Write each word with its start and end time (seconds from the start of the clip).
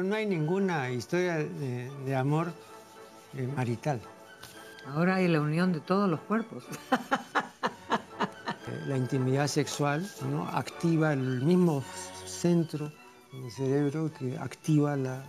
ejemplo, 0.00 0.02
no 0.02 0.14
hay 0.16 0.26
ninguna 0.26 0.90
historia 0.90 1.36
de, 1.38 2.16
amor 2.16 2.52
eh, 3.34 3.48
marital. 3.56 4.00
Ahora 4.86 5.16
hay 5.16 5.28
la 5.28 5.40
unión 5.40 5.72
de 5.72 5.80
todos 5.80 6.08
los 6.08 6.20
cuerpos. 6.20 6.64
la 8.86 8.96
intimidad 8.96 9.46
sexual 9.46 10.08
¿no? 10.30 10.46
activa 10.46 11.12
el 11.12 11.42
mismo 11.42 11.82
centro 12.26 12.92
del 13.32 13.50
cerebro 13.50 14.10
que 14.12 14.38
activa 14.38 14.96
la, 14.96 15.24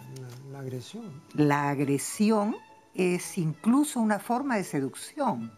agresión. 0.58 1.06
La 1.34 1.70
agresión 1.70 2.56
es 2.96 3.38
incluso 3.38 4.00
una 4.00 4.20
forma 4.20 4.58
de 4.58 4.64
seducción 4.64 5.52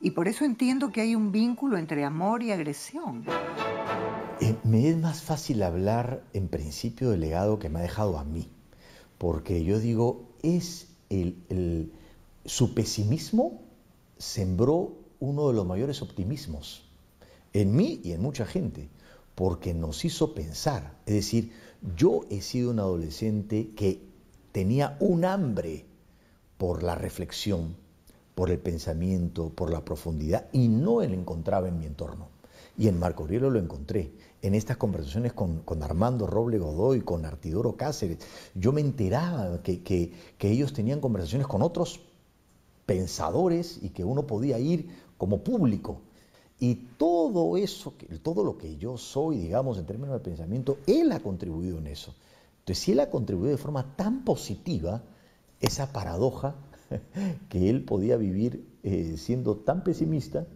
y 0.00 0.12
por 0.12 0.28
eso 0.28 0.44
entiendo 0.44 0.90
que 0.90 1.00
hay 1.00 1.14
un 1.14 1.32
vínculo 1.32 1.76
entre 1.76 2.04
amor 2.04 2.42
y 2.42 2.52
agresión. 2.52 3.24
Eh, 4.40 4.56
me 4.64 4.88
es 4.88 4.96
más 4.96 5.22
fácil 5.22 5.62
hablar 5.62 6.22
en 6.32 6.48
principio 6.48 7.10
del 7.10 7.20
legado 7.20 7.58
que 7.58 7.68
me 7.68 7.80
ha 7.80 7.82
dejado 7.82 8.18
a 8.18 8.24
mí, 8.24 8.48
porque 9.18 9.64
yo 9.64 9.80
digo, 9.80 10.28
es 10.42 10.88
el, 11.10 11.92
su 12.44 12.74
pesimismo 12.74 13.62
sembró 14.16 14.96
uno 15.20 15.48
de 15.48 15.54
los 15.54 15.66
mayores 15.66 16.02
optimismos 16.02 16.84
en 17.52 17.74
mí 17.74 18.00
y 18.04 18.12
en 18.12 18.22
mucha 18.22 18.46
gente, 18.46 18.88
porque 19.34 19.74
nos 19.74 20.04
hizo 20.04 20.34
pensar. 20.34 20.96
Es 21.06 21.14
decir, 21.14 21.52
yo 21.96 22.20
he 22.30 22.40
sido 22.40 22.70
un 22.70 22.78
adolescente 22.78 23.70
que 23.74 24.02
tenía 24.52 24.96
un 25.00 25.24
hambre 25.24 25.86
por 26.58 26.82
la 26.82 26.94
reflexión, 26.94 27.76
por 28.38 28.52
el 28.52 28.60
pensamiento, 28.60 29.50
por 29.50 29.68
la 29.68 29.84
profundidad, 29.84 30.46
y 30.52 30.68
no 30.68 31.00
lo 31.00 31.02
encontraba 31.02 31.66
en 31.66 31.76
mi 31.76 31.86
entorno. 31.86 32.28
Y 32.76 32.86
en 32.86 32.96
Marco 32.96 33.24
Aurelio 33.24 33.50
lo 33.50 33.58
encontré. 33.58 34.12
En 34.42 34.54
estas 34.54 34.76
conversaciones 34.76 35.32
con, 35.32 35.64
Armando 35.82 36.24
Roble 36.24 36.60
Godoy, 36.60 37.00
con 37.00 37.24
Artidoro 37.24 37.76
Cáceres, 37.76 38.18
yo 38.54 38.70
me 38.70 38.80
enteraba 38.80 39.60
que, 39.64 39.82
que 39.82 40.48
ellos 40.48 40.72
tenían 40.72 41.00
conversaciones 41.00 41.48
con 41.48 41.62
otros 41.62 41.98
pensadores 42.86 43.80
y 43.82 43.88
que 43.88 44.04
uno 44.04 44.24
podía 44.24 44.56
ir 44.60 44.88
como 45.16 45.42
público 45.42 46.02
y 46.60 46.76
todo 46.96 47.56
eso, 47.56 47.94
todo 48.22 48.44
lo 48.44 48.56
que 48.56 48.76
yo 48.76 48.98
soy, 48.98 49.38
digamos, 49.38 49.78
en 49.78 49.86
términos 49.86 50.14
de 50.14 50.20
pensamiento, 50.20 50.78
él 50.86 51.10
ha 51.10 51.18
contribuido 51.18 51.78
en 51.78 51.88
eso. 51.88 52.14
Entonces, 52.60 52.84
si 52.84 52.92
él 52.92 53.00
ha 53.00 53.10
contribuido 53.10 53.50
de 53.50 53.58
forma 53.60 53.96
tan 53.96 54.24
positiva, 54.24 55.02
esa 55.60 55.92
paradoja 55.92 56.54
que 57.48 57.70
él 57.70 57.84
podía 57.84 58.16
vivir 58.16 58.66
eh, 58.82 59.16
siendo 59.16 59.56
tan 59.56 59.84
pesimista, 59.84 60.46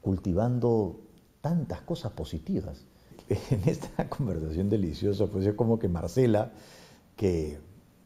cultivando 0.00 1.00
tantas 1.40 1.82
cosas 1.82 2.12
positivas. 2.12 2.84
En 3.50 3.68
esta 3.68 4.08
conversación 4.08 4.68
deliciosa, 4.68 5.26
pues 5.26 5.46
es 5.46 5.54
como 5.54 5.78
que 5.78 5.88
Marcela, 5.88 6.52
que, 7.16 7.58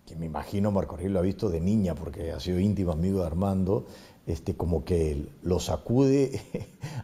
que 0.07 0.17
me 0.17 0.27
imagino 0.27 0.71
Marco 0.71 0.99
lo 0.99 1.19
ha 1.19 1.23
visto 1.23 1.49
de 1.49 1.61
niña 1.61 1.95
porque 1.95 2.33
ha 2.33 2.41
sido 2.41 2.61
íntimo 2.61 2.93
amigo 2.93 3.21
de 3.21 3.27
Armando, 3.27 3.87
este, 4.27 4.55
como 4.55 4.85
que 4.85 5.27
lo 5.43 5.61
sacude 5.61 6.41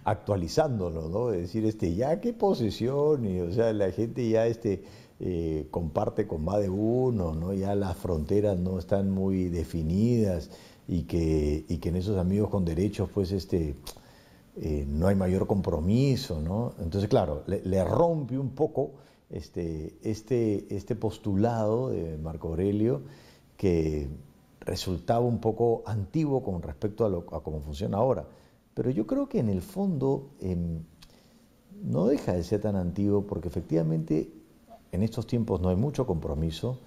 actualizándolo, 0.05 1.09
¿no? 1.09 1.33
Es 1.33 1.43
decir, 1.43 1.65
este, 1.67 1.95
ya 1.95 2.21
qué 2.21 2.33
posesión, 2.33 3.27
y, 3.27 3.41
o 3.41 3.53
sea, 3.53 3.73
la 3.73 3.91
gente 3.93 4.29
ya 4.29 4.47
este, 4.47 4.85
eh, 5.23 5.69
comparte 5.71 6.27
con 6.27 6.43
más 6.45 6.61
de 6.61 6.71
uno, 6.71 7.35
¿no? 7.35 7.53
Ya 7.53 7.75
las 7.75 7.95
fronteras 7.97 8.59
no 8.59 8.79
están 8.79 9.11
muy 9.11 9.51
definidas 9.51 10.49
y 10.89 11.03
que, 11.03 11.67
y 11.69 11.77
que 11.77 11.91
en 11.91 11.97
esos 11.97 12.17
amigos 12.17 12.49
con 12.49 12.65
derechos, 12.65 13.11
pues, 13.13 13.31
este, 13.33 13.75
eh, 14.57 14.87
no 14.89 15.09
hay 15.09 15.17
mayor 15.17 15.47
compromiso, 15.47 16.41
¿no? 16.41 16.73
Entonces, 16.81 17.11
claro, 17.11 17.45
le, 17.47 17.85
rompe 17.85 18.39
un 18.39 18.51
poco 18.51 18.93
este, 19.29 19.95
este, 20.03 20.75
este 20.75 20.97
postulado 20.97 21.91
de 21.91 22.17
Marco 22.17 22.49
Aurelio 22.49 23.03
que 23.59 24.09
resultaba 24.61 25.21
un 25.21 25.39
poco 25.39 25.83
antiguo 25.85 26.43
con 26.43 26.63
respecto 26.63 27.05
a, 27.05 27.43
cómo 27.43 27.61
funciona 27.61 27.99
ahora. 27.99 28.27
Pero 28.73 28.89
yo 28.89 29.07
creo 29.07 29.29
que 29.29 29.39
en 29.39 29.51
el 29.51 29.61
fondo 29.61 30.31
em, 30.41 30.81
no 31.83 32.07
deja 32.07 32.33
de 32.33 32.43
ser 32.43 32.63
tan 32.63 32.77
antiguo 32.77 33.27
porque 33.27 33.49
efectivamente 33.49 34.40
en 34.93 35.03
estos 35.03 35.27
tiempos 35.27 35.61
no 35.61 35.69
hay 35.69 35.77
mucho 35.77 36.07
compromiso, 36.07 36.79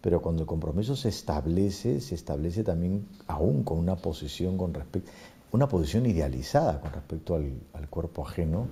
pero 0.00 0.20
cuando 0.20 0.42
el 0.42 0.46
compromiso 0.46 0.96
se 0.96 1.08
establece, 1.08 2.00
se 2.00 2.14
establece 2.14 2.64
también 2.64 3.06
aún 3.26 3.62
con 3.62 3.78
una 3.78 3.96
posición 3.96 4.58
con 4.58 4.74
respecto, 4.74 5.10
una 5.52 5.68
posición 5.68 6.06
idealizada 6.06 6.80
con 6.80 6.92
respecto 6.92 7.34
al, 7.34 7.88
cuerpo 7.88 8.26
ajeno, 8.26 8.66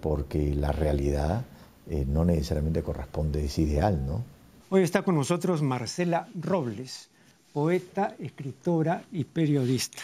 porque 0.00 0.54
la 0.54 0.72
realidad 0.72 1.44
eh, 1.88 2.04
no 2.06 2.24
necesariamente 2.24 2.82
corresponde, 2.82 3.44
es 3.44 3.58
ideal, 3.58 4.04
¿no? 4.04 4.24
Hoy 4.70 4.82
está 4.82 5.02
con 5.02 5.14
nosotros 5.14 5.62
Marcela 5.62 6.28
Robles 6.34 7.08
poeta, 7.54 8.16
escritora 8.18 9.04
y 9.12 9.22
periodista. 9.22 10.02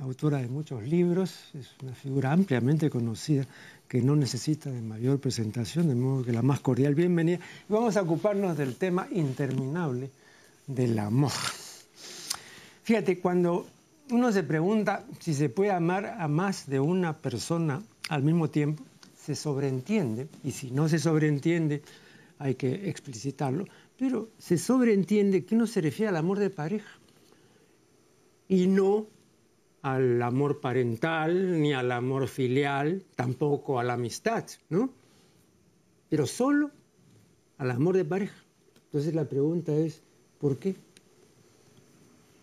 Autora 0.00 0.38
de 0.38 0.48
muchos 0.48 0.82
libros, 0.82 1.32
es 1.54 1.68
una 1.80 1.94
figura 1.94 2.32
ampliamente 2.32 2.90
conocida 2.90 3.46
que 3.88 4.02
no 4.02 4.14
necesita 4.14 4.70
de 4.70 4.82
mayor 4.82 5.18
presentación, 5.18 5.88
de 5.88 5.94
modo 5.94 6.24
que 6.24 6.32
la 6.32 6.42
más 6.42 6.60
cordial 6.60 6.94
bienvenida. 6.94 7.38
Y 7.68 7.72
vamos 7.72 7.96
a 7.96 8.02
ocuparnos 8.02 8.56
del 8.56 8.76
tema 8.76 9.08
interminable 9.10 10.10
del 10.66 10.98
amor. 10.98 11.32
Fíjate, 12.82 13.18
cuando 13.18 13.66
uno 14.10 14.30
se 14.30 14.42
pregunta 14.42 15.04
si 15.20 15.34
se 15.34 15.48
puede 15.48 15.70
amar 15.70 16.06
a 16.06 16.28
más 16.28 16.68
de 16.68 16.80
una 16.80 17.14
persona 17.14 17.82
al 18.10 18.22
mismo 18.22 18.50
tiempo, 18.50 18.84
se 19.16 19.34
sobreentiende, 19.34 20.28
y 20.44 20.52
si 20.52 20.70
no 20.70 20.88
se 20.88 20.98
sobreentiende, 20.98 21.82
hay 22.38 22.54
que 22.54 22.88
explicitarlo, 22.88 23.66
pero 23.98 24.28
se 24.38 24.58
sobreentiende 24.58 25.44
que 25.44 25.54
uno 25.54 25.66
se 25.66 25.80
refiere 25.80 26.08
al 26.10 26.16
amor 26.16 26.38
de 26.38 26.50
pareja 26.50 26.90
y 28.48 28.66
no 28.66 29.06
al 29.82 30.20
amor 30.22 30.60
parental, 30.60 31.60
ni 31.60 31.72
al 31.72 31.92
amor 31.92 32.28
filial, 32.28 33.04
tampoco 33.16 33.78
a 33.78 33.84
la 33.84 33.94
amistad, 33.94 34.44
¿no? 34.68 34.90
Pero 36.08 36.26
solo 36.26 36.70
al 37.58 37.70
amor 37.70 37.96
de 37.96 38.04
pareja. 38.04 38.36
Entonces 38.86 39.14
la 39.14 39.24
pregunta 39.24 39.72
es, 39.72 40.02
¿por 40.38 40.58
qué? 40.58 40.74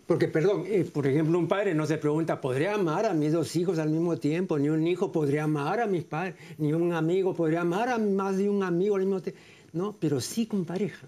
Porque, 0.05 0.27
perdón, 0.27 0.65
eh, 0.67 0.85
por 0.85 1.07
ejemplo, 1.07 1.39
un 1.39 1.47
padre 1.47 1.73
no 1.73 1.87
se 1.87 1.97
pregunta, 1.97 2.39
¿podría 2.39 2.75
amar 2.75 3.07
a 3.07 3.13
mis 3.13 3.31
dos 3.31 3.55
hijos 3.55 3.79
al 3.79 3.89
mismo 3.89 4.17
tiempo? 4.17 4.59
Ni 4.59 4.69
un 4.69 4.85
hijo 4.85 5.11
podría 5.11 5.45
amar 5.45 5.79
a 5.79 5.87
mis 5.87 6.03
padres, 6.03 6.35
ni 6.59 6.73
un 6.73 6.93
amigo 6.93 7.33
podría 7.33 7.61
amar 7.61 7.89
a 7.89 7.97
más 7.97 8.37
de 8.37 8.47
un 8.47 8.61
amigo 8.61 8.95
al 8.95 9.01
mismo 9.01 9.21
tiempo. 9.21 9.41
No, 9.73 9.95
pero 9.99 10.21
sí 10.21 10.45
con 10.45 10.63
pareja. 10.63 11.07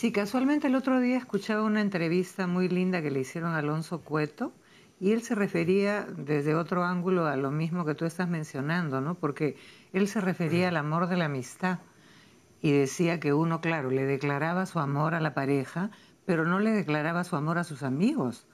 Sí, 0.00 0.12
casualmente 0.12 0.68
el 0.68 0.76
otro 0.76 0.98
día 0.98 1.18
escuchaba 1.18 1.62
una 1.62 1.82
entrevista 1.82 2.46
muy 2.46 2.70
linda 2.70 3.02
que 3.02 3.10
le 3.10 3.20
hicieron 3.20 3.52
Alonso 3.52 4.00
Cueto 4.00 4.50
y 4.98 5.12
él 5.12 5.20
se 5.20 5.34
refería 5.34 6.06
desde 6.16 6.54
otro 6.54 6.84
ángulo 6.84 7.26
a 7.26 7.36
lo 7.36 7.50
mismo 7.50 7.84
que 7.84 7.94
tú 7.94 8.06
estás 8.06 8.26
mencionando, 8.26 9.02
¿no? 9.02 9.16
Porque 9.16 9.58
él 9.92 10.08
se 10.08 10.22
refería 10.22 10.68
al 10.68 10.78
amor 10.78 11.06
de 11.06 11.18
la 11.18 11.26
amistad 11.26 11.80
y 12.62 12.72
decía 12.72 13.20
que 13.20 13.34
uno, 13.34 13.60
claro, 13.60 13.90
le 13.90 14.06
declaraba 14.06 14.64
su 14.64 14.78
amor 14.78 15.14
a 15.14 15.20
la 15.20 15.34
pareja, 15.34 15.90
pero 16.24 16.46
no 16.46 16.60
le 16.60 16.70
declaraba 16.70 17.22
su 17.22 17.36
amor 17.36 17.58
a 17.58 17.64
sus 17.64 17.82
amigos 17.82 18.46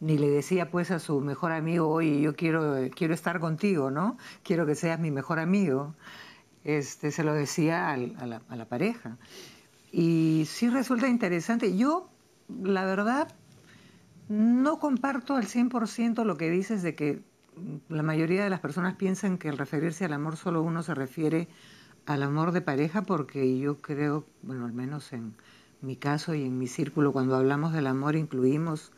ni 0.00 0.18
le 0.18 0.28
decía 0.28 0.70
pues 0.70 0.90
a 0.90 0.98
su 0.98 1.22
mejor 1.22 1.52
amigo, 1.52 1.88
oye, 1.88 2.20
yo 2.20 2.36
quiero, 2.36 2.74
quiero 2.94 3.14
estar 3.14 3.40
contigo, 3.40 3.90
¿no? 3.90 4.18
Quiero 4.42 4.66
que 4.66 4.74
seas 4.74 5.00
mi 5.00 5.10
mejor 5.10 5.38
amigo. 5.38 5.94
Este, 6.62 7.10
se 7.10 7.24
lo 7.24 7.32
decía 7.32 7.88
a, 7.88 7.96
la, 7.96 8.42
a 8.50 8.56
la 8.56 8.66
pareja. 8.66 9.16
Y 9.92 10.44
sí 10.46 10.68
resulta 10.68 11.08
interesante. 11.08 11.76
Yo, 11.76 12.08
la 12.62 12.84
verdad, 12.84 13.28
no 14.28 14.78
comparto 14.78 15.36
al 15.36 15.46
100% 15.46 16.24
lo 16.24 16.36
que 16.36 16.50
dices 16.50 16.82
de 16.82 16.94
que 16.94 17.22
la 17.88 18.02
mayoría 18.02 18.44
de 18.44 18.50
las 18.50 18.60
personas 18.60 18.94
piensan 18.94 19.38
que 19.38 19.48
al 19.48 19.58
referirse 19.58 20.04
al 20.04 20.12
amor 20.12 20.36
solo 20.36 20.62
uno 20.62 20.82
se 20.82 20.94
refiere 20.94 21.48
al 22.06 22.22
amor 22.22 22.52
de 22.52 22.60
pareja 22.60 23.02
porque 23.02 23.58
yo 23.58 23.80
creo, 23.80 24.24
bueno, 24.42 24.64
al 24.64 24.72
menos 24.72 25.12
en 25.12 25.34
mi 25.82 25.96
caso 25.96 26.34
y 26.34 26.44
en 26.44 26.58
mi 26.58 26.66
círculo, 26.66 27.12
cuando 27.12 27.36
hablamos 27.36 27.72
del 27.72 27.86
amor 27.86 28.16
incluimos, 28.16 28.92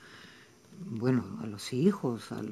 bueno, 0.86 1.24
a 1.42 1.46
los 1.46 1.72
hijos, 1.72 2.32
a, 2.32 2.42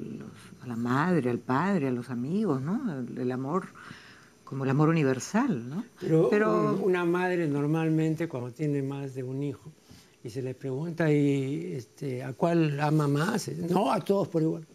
la 0.65 0.75
madre, 0.75 1.29
al 1.29 1.39
padre, 1.39 1.87
a 1.87 1.91
los 1.91 2.09
amigos, 2.09 2.61
¿no? 2.61 2.81
el 2.91 3.31
amor 3.31 3.67
como 4.51 4.65
el 4.65 4.69
amor 4.69 4.89
universal, 4.89 5.69
¿no? 5.69 5.85
Pero, 6.29 6.75
una 6.83 7.05
madre 7.05 7.47
normalmente 7.47 8.27
cuando 8.27 8.51
tiene 8.51 8.81
más 8.81 9.15
de 9.15 9.23
un 9.23 9.41
hijo 9.43 9.71
y 10.25 10.29
se 10.29 10.41
le 10.41 10.53
pregunta 10.53 11.09
y 11.09 11.71
este, 11.77 12.21
a 12.21 12.33
cuál 12.33 12.77
ama 12.81 13.07
más, 13.07 13.47
no, 13.47 13.93
a 13.93 14.01
todos 14.01 14.27
por 14.27 14.41
igual. 14.41 14.67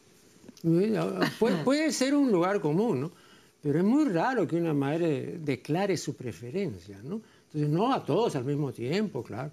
puede 1.65 1.93
ser 1.93 2.15
un 2.15 2.33
lugar 2.33 2.63
común, 2.63 3.03
¿no? 3.03 3.13
Pero 3.61 3.81
es 3.81 3.85
muy 3.85 4.07
raro 4.07 4.47
que 4.47 4.57
una 4.57 4.73
madre 4.73 5.41
declare 5.45 5.99
su 5.99 6.17
preferencia, 6.17 6.99
¿no? 7.03 7.21
Entonces, 7.49 7.69
no 7.69 7.93
a 7.93 8.03
todos 8.03 8.35
al 8.35 8.47
mismo 8.47 8.73
tiempo, 8.73 9.23
claro. 9.23 9.51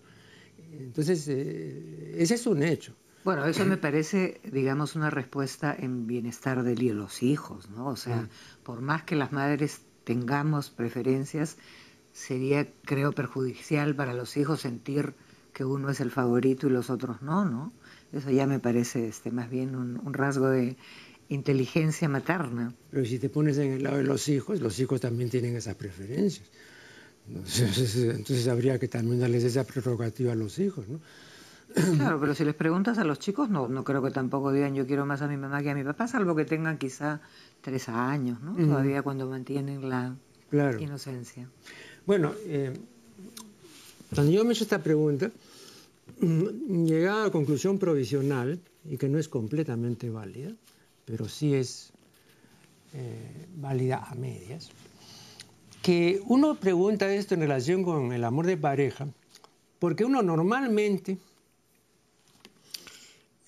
Entonces, 0.72 1.28
eh, 1.28 2.16
ese 2.18 2.36
es 2.36 2.48
un 2.48 2.64
hecho. 2.64 2.94
Bueno, 3.26 3.46
eso 3.46 3.66
me 3.66 3.76
parece, 3.76 4.40
digamos, 4.46 4.96
una 4.96 5.10
respuesta 5.10 5.76
en 5.78 6.08
bienestar 6.08 6.64
de 6.64 6.76
los 6.94 7.24
hijos, 7.24 7.70
¿no? 7.70 7.88
O 7.88 7.98
sea, 7.98 8.22
mm. 8.22 8.30
por 8.64 8.80
más 8.80 9.04
que 9.04 9.18
las 9.18 9.34
madres 9.34 9.82
tengamos 10.04 10.70
preferencias, 10.70 11.58
sería, 12.12 12.68
creo, 12.86 13.12
perjudicial 13.12 13.96
para 13.96 14.14
los 14.14 14.38
hijos 14.38 14.62
sentir 14.62 15.14
que 15.54 15.66
uno 15.66 15.90
es 15.90 16.00
el 16.00 16.12
favorito 16.12 16.68
y 16.68 16.72
los 16.72 16.90
otros 16.90 17.22
no, 17.22 17.46
¿no? 17.46 17.74
Eso 18.12 18.32
ya 18.32 18.46
me 18.48 18.60
parece 18.60 19.08
este, 19.08 19.32
más 19.32 19.50
bien 19.50 19.76
un, 19.76 20.14
rasgo 20.14 20.50
de 20.50 20.78
inteligencia 21.30 22.10
materna. 22.10 22.74
Pero 22.92 23.06
si 23.06 23.20
te 23.20 23.30
pones 23.30 23.58
en 23.58 23.74
el 23.74 23.84
lado 23.84 23.98
de 23.98 24.04
los 24.04 24.28
hijos, 24.30 24.62
los 24.62 24.80
hijos 24.80 25.02
también 25.02 25.30
tienen 25.30 25.56
esas 25.56 25.76
preferencias. 25.76 26.48
Entonces, 27.28 28.48
habría 28.50 28.78
que 28.80 28.88
también 28.88 29.20
darles 29.20 29.44
esa 29.44 29.64
prerrogativa 29.64 30.34
a 30.34 30.36
los 30.36 30.60
hijos, 30.60 30.88
¿no? 30.88 31.00
Claro, 31.98 32.20
pero 32.20 32.36
si 32.36 32.46
les 32.46 32.56
preguntas 32.56 32.98
a 32.98 33.04
los 33.04 33.20
chicos, 33.20 33.50
no, 33.50 33.68
no 33.68 33.84
creo 33.84 34.02
que 34.04 34.12
tampoco 34.12 34.52
digan 34.52 34.76
yo 34.76 34.86
quiero 34.86 35.06
más 35.06 35.22
a 35.22 35.28
mi 35.28 35.38
mamá 35.38 35.62
que 35.64 35.72
a 35.72 35.76
mi 35.76 35.84
papá, 35.84 36.08
salvo 36.08 36.36
que 36.36 36.46
tengan 36.46 36.78
quizá 36.78 37.22
tres 37.62 37.90
años, 37.90 38.42
¿no? 38.42 38.56
Todavía 38.56 39.02
cuando 39.02 39.28
mantienen 39.28 39.90
la 39.90 40.16
inocencia. 40.80 41.50
Bueno, 42.06 42.34
eh, 42.46 42.74
cuando 44.14 44.32
yo 44.32 44.46
me 44.46 44.54
hecho 44.54 44.66
esta 44.66 44.84
pregunta, 44.84 45.32
mm, 46.20 46.86
llegué 46.86 47.08
a 47.08 47.24
la 47.24 47.32
conclusión 47.32 47.80
provisional, 47.80 48.60
y 48.86 48.98
que 48.98 49.10
no 49.10 49.18
es 49.18 49.30
completamente 49.30 50.10
válida, 50.10 50.52
pero 51.06 51.28
sí 51.28 51.54
es 51.54 51.92
eh, 52.94 53.48
válida 53.56 54.04
a 54.10 54.16
medias, 54.16 54.70
que 55.82 56.22
uno 56.28 56.56
pregunta 56.56 57.14
esto 57.14 57.34
en 57.34 57.42
relación 57.42 57.84
con 57.84 58.14
el 58.14 58.24
amor 58.24 58.46
de 58.46 58.58
pareja, 58.58 59.08
porque 59.80 60.06
uno 60.06 60.22
normalmente, 60.22 61.18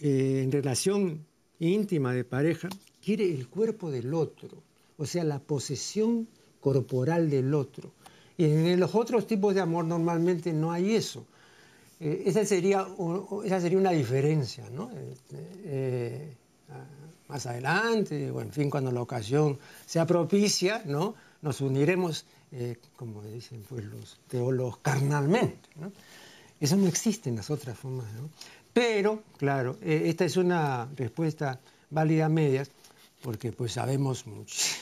eh, 0.07 0.43
en 0.43 0.51
relación 0.51 1.25
íntima 1.57 2.13
de 2.13 2.23
pareja, 2.23 2.69
quiere 3.03 3.25
el 3.33 3.47
cuerpo 3.47 3.89
del 3.89 4.13
otro, 4.13 4.61
o 4.99 5.05
sea, 5.07 5.23
la 5.23 5.39
posesión 5.39 6.27
corporal 6.59 7.27
del 7.31 7.55
otro. 7.55 7.91
Y 8.37 8.43
en 8.45 8.79
los 8.79 8.93
otros 8.93 9.25
tipos 9.25 9.55
de 9.55 9.61
amor 9.61 9.85
normalmente 9.85 10.53
no 10.53 10.71
hay 10.71 10.93
eso. 10.93 11.25
Eh, 11.99 12.21
esa, 12.27 12.45
sería, 12.45 12.85
esa 13.45 13.59
sería 13.59 13.79
una 13.79 13.89
diferencia, 13.89 14.69
¿no? 14.69 14.91
Eh, 14.93 16.35
más 17.27 17.47
adelante, 17.47 18.29
o 18.29 18.41
en 18.41 18.51
fin, 18.51 18.69
cuando 18.69 18.91
la 18.91 19.01
ocasión 19.01 19.57
sea 19.87 20.05
propicia, 20.05 20.83
¿no? 20.85 21.15
Nos 21.41 21.61
uniremos, 21.61 22.27
como 22.95 23.23
dicen 23.23 23.63
pues, 23.67 23.83
los 23.85 24.19
teólogos, 24.27 24.77
carnalmente. 24.83 25.67
Eso 26.59 26.77
no 26.77 26.85
existe 26.87 27.31
en 27.31 27.37
las 27.37 27.49
otras 27.49 27.75
formas, 27.75 28.05
¿no? 28.13 28.29
Pero, 28.75 29.23
claro, 29.37 29.77
esta 29.81 30.25
es 30.25 30.35
una 30.35 30.89
respuesta 30.97 31.61
válida 31.89 32.25
a 32.25 32.29
medias, 32.29 32.69
porque 33.21 33.53
pues 33.53 33.71
sabemos, 33.71 34.25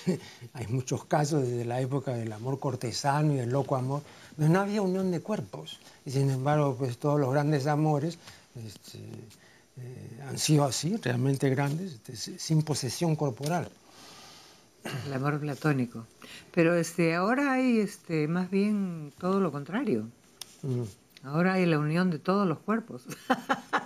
hay 0.54 0.66
muchos 0.66 1.06
casos 1.06 1.44
desde 1.44 1.64
la 1.64 1.80
época 1.80 2.16
del 2.16 2.34
amor 2.34 2.60
cortesano 2.60 3.34
y 3.34 3.36
del 3.36 3.52
loco 3.52 3.76
amor, 3.76 4.02
donde 4.36 4.52
no 4.52 4.62
había 4.62 4.82
unión 4.82 5.12
de 5.12 5.20
cuerpos. 5.20 5.80
Y 6.08 6.10
sin 6.10 6.32
embargo, 6.32 6.76
pues 6.76 6.98
todos 6.98 7.20
los 7.20 7.32
grandes 7.32 7.68
amores 7.68 8.18
este, 8.66 8.98
eh, 8.98 10.22
han 10.28 10.40
sido 10.40 10.64
así, 10.64 10.98
realmente 10.98 11.48
grandes, 11.52 11.94
este, 11.94 12.40
sin 12.40 12.64
posesión 12.64 13.16
corporal. 13.16 13.70
El 15.06 15.14
amor 15.14 15.40
platónico. 15.40 16.08
Pero 16.52 16.74
este, 16.74 17.14
ahora 17.14 17.54
hay 17.54 17.78
este, 17.78 18.28
más 18.28 18.50
bien 18.50 19.14
todo 19.20 19.40
lo 19.40 19.52
contrario. 19.52 20.08
Mm. 20.64 21.03
Ahora 21.24 21.54
hay 21.54 21.66
la 21.66 21.80
unión 21.80 22.10
de 22.10 22.20
todos 22.20 22.48
los 22.48 22.60
cuerpos. 22.60 23.08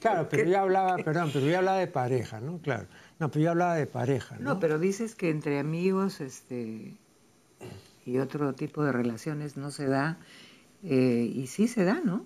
Claro, 0.00 0.28
pero 0.28 0.48
yo 0.48 0.60
hablaba, 0.60 0.96
perdón, 0.98 1.30
pero 1.32 1.46
yo 1.46 1.58
hablaba 1.58 1.78
de 1.78 1.88
pareja, 1.88 2.40
¿no? 2.40 2.58
Claro. 2.58 2.86
No, 3.18 3.28
pero 3.28 3.44
yo 3.44 3.50
hablaba 3.50 3.74
de 3.74 3.86
pareja, 3.86 4.36
¿no? 4.38 4.54
No, 4.54 4.60
pero 4.60 4.78
dices 4.78 5.16
que 5.16 5.30
entre 5.30 5.58
amigos 5.58 6.20
este, 6.20 6.94
y 8.04 8.18
otro 8.18 8.52
tipo 8.54 8.84
de 8.84 8.92
relaciones 8.92 9.56
no 9.56 9.72
se 9.72 9.86
da, 9.86 10.18
eh, 10.84 11.28
y 11.34 11.48
sí 11.48 11.66
se 11.66 11.84
da, 11.84 12.00
¿no? 12.04 12.24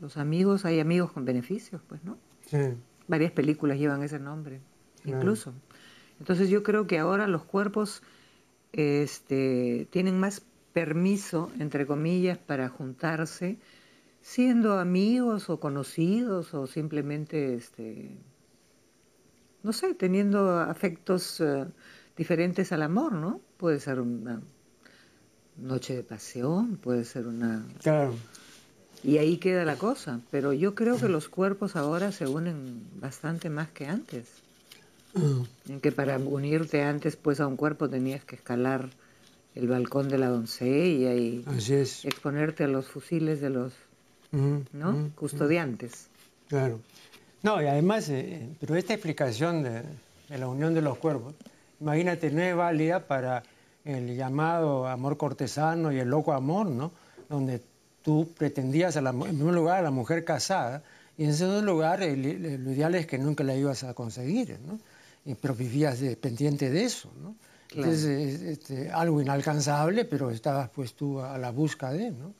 Los 0.00 0.16
amigos, 0.18 0.64
hay 0.64 0.78
amigos 0.78 1.10
con 1.10 1.24
beneficios, 1.24 1.82
pues, 1.88 2.04
¿no? 2.04 2.16
Sí. 2.46 2.74
Varias 3.08 3.32
películas 3.32 3.78
llevan 3.78 4.04
ese 4.04 4.20
nombre, 4.20 4.60
incluso. 5.04 5.52
Entonces 6.20 6.48
yo 6.48 6.62
creo 6.62 6.86
que 6.86 6.98
ahora 7.00 7.26
los 7.26 7.44
cuerpos 7.44 8.02
este, 8.72 9.88
tienen 9.90 10.20
más 10.20 10.42
permiso, 10.76 11.50
entre 11.58 11.86
comillas, 11.86 12.36
para 12.36 12.68
juntarse, 12.68 13.56
siendo 14.20 14.78
amigos 14.78 15.48
o 15.48 15.58
conocidos 15.58 16.52
o 16.52 16.66
simplemente 16.66 17.54
este, 17.54 18.18
no 19.62 19.72
sé, 19.72 19.94
teniendo 19.94 20.60
afectos 20.60 21.40
eh, 21.40 21.64
diferentes 22.14 22.72
al 22.72 22.82
amor, 22.82 23.12
¿no? 23.14 23.40
Puede 23.56 23.80
ser 23.80 24.00
una 24.00 24.42
noche 25.56 25.96
de 25.96 26.02
pasión, 26.02 26.76
puede 26.76 27.04
ser 27.04 27.26
una... 27.26 27.64
Claro. 27.82 28.14
Y 29.02 29.16
ahí 29.16 29.38
queda 29.38 29.64
la 29.64 29.76
cosa, 29.76 30.20
pero 30.30 30.52
yo 30.52 30.74
creo 30.74 30.98
que 30.98 31.08
los 31.08 31.30
cuerpos 31.30 31.74
ahora 31.74 32.12
se 32.12 32.26
unen 32.26 32.82
bastante 33.00 33.48
más 33.48 33.70
que 33.70 33.86
antes. 33.86 34.28
Mm. 35.14 35.40
En 35.70 35.80
que 35.80 35.90
para 35.90 36.18
unirte 36.18 36.82
antes 36.82 37.16
pues 37.16 37.40
a 37.40 37.46
un 37.46 37.56
cuerpo 37.56 37.88
tenías 37.88 38.22
que 38.26 38.36
escalar 38.36 38.90
el 39.56 39.68
balcón 39.68 40.08
de 40.08 40.18
la 40.18 40.28
doncella 40.28 41.14
y 41.14 41.44
exponerte 42.04 42.64
a 42.64 42.68
los 42.68 42.86
fusiles 42.86 43.40
de 43.40 43.50
los 43.50 43.72
¿no? 44.30 44.92
Mm, 44.92 45.10
custodiantes. 45.10 46.08
Claro. 46.48 46.80
No, 47.42 47.62
y 47.62 47.66
además, 47.66 48.08
eh, 48.10 48.20
eh, 48.20 48.56
pero 48.60 48.76
esta 48.76 48.92
explicación 48.92 49.62
de, 49.62 49.82
la 50.28 50.46
unión 50.46 50.74
de 50.74 50.82
los 50.82 50.98
cuerpos, 50.98 51.34
imagínate, 51.80 52.30
no 52.30 52.42
es 52.42 52.54
válida 52.54 53.06
para 53.06 53.42
el 53.84 54.14
llamado 54.14 54.86
amor 54.86 55.16
cortesano 55.16 55.90
y 55.90 56.00
el 56.00 56.08
loco 56.08 56.34
amor, 56.34 56.66
¿no? 56.66 56.92
Donde 57.28 57.62
tú 58.02 58.28
pretendías, 58.36 58.96
en 58.96 59.04
primer 59.18 59.54
lugar, 59.54 59.78
a 59.78 59.82
la 59.82 59.90
mujer 59.90 60.24
casada, 60.24 60.82
y 61.16 61.24
en 61.24 61.34
segundo 61.34 61.62
lugar, 61.62 62.00
lo 62.00 62.72
ideal 62.72 62.94
es 62.94 63.06
que 63.06 63.16
nunca 63.16 63.42
la 63.42 63.54
ibas 63.54 63.84
a 63.84 63.94
conseguir, 63.94 64.58
¿no? 64.66 64.78
pero 65.40 65.54
vivías 65.54 65.98
pendiente 66.20 66.70
de 66.70 66.84
eso, 66.84 67.10
¿no? 67.20 67.34
Entonces, 67.76 68.42
este, 68.42 68.90
algo 68.90 69.20
inalcanzable, 69.20 70.04
pero 70.04 70.30
estabas 70.30 70.70
pues 70.70 70.94
tú 70.94 71.20
a 71.20 71.36
la 71.38 71.50
busca 71.50 71.90
de, 71.92 72.10
¿no? 72.10 72.34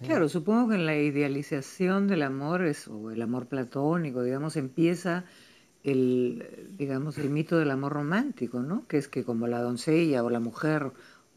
Claro, 0.00 0.28
supongo 0.28 0.70
que 0.70 0.78
la 0.78 0.96
idealización 0.96 2.08
del 2.08 2.22
amor, 2.22 2.64
es, 2.64 2.88
o 2.88 3.12
el 3.12 3.22
amor 3.22 3.46
platónico, 3.46 4.22
digamos, 4.22 4.56
empieza 4.56 5.24
el, 5.84 6.74
digamos, 6.76 7.18
el 7.18 7.30
mito 7.30 7.56
del 7.56 7.70
amor 7.70 7.92
romántico, 7.92 8.62
¿no? 8.62 8.86
Que 8.88 8.98
es 8.98 9.06
que 9.06 9.22
como 9.22 9.46
la 9.46 9.60
doncella 9.60 10.24
o 10.24 10.30
la 10.30 10.40
mujer 10.40 10.90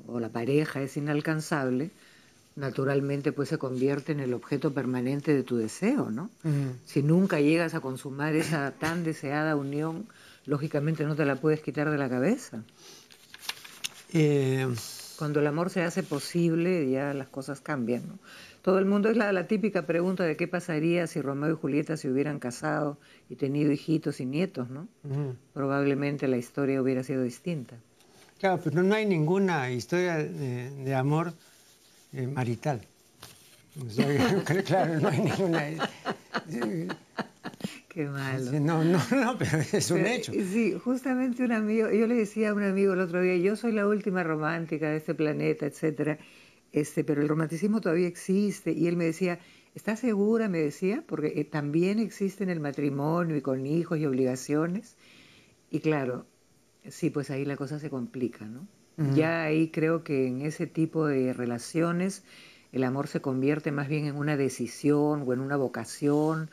o 0.08 0.20
la 0.20 0.30
pareja 0.30 0.82
es 0.82 0.98
inalcanzable, 0.98 1.92
naturalmente 2.56 3.32
pues 3.32 3.50
se 3.50 3.58
convierte 3.58 4.14
en 4.14 4.20
el 4.20 4.34
objeto 4.34 4.74
permanente 4.74 5.34
de 5.34 5.44
tu 5.44 5.58
deseo, 5.58 6.10
¿no? 6.10 6.30
Si 6.86 7.04
nunca 7.04 7.40
llegas 7.40 7.74
a 7.76 7.82
consumar 7.82 8.36
esa 8.36 8.72
tan 8.72 9.04
deseada 9.04 9.56
unión, 9.56 10.08
lógicamente 10.46 11.04
no 11.06 11.16
te 11.16 11.26
la 11.26 11.36
puedes 11.36 11.62
quitar 11.62 11.92
de 11.92 11.98
la 11.98 12.10
cabeza. 12.10 12.64
Eh, 14.14 14.68
Cuando 15.18 15.40
el 15.40 15.48
amor 15.48 15.70
se 15.70 15.84
hace 15.84 16.04
posible, 16.04 16.90
ya 16.90 17.14
las 17.14 17.28
cosas 17.28 17.62
cambian, 17.62 18.08
¿no? 18.08 18.20
Todo 18.62 18.80
el 18.80 18.86
mundo 18.86 19.10
es 19.10 19.18
la, 19.18 19.32
la 19.32 19.46
típica 19.46 19.86
pregunta 19.86 20.24
de 20.24 20.36
qué 20.36 20.48
pasaría 20.48 21.06
si 21.06 21.22
Romeo 21.22 21.52
y 21.52 21.56
Julieta 21.56 21.98
se 21.98 22.10
hubieran 22.10 22.40
casado 22.40 22.98
y 23.30 23.36
tenido 23.36 23.72
hijitos 23.72 24.20
y 24.20 24.26
nietos, 24.26 24.72
¿no? 24.72 24.88
Probablemente 25.54 26.28
la 26.28 26.38
historia 26.38 26.82
hubiera 26.82 27.04
sido 27.04 27.22
distinta. 27.22 27.78
Claro, 28.40 28.60
pero 28.64 28.82
no 28.82 28.96
hay 28.96 29.06
ninguna 29.06 29.70
historia 29.70 30.18
de, 30.18 30.96
amor 30.96 31.34
eh, 32.12 32.26
marital. 32.26 32.82
claro, 34.66 35.00
no 35.00 35.10
hay 35.10 35.20
ninguna. 35.20 35.64
Qué 37.96 38.10
malo. 38.10 38.52
No, 38.60 38.84
no, 38.84 39.00
no, 39.12 39.38
pero 39.38 39.60
es 39.72 39.90
un 39.90 40.06
hecho. 40.06 40.34
Sí, 40.34 40.74
justamente 40.74 41.46
un 41.46 41.54
amigo, 41.54 41.90
yo 41.90 42.08
le 42.08 42.16
decía 42.16 42.50
a 42.50 42.54
un 42.54 42.64
amigo 42.64 42.92
el 42.92 43.00
otro 43.00 43.22
día, 43.22 43.38
yo 43.38 43.56
soy 43.56 43.72
la 43.72 43.88
última 43.88 44.22
romántica 44.22 44.90
de 44.90 44.98
este 44.98 45.16
planeta, 45.16 45.66
etcétera. 45.66 46.20
Este, 46.74 47.06
pero 47.06 47.22
el 47.22 47.30
romanticismo 47.30 47.80
todavía 47.80 48.10
existe. 48.10 48.74
Y 48.74 48.88
él 48.88 48.98
me 48.98 49.06
decía, 49.06 49.40
¿estás 49.76 50.02
segura? 50.02 50.50
Me 50.50 50.60
decía, 50.60 51.06
porque 51.08 51.32
eh, 51.38 51.46
también 51.46 52.00
existe 52.00 52.44
en 52.44 52.50
el 52.50 52.60
matrimonio 52.60 53.38
y 53.38 53.42
con 53.42 53.66
hijos 53.66 53.98
y 53.98 54.06
obligaciones. 54.06 54.98
Y 55.72 55.80
claro, 55.80 56.26
sí, 56.90 57.10
pues 57.12 57.32
ahí 57.32 57.46
la 57.46 57.56
cosa 57.56 57.80
se 57.80 57.90
complica, 57.90 58.44
¿no? 58.44 58.68
Ya 59.14 59.44
ahí 59.44 59.72
creo 59.72 60.06
que 60.06 60.28
en 60.28 60.42
ese 60.42 60.68
tipo 60.68 61.06
de 61.06 61.34
relaciones 61.34 62.24
el 62.72 62.84
amor 62.86 63.08
se 63.08 63.22
convierte 63.22 63.74
más 63.74 63.90
bien 63.90 64.06
en 64.06 64.16
una 64.16 64.38
decisión 64.38 65.24
o 65.26 65.34
en 65.34 65.42
una 65.42 65.58
vocación 65.58 66.50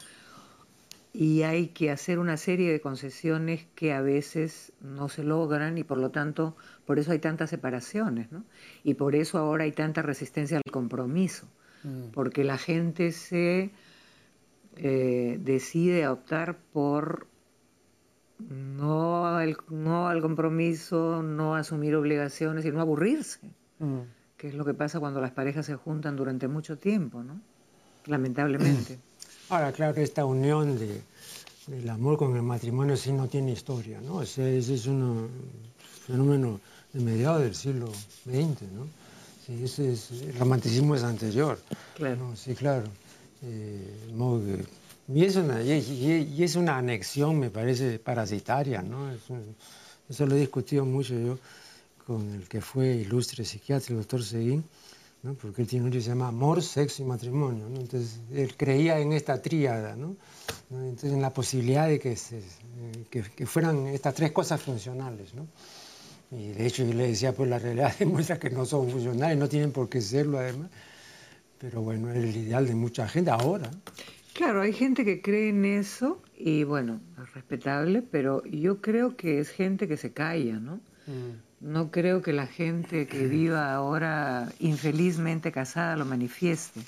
y 1.13 1.43
hay 1.43 1.69
que 1.69 1.91
hacer 1.91 2.19
una 2.19 2.37
serie 2.37 2.73
de 2.73 2.81
concesiones 2.81 3.67
que 3.75 3.93
a 3.93 4.01
veces 4.01 4.73
no 4.81 5.09
se 5.09 5.23
logran 5.23 5.77
y 5.77 5.85
por 5.85 5.99
lo 5.99 6.11
tanto 6.11 6.57
por 6.87 6.99
eso 6.99 7.13
hay 7.13 7.19
tantas 7.19 7.51
separaciones 7.51 8.33
¿no? 8.33 8.45
y 8.83 8.95
por 8.95 9.15
eso 9.15 9.39
ahora 9.39 9.65
hay 9.65 9.73
tanta 9.73 10.01
resistencia 10.01 10.57
al 10.57 10.73
compromiso 10.73 11.47
mm. 11.85 12.13
porque 12.13 12.45
la 12.45 12.57
gente 12.57 13.13
se 13.13 13.73
eh, 14.77 15.39
decide 15.43 16.09
optar 16.09 16.57
por 16.73 17.27
no, 18.39 19.41
el, 19.41 19.57
no 19.69 20.09
al 20.09 20.21
compromiso, 20.21 21.23
no 21.23 21.55
asumir 21.55 21.95
obligaciones 21.95 22.65
y 22.65 22.73
no 22.73 22.81
aburrirse. 22.81 23.41
mm. 23.79 24.01
que 24.37 24.49
es 24.49 24.55
lo 24.55 24.65
que 24.65 24.75
pasa 24.75 24.99
cuando 24.99 25.21
las 25.21 25.31
parejas 25.31 25.67
se 25.67 25.77
juntan 25.77 26.17
durante 26.17 26.49
mucho 26.49 26.77
tiempo, 26.79 27.23
¿no? 27.23 27.41
Lamentablemente. 28.07 28.99
Ahora, 29.53 29.71
claro, 29.71 30.01
esta 30.01 30.25
unión 30.25 30.79
de, 30.79 31.03
del 31.67 31.91
amor 31.91 32.17
con 32.17 32.35
el 32.35 32.41
matrimonio 32.41 32.97
sí 32.97 33.13
no 33.13 33.29
tiene 33.29 33.53
historia, 33.53 34.01
¿no? 34.01 34.23
Ese, 34.23 34.57
es 34.57 34.87
un 34.87 35.29
fenómeno 36.07 36.59
de 36.95 37.01
mediados 37.01 37.43
del 37.43 37.55
siglo 37.55 37.93
XX, 38.25 38.63
¿no? 38.73 38.87
Sí, 39.45 39.63
ese 39.63 39.93
es, 39.93 40.11
el 40.11 40.39
romanticismo 40.39 40.95
es 40.95 41.03
anterior. 41.03 41.59
Claro. 41.97 42.35
Sí, 42.35 42.55
claro. 42.55 42.85
Eh, 43.43 44.09
y, 45.09 45.23
es 45.23 45.37
una, 45.37 45.63
y, 45.63 46.43
es 46.43 46.57
una 46.57 46.79
anexión, 46.79 47.39
me 47.39 47.51
parece, 47.51 47.99
parasitaria, 47.99 48.81
¿no? 48.81 49.13
eso 50.09 50.25
lo 50.25 50.35
he 50.35 50.41
discutido 50.41 50.87
mucho 50.87 51.13
yo 51.13 51.39
con 52.07 52.27
el 52.33 52.49
que 52.49 52.63
fue 52.63 52.95
ilustre 52.95 53.45
psiquiatra, 53.45 53.93
el 53.93 53.99
doctor 53.99 54.25
Seguín, 54.25 54.65
¿no? 55.23 55.35
porque 55.35 55.63
él 55.63 55.69
tiene 55.69 55.85
un 55.85 55.91
libro 55.91 56.01
que 56.01 56.05
se 56.05 56.11
llama 56.11 56.29
Amor, 56.29 56.63
Sexo 56.63 57.03
y 57.03 57.07
Matrimonio. 57.07 57.69
¿no? 57.69 57.81
Entonces, 57.81 58.21
él 58.33 58.57
creía 58.57 58.99
en 58.99 59.13
esta 59.13 59.41
tríada, 59.41 59.97
¿no? 59.97 60.17
Entonces, 60.71 61.13
en 61.13 61.23
la 61.23 61.31
posibilidad 61.31 61.89
de 61.89 61.99
que, 61.99 62.17
se, 62.17 62.43
que, 63.11 63.23
que, 63.23 63.47
fueran 63.47 63.87
estas 63.87 64.15
tres 64.15 64.33
cosas 64.33 64.61
funcionales. 64.61 65.35
¿no? 65.35 65.47
Y 66.31 66.49
de 66.49 66.67
hecho, 66.67 66.85
yo 66.85 66.95
le 66.95 67.09
decía, 67.09 67.35
pues 67.35 67.49
la 67.49 67.59
realidad 67.59 67.95
demuestra 67.99 68.39
que 68.39 68.51
no 68.51 68.65
son 68.65 68.91
funcionales, 68.91 69.39
no 69.39 69.49
tienen 69.49 69.73
por 69.73 69.89
qué 69.89 70.01
serlo 70.01 70.39
además. 70.39 70.71
Pero 71.59 71.83
bueno, 71.83 72.11
es 72.11 72.17
el 72.17 72.37
ideal 72.37 72.67
de 72.67 72.75
mucha 72.75 73.07
gente 73.07 73.31
ahora. 73.31 73.71
Claro, 74.33 74.63
hay 74.63 74.73
gente 74.73 75.05
que 75.05 75.21
cree 75.21 75.51
en 75.51 75.65
eso 75.65 76.21
y 76.37 76.65
bueno, 76.65 77.01
es 77.23 77.35
respetable, 77.35 78.03
pero 78.03 78.43
yo 78.45 78.81
creo 78.81 79.17
que 79.17 79.39
es 79.39 79.51
gente 79.51 79.87
que 79.87 79.97
se 79.97 80.13
calla, 80.13 80.55
¿no? 80.55 80.77
Mm. 81.07 81.52
No 81.63 81.93
creo 81.93 82.23
que 82.23 82.33
la 82.33 82.49
gente 82.49 83.07
que 83.07 83.29
viva 83.29 83.73
ahora 83.73 84.53
infelizmente 84.59 85.53
casada 85.53 85.97
lo 85.97 86.05
manifieste. 86.05 86.81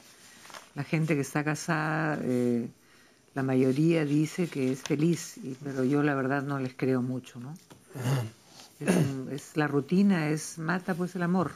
La 0.74 0.82
gente 0.82 1.14
que 1.14 1.20
está 1.20 1.44
casada, 1.44 2.18
eh, 2.20 2.68
la 3.34 3.44
mayoría 3.44 4.04
dice 4.04 4.48
que 4.48 4.72
es 4.72 4.82
feliz, 4.82 5.36
pero 5.62 5.84
yo 5.84 6.02
la 6.02 6.16
verdad 6.16 6.42
no 6.42 6.58
les 6.58 6.74
creo 6.74 7.02
mucho, 7.02 7.38
¿no? 7.38 7.54
Es, 9.30 9.56
la 9.56 9.68
rutina, 9.68 10.30
es 10.30 10.58
mata 10.58 10.94
pues 10.94 11.14
el 11.14 11.22
amor. 11.22 11.52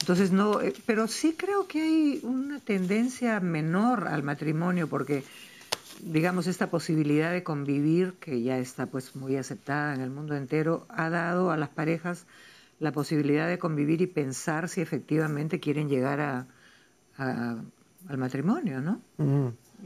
Entonces 0.00 0.30
no, 0.30 0.60
eh, 0.60 0.72
pero 0.86 1.08
sí 1.08 1.34
creo 1.36 1.66
que 1.66 1.82
hay 1.82 2.20
una 2.22 2.60
tendencia 2.60 3.40
menor 3.40 4.06
al 4.06 4.22
matrimonio 4.22 4.88
porque 4.88 5.24
digamos, 6.04 6.46
esta 6.46 6.70
posibilidad 6.70 7.32
de 7.32 7.42
convivir, 7.42 8.14
que 8.14 8.42
ya 8.42 8.58
está 8.58 8.86
pues 8.86 9.16
muy 9.16 9.36
aceptada 9.36 9.94
en 9.94 10.00
el 10.00 10.10
mundo 10.10 10.36
entero, 10.36 10.86
ha 10.88 11.10
dado 11.10 11.50
a 11.50 11.56
las 11.56 11.68
parejas 11.68 12.26
la 12.78 12.92
posibilidad 12.92 13.48
de 13.48 13.58
convivir 13.58 14.00
y 14.00 14.06
pensar 14.06 14.68
si 14.68 14.80
efectivamente 14.80 15.60
quieren 15.60 15.88
llegar 15.88 16.20
a, 16.20 16.46
al 18.08 18.18
matrimonio, 18.18 18.80
¿no? 18.80 19.00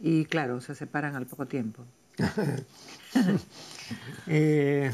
Y 0.03 0.25
claro, 0.27 0.61
se 0.61 0.75
separan 0.75 1.17
al 1.17 1.27
poco 1.27 1.47
tiempo. 1.47 1.85
Eh, 4.27 4.91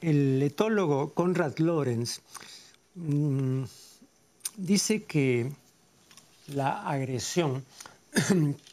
el 0.00 0.42
etólogo 0.42 1.12
Conrad 1.12 1.58
Lorenz 1.58 2.20
mm, 2.94 3.64
dice 4.56 5.04
que 5.04 5.52
la 6.46 6.88
agresión 6.88 7.62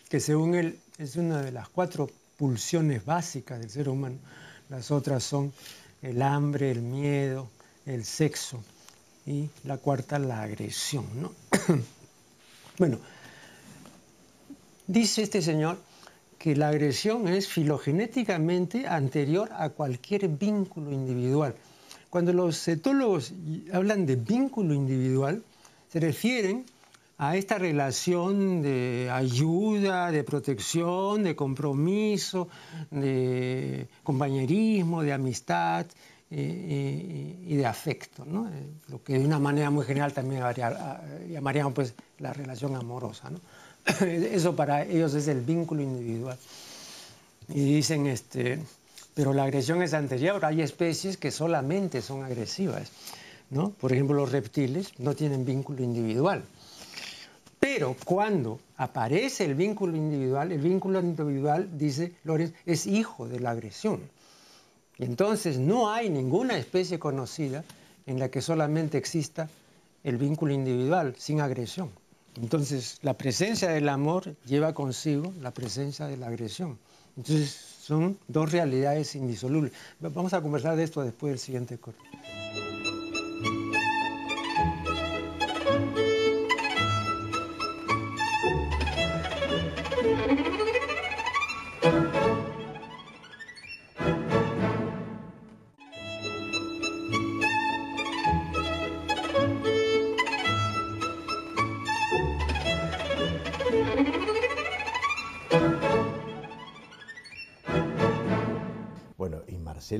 que 0.10 0.20
según 0.20 0.56
él 0.56 0.80
es 0.98 1.16
una 1.16 1.42
de 1.42 1.52
las 1.52 1.70
cuatro 1.70 2.10
pulsiones 2.38 3.04
básicas 3.06 3.60
del 3.60 3.70
ser 3.70 3.90
humano. 3.90 4.18
Las 4.70 4.92
otras 4.92 5.24
son 5.24 5.52
el 6.02 6.22
hambre, 6.22 6.72
el 6.72 6.82
miedo, 6.82 7.50
el 7.86 8.06
sexo 8.06 8.64
y 9.26 9.50
la 9.64 9.78
cuarta 9.78 10.20
la 10.20 10.42
agresión. 10.42 11.06
¿no? 11.16 11.32
bueno, 12.78 13.00
dice 14.86 15.24
este 15.24 15.42
señor 15.42 15.80
que 16.38 16.56
la 16.56 16.70
agresión 16.70 17.28
es 17.28 17.48
filogenéticamente 17.48 18.88
anterior 18.88 19.50
a 19.54 19.70
cualquier 19.70 20.28
vínculo 20.28 20.92
individual. 20.92 21.56
Cuando 22.10 22.32
los 22.32 22.68
etólogos 22.68 23.34
hablan 23.74 24.06
de 24.06 24.16
vínculo 24.16 24.74
individual, 24.74 25.44
se 25.92 26.00
refieren 26.00 26.66
a 27.18 27.36
esta 27.36 27.58
relación 27.58 28.62
de 28.62 29.10
ayuda, 29.12 30.12
de 30.12 30.24
protección, 30.24 31.24
de 31.24 31.36
compromiso, 31.36 32.48
de 32.92 33.88
compañerismo, 34.04 35.02
de 35.02 35.14
amistad 35.14 35.88
eh, 36.30 36.36
eh, 36.36 37.44
y 37.48 37.56
de 37.56 37.66
afecto, 37.66 38.24
¿no? 38.24 38.48
Eh, 38.48 38.70
lo 38.90 39.02
que 39.04 39.18
de 39.18 39.26
una 39.26 39.40
manera 39.40 39.72
muy 39.72 39.86
general 39.86 40.14
también 40.14 40.44
llamaríamos 41.30 41.74
pues, 41.74 41.96
la 42.20 42.34
relación 42.34 42.76
amorosa. 42.76 43.32
¿no? 43.32 43.40
Eso 44.06 44.56
para 44.56 44.84
ellos 44.84 45.16
es 45.16 45.28
el 45.28 45.42
vínculo 45.42 45.82
individual. 45.82 46.38
Y 47.50 47.64
dicen, 47.64 48.06
este, 48.06 48.60
pero 49.16 49.34
la 49.34 49.44
agresión 49.44 49.82
es 49.82 49.96
anterior, 49.96 50.46
hay 50.46 50.62
especies 50.62 51.18
que 51.18 51.32
solamente 51.32 52.04
son 52.04 52.24
agresivas. 52.24 52.92
¿no? 53.50 53.72
Por 53.72 53.92
ejemplo, 53.92 54.16
los 54.16 54.32
reptiles 54.32 54.92
no 55.00 55.16
tienen 55.16 55.46
vínculo 55.46 55.82
individual 55.82 56.44
pero 57.78 57.96
cuando 58.06 58.60
aparece 58.78 59.46
el 59.46 59.54
vínculo 59.54 59.96
individual, 59.96 60.52
el 60.52 60.62
vínculo 60.62 61.00
individual, 61.00 61.78
dice 61.78 62.16
Lorenz, 62.24 62.52
es 62.66 62.88
hijo 62.88 63.28
de 63.28 63.40
la 63.40 63.52
agresión. 63.52 64.02
Entonces 64.98 65.60
no 65.60 65.92
hay 65.92 66.10
ninguna 66.10 66.58
especie 66.58 66.98
conocida 66.98 67.64
en 68.08 68.18
la 68.18 68.30
que 68.30 68.42
solamente 68.42 68.98
exista 68.98 69.48
el 70.04 70.18
vínculo 70.18 70.54
individual 70.54 71.14
sin 71.20 71.40
agresión. 71.40 71.92
Entonces 72.36 72.98
la 73.04 73.14
presencia 73.14 73.70
del 73.70 73.90
amor 73.90 74.36
lleva 74.48 74.74
consigo 74.74 75.32
la 75.40 75.52
presencia 75.52 76.08
de 76.08 76.18
la 76.18 76.30
agresión. 76.30 76.80
Entonces 77.16 77.52
son 77.80 78.18
dos 78.28 78.52
realidades 78.52 79.14
indisolubles. 79.14 79.72
Vamos 80.00 80.34
a 80.34 80.42
conversar 80.42 80.76
de 80.78 80.84
esto 80.84 81.04
después 81.04 81.30
del 81.30 81.40
siguiente 81.40 81.78
corte. 81.78 82.02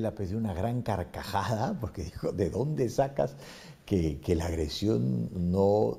Marcela 0.00 0.28
dio 0.28 0.38
una 0.38 0.54
gran 0.54 0.82
carcajada 0.82 1.78
porque 1.80 2.04
dijo, 2.04 2.32
¿de 2.32 2.50
dónde 2.50 2.88
sacas 2.88 3.34
que, 3.84 4.20
la 4.36 4.46
agresión 4.46 5.30
no, 5.50 5.98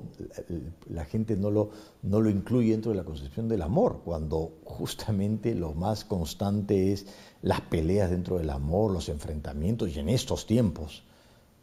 la 0.88 1.04
gente 1.04 1.36
no 1.36 1.50
lo, 1.50 1.70
no 2.02 2.20
lo 2.20 2.30
incluye 2.30 2.70
dentro 2.70 2.92
de 2.92 2.96
la 2.96 3.04
concepción 3.04 3.48
del 3.48 3.62
amor? 3.62 4.02
Cuando 4.04 4.52
justamente 4.64 5.54
lo 5.54 5.74
más 5.74 6.04
constante 6.04 6.92
es 6.92 7.06
las 7.42 7.60
peleas 7.62 8.10
dentro 8.10 8.38
del 8.38 8.50
amor, 8.50 8.92
los 8.92 9.08
enfrentamientos, 9.08 9.94
y 9.94 9.98
en 9.98 10.08
estos 10.08 10.46
tiempos, 10.46 11.02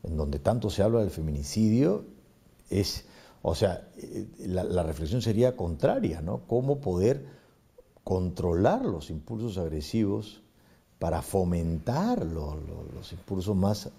en 0.03 0.17
donde 0.17 0.39
tanto 0.39 0.70
se 0.70 0.84
habla 0.84 1.00
del 1.00 1.12
feminicidio, 1.12 2.06
es, 2.70 3.06
o 3.41 3.56
sea, 3.56 3.88
eh, 3.98 4.27
la, 4.39 4.63
la 4.63 4.84
reflexión 4.84 5.22
sería 5.22 5.56
contraria, 5.56 6.22
¿no? 6.22 6.41
¿Cómo 6.48 6.82
poder 6.82 7.25
controlar 8.03 8.86
los 8.86 9.10
impulsos 9.10 9.58
agresivos? 9.58 10.41
Para 11.00 11.22
fomentar 11.22 12.25
los 12.25 13.12
impulsos 13.12 13.56
más, 13.56 13.89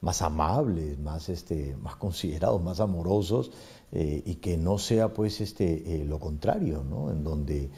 más 0.00 0.22
amables, 0.22 0.98
más, 0.98 1.28
este, 1.28 1.76
más 1.76 1.96
considerados, 1.96 2.62
más 2.62 2.80
amorosos, 2.80 3.50
eh, 3.92 4.22
y 4.24 4.36
que 4.36 4.56
no 4.56 4.78
sea 4.78 5.12
pues 5.12 5.40
este, 5.40 5.96
eh, 5.96 6.04
lo 6.04 6.18
contrario, 6.18 6.82
¿no? 6.82 7.10
en 7.10 7.24
donde 7.24 7.70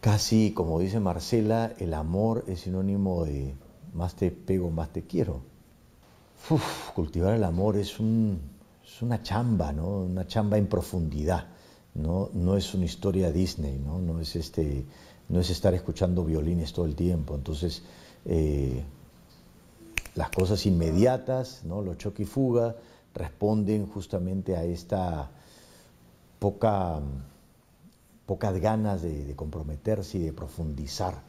casi, 0.00 0.52
como 0.52 0.78
dice 0.78 1.00
Marcela, 1.00 1.72
el 1.78 1.94
amor 1.94 2.44
es 2.48 2.60
sinónimo 2.60 3.24
de 3.24 3.54
más 3.94 4.14
te 4.14 4.30
pego, 4.30 4.70
más 4.70 4.92
te 4.92 5.02
quiero. 5.02 5.40
cultivar 6.94 7.34
el 7.34 7.44
amor 7.44 7.76
es, 7.76 7.98
un, 7.98 8.40
es 8.84 9.00
una 9.02 9.22
chamba, 9.22 9.72
¿no? 9.72 10.00
una 10.00 10.26
chamba 10.26 10.58
en 10.58 10.66
profundidad. 10.66 11.48
¿no? 11.94 12.30
no 12.34 12.56
es 12.56 12.74
una 12.74 12.84
historia 12.84 13.32
Disney, 13.32 13.78
no, 13.78 13.98
no 13.98 14.20
es 14.20 14.36
este 14.36 14.84
no 15.28 15.40
es 15.40 15.50
estar 15.50 15.74
escuchando 15.74 16.24
violines 16.24 16.72
todo 16.72 16.86
el 16.86 16.94
tiempo. 16.94 17.34
Entonces, 17.34 17.82
eh, 18.24 18.82
las 20.14 20.30
cosas 20.30 20.64
inmediatas, 20.66 21.62
¿no? 21.64 21.82
los 21.82 21.98
choque 21.98 22.22
y 22.22 22.26
fuga, 22.26 22.76
responden 23.14 23.86
justamente 23.86 24.56
a 24.56 24.64
esta 24.64 25.30
poca, 26.38 27.00
pocas 28.26 28.58
ganas 28.60 29.02
de, 29.02 29.34
comprometerse 29.36 30.18
y 30.18 30.22
de 30.22 30.32
profundizar 30.32 31.22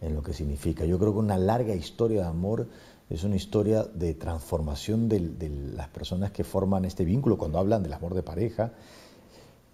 en 0.00 0.14
lo 0.14 0.22
que 0.22 0.32
significa. 0.32 0.84
Yo 0.84 0.98
creo 0.98 1.12
que 1.12 1.18
una 1.18 1.38
larga 1.38 1.74
historia 1.74 2.22
de 2.22 2.28
amor 2.28 2.68
es 3.10 3.24
una 3.24 3.36
historia 3.36 3.84
de 3.84 4.14
transformación 4.14 5.08
de, 5.08 5.20
las 5.74 5.88
personas 5.88 6.30
que 6.30 6.44
forman 6.44 6.84
este 6.84 7.04
vínculo 7.04 7.38
cuando 7.38 7.58
hablan 7.58 7.82
del 7.82 7.92
amor 7.92 8.14
de 8.14 8.22
pareja 8.22 8.72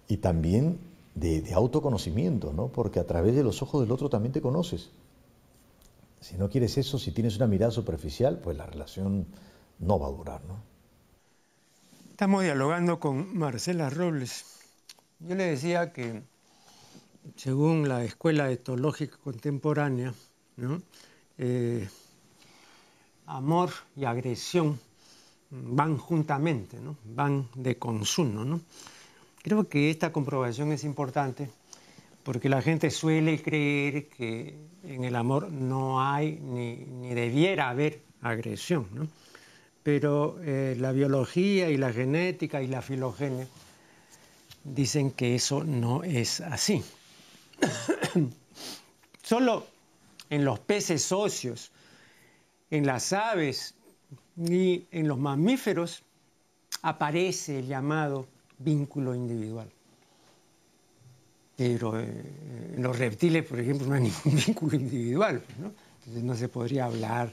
y 0.07 0.17
también 0.17 0.79
de, 1.15 1.53
autoconocimiento, 1.53 2.53
¿no? 2.53 2.67
porque 2.69 2.99
a 2.99 3.05
través 3.05 3.35
de 3.35 3.43
los 3.43 3.61
ojos 3.61 3.81
del 3.81 3.91
otro 3.91 4.09
también 4.09 4.31
te 4.31 4.41
conoces. 4.41 4.89
Si 6.19 6.37
no 6.37 6.49
quieres 6.49 6.77
eso, 6.77 6.99
si 6.99 7.11
tienes 7.11 7.37
una 7.37 7.47
mirada 7.47 7.71
superficial, 7.71 8.39
pues 8.39 8.57
la 8.57 8.65
relación 8.65 9.25
no 9.79 9.99
va 9.99 10.07
a 10.07 10.11
durar. 10.11 10.43
¿no? 10.45 10.57
Estamos 12.11 12.43
dialogando 12.43 12.99
con 12.99 13.37
Marcela 13.37 13.89
Robles. 13.89 14.45
Yo 15.19 15.35
le 15.35 15.45
decía 15.45 15.91
que, 15.91 16.21
según 17.35 17.89
la 17.89 18.03
Escuela 18.03 18.51
Etológica 18.51 19.17
Contemporánea, 19.23 20.13
eh, 21.37 21.87
amor 23.25 23.71
y 23.95 24.05
agresión 24.05 24.79
van 25.49 25.97
juntamente, 25.97 26.79
¿no? 26.79 26.95
van 27.03 27.49
de 27.55 27.77
consumo. 27.77 28.45
¿no? 28.45 28.61
Creo 29.41 29.67
que 29.67 29.89
esta 29.89 30.11
comprobación 30.11 30.71
es 30.71 30.83
importante 30.83 31.49
porque 32.23 32.49
la 32.49 32.61
gente 32.61 32.91
suele 32.91 33.41
creer 33.41 34.07
que 34.09 34.55
en 34.83 35.03
el 35.03 35.15
amor 35.15 35.51
no 35.51 36.01
hay 36.01 36.39
ni, 36.39 36.75
ni 36.75 37.13
debiera 37.13 37.69
haber 37.69 38.01
agresión. 38.21 38.87
¿no? 38.93 39.07
pero 39.83 40.37
eh, 40.43 40.75
la 40.77 40.91
biología 40.91 41.69
y 41.69 41.77
la 41.77 41.91
genética 41.91 42.61
y 42.61 42.67
la 42.67 42.81
filogenia 42.81 43.47
dicen 44.63 45.11
que 45.11 45.35
eso 45.35 45.63
no 45.63 46.03
es 46.03 46.41
así. 46.41 46.83
Solo 49.23 49.65
en 50.29 50.45
los 50.45 50.59
peces 50.59 51.11
óseos, 51.11 51.71
en 52.69 52.85
las 52.85 53.11
aves 53.11 53.73
y 54.37 54.85
en 54.91 55.07
los 55.07 55.17
mamíferos 55.17 56.03
aparece 56.83 57.59
el 57.59 57.67
llamado 57.67 58.27
vínculo 58.63 59.15
individual. 59.15 59.69
Pero 61.55 61.99
eh, 61.99 62.73
en 62.75 62.81
los 62.81 62.97
reptiles, 62.97 63.45
por 63.45 63.59
ejemplo, 63.59 63.87
no 63.87 63.95
hay 63.95 64.01
ningún 64.25 64.45
vínculo 64.45 64.75
individual, 64.75 65.43
¿no? 65.59 65.71
Entonces 65.99 66.23
no 66.23 66.35
se 66.35 66.47
podría 66.47 66.85
hablar 66.85 67.31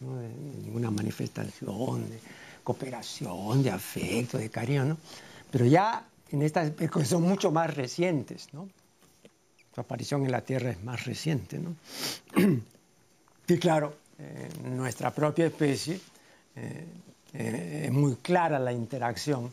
de 0.00 0.28
ninguna 0.64 0.90
manifestación 0.90 2.08
de 2.10 2.18
cooperación, 2.62 3.62
de 3.62 3.70
afecto, 3.70 4.38
de 4.38 4.50
cariño, 4.50 4.84
¿no? 4.84 4.96
Pero 5.50 5.66
ya 5.66 6.06
en 6.30 6.42
estas 6.42 6.72
son 7.04 7.22
mucho 7.22 7.50
más 7.50 7.74
recientes, 7.74 8.48
¿no? 8.52 8.68
Su 9.74 9.80
aparición 9.80 10.24
en 10.24 10.32
la 10.32 10.42
Tierra 10.42 10.70
es 10.70 10.82
más 10.82 11.04
reciente, 11.04 11.58
¿no? 11.58 11.76
Y 13.48 13.58
claro, 13.58 13.96
en 14.16 14.76
nuestra 14.76 15.12
propia 15.12 15.46
especie 15.46 16.00
eh, 16.54 16.86
eh, 17.32 17.82
es 17.86 17.92
muy 17.92 18.14
clara 18.16 18.58
la 18.58 18.72
interacción 18.72 19.52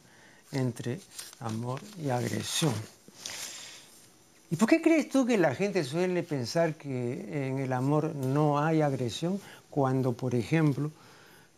entre 0.51 0.99
amor 1.39 1.81
y 2.01 2.09
agresión. 2.09 2.73
¿Y 4.49 4.55
por 4.55 4.69
qué 4.69 4.81
crees 4.81 5.09
tú 5.09 5.25
que 5.25 5.37
la 5.37 5.53
gente 5.53 5.83
suele 5.83 6.23
pensar 6.23 6.75
que 6.75 7.47
en 7.47 7.59
el 7.59 7.73
amor 7.73 8.15
no 8.15 8.59
hay 8.59 8.81
agresión? 8.81 9.41
cuando, 9.77 10.13
por 10.13 10.33
ejemplo, 10.33 10.91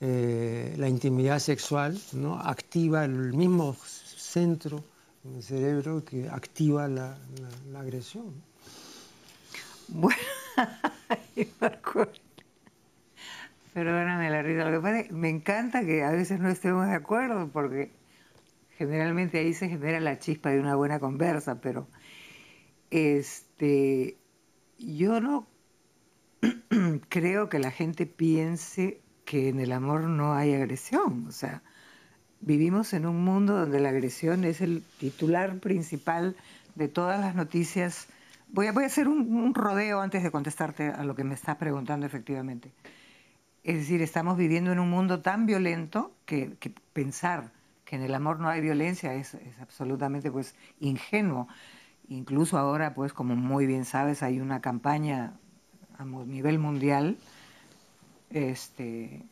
eh, 0.02 0.76
la 0.78 0.90
intimidad 0.90 1.40
sexual 1.40 1.98
¿no? 2.12 2.38
activa 2.38 3.06
el 3.06 3.34
mismo 3.34 3.78
centro 3.78 4.84
en 5.24 5.36
el 5.38 5.44
cerebro 5.44 6.04
que 6.04 6.28
activa 6.30 6.90
la, 6.90 7.18
agresión. 7.78 8.34
Bueno, 9.88 10.20
perdóname 13.74 14.30
la 14.30 14.42
risa, 14.42 14.66
lo 14.66 14.72
que 14.72 14.82
pasa 14.82 15.00
es 15.00 15.08
que 15.08 15.14
me 15.14 15.30
encanta 15.30 15.86
que 15.86 16.04
a 16.04 16.12
veces 16.12 16.42
no 16.42 16.50
estemos 16.50 16.88
de 16.88 16.96
acuerdo 16.96 17.48
porque 17.54 17.90
generalmente 18.80 19.40
ahí 19.40 19.54
se 19.54 19.68
genera 19.68 20.00
la 20.00 20.20
chispa 20.20 20.52
de 20.52 20.60
una 20.62 20.74
buena 20.74 21.02
conversa, 21.02 21.60
pero 21.60 21.90
este, 22.92 24.18
yo 24.78 25.20
no 25.20 25.48
creo 27.10 27.50
que 27.50 27.60
la 27.60 27.72
gente 27.72 28.06
piense 28.06 29.02
que 29.26 29.50
en 29.50 29.60
el 29.60 29.74
amor 29.74 30.04
no 30.04 30.34
hay 30.34 30.54
agresión. 30.54 31.26
O 31.28 31.34
sea, 31.34 31.62
vivimos 32.40 32.94
en 32.94 33.06
un 33.06 33.22
mundo 33.22 33.58
donde 33.58 33.82
la 33.82 33.90
agresión 33.90 34.46
es 34.46 34.62
el 34.62 34.82
titular 34.98 35.60
principal 35.60 36.38
de 36.76 36.88
todas 36.88 37.20
las 37.20 37.36
noticias. 37.36 38.08
Voy 38.48 38.68
a, 38.68 38.72
voy 38.72 38.86
a 38.86 38.88
hacer 38.88 39.10
un, 39.10 39.54
rodeo 39.54 40.00
antes 40.00 40.24
de 40.24 40.32
contestarte 40.32 40.88
a 40.88 41.04
lo 41.04 41.16
que 41.16 41.26
me 41.26 41.34
estás 41.36 41.58
preguntando 41.58 42.06
efectivamente. 42.06 42.72
Es 43.62 43.76
decir, 43.76 44.02
estamos 44.02 44.38
viviendo 44.38 44.72
en 44.72 44.80
un 44.80 44.90
mundo 44.90 45.20
tan 45.20 45.46
violento 45.46 46.16
que, 46.26 46.56
pensar 46.94 47.59
que 47.90 47.96
en 47.96 48.04
el 48.04 48.14
amor 48.14 48.40
no 48.40 48.50
hay 48.50 48.62
violencia 48.62 49.16
es, 49.16 49.34
es 49.34 49.60
absolutamente 49.60 50.32
pues 50.32 50.54
ingenuo. 50.80 51.48
Incluso 52.08 52.60
ahora, 52.60 52.94
pues 52.94 53.14
como 53.14 53.36
muy 53.36 53.66
bien 53.66 53.84
sabes, 53.84 54.22
hay 54.22 54.40
una 54.40 54.62
campaña 54.62 55.34
a 55.98 56.06
nivel 56.06 56.60
mundial 56.60 57.18
este, 58.30 59.26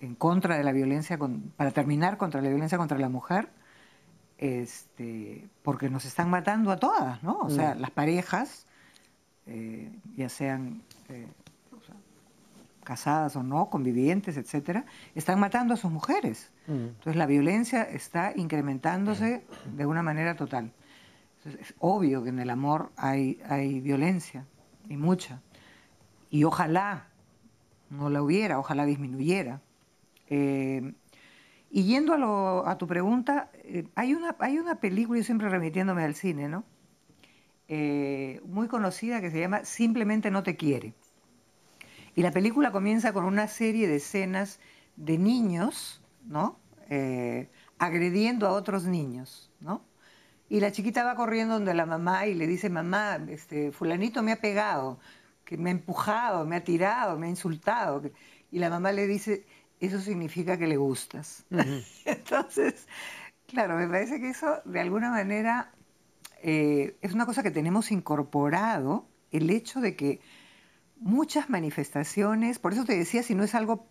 en 0.00 0.14
contra 0.14 0.56
de 0.56 0.64
la 0.64 0.72
violencia, 0.72 1.18
para 1.58 1.70
terminar 1.72 2.16
contra 2.16 2.40
la 2.40 2.48
violencia 2.48 2.78
contra 2.78 2.96
la 2.96 3.10
mujer, 3.10 3.50
este, 4.38 5.46
porque 5.62 5.90
nos 5.90 6.06
están 6.06 6.30
matando 6.30 6.70
a 6.70 6.78
todas, 6.78 7.22
¿no? 7.22 7.38
O 7.40 7.50
sea, 7.50 7.74
mm. 7.74 7.80
las 7.80 7.90
parejas, 7.90 8.64
eh, 9.44 9.92
ya 10.16 10.30
sean 10.30 10.80
eh, 11.10 11.28
casadas 12.88 13.36
o 13.36 13.42
no, 13.42 13.70
convivientes, 13.70 14.36
etcétera, 14.36 14.84
están 15.14 15.38
matando 15.38 15.74
a 15.74 15.76
sus 15.76 15.92
mujeres. 15.92 16.50
Mm. 16.66 16.72
Entonces 16.72 17.16
la 17.16 17.26
violencia 17.26 17.82
está 17.82 18.32
incrementándose 18.34 19.44
de 19.76 19.86
una 19.86 20.02
manera 20.02 20.34
total. 20.34 20.72
es 21.44 21.74
obvio 21.78 22.24
que 22.24 22.30
en 22.30 22.40
el 22.40 22.50
amor 22.50 22.90
hay, 22.96 23.40
hay 23.48 23.80
violencia, 23.80 24.44
y 24.88 24.96
mucha 24.96 25.40
y 26.30 26.44
ojalá 26.44 27.08
no 27.90 28.10
la 28.10 28.22
hubiera, 28.22 28.58
ojalá 28.58 28.84
disminuyera. 28.84 29.62
Eh, 30.28 30.92
y 31.70 31.84
yendo 31.84 32.66
a, 32.66 32.78
tu 32.78 32.86
pregunta, 32.86 33.50
eh, 33.54 33.86
hay, 33.94 34.14
una, 34.14 34.36
hay 34.38 34.58
una 34.58 34.76
película, 34.76 35.18
yo 35.18 35.24
siempre 35.24 35.48
remitiéndome 35.48 36.04
al 36.04 36.14
cine, 36.14 36.48
¿no? 36.48 36.64
Eh, 37.68 38.40
muy 38.46 38.68
conocida 38.68 39.20
que 39.20 39.30
se 39.30 39.40
llama 39.40 39.64
Simplemente 39.64 40.30
no 40.30 40.42
te 40.42 40.56
quiere. 40.56 40.94
Y 42.18 42.22
la 42.22 42.32
película 42.32 42.72
comienza 42.72 43.12
con 43.12 43.24
una 43.24 43.46
serie 43.46 43.86
de 43.86 43.94
escenas 43.94 44.58
de 44.96 45.18
niños, 45.18 46.02
¿no? 46.26 46.58
agrediendo 47.78 48.48
a 48.48 48.50
otros 48.54 48.86
niños, 48.86 49.52
¿no? 49.60 49.84
Y 50.48 50.58
la 50.58 50.72
chiquita 50.72 51.04
va 51.04 51.14
corriendo 51.14 51.54
donde 51.54 51.74
la 51.74 51.86
mamá 51.86 52.26
y 52.26 52.34
le 52.34 52.48
dice, 52.48 52.70
mamá, 52.70 53.24
este, 53.28 53.70
fulanito 53.70 54.24
me 54.24 54.32
ha 54.32 54.40
pegado 54.40 54.98
que 55.44 55.56
me 55.56 55.70
ha 55.70 55.72
empujado, 55.72 56.44
me 56.44 56.56
ha 56.56 56.64
tirado, 56.64 57.16
me 57.20 57.28
ha 57.28 57.30
insultado. 57.30 58.02
Y 58.50 58.58
la 58.58 58.68
mamá 58.68 58.90
le 58.90 59.06
dice, 59.06 59.46
eso 59.78 60.00
significa 60.00 60.58
que 60.58 60.66
le 60.66 60.76
gustas. 60.76 61.44
Entonces, 62.04 62.88
claro, 63.46 63.76
me 63.76 63.86
parece 63.86 64.18
que 64.18 64.30
eso 64.30 64.60
de 64.64 64.80
alguna 64.80 65.10
manera 65.12 65.70
eh, 66.42 66.96
es 67.00 67.12
una 67.12 67.26
cosa 67.26 67.44
que 67.44 67.52
tenemos 67.52 67.92
incorporado, 67.92 69.06
el 69.30 69.50
hecho 69.50 69.80
de 69.80 69.94
que 69.94 70.20
muchas 71.00 71.50
manifestaciones, 71.50 72.58
por 72.58 72.72
eso 72.72 72.84
te 72.84 72.96
decía, 72.96 73.22
si 73.22 73.34
no 73.34 73.44
es 73.44 73.54
algo 73.54 73.86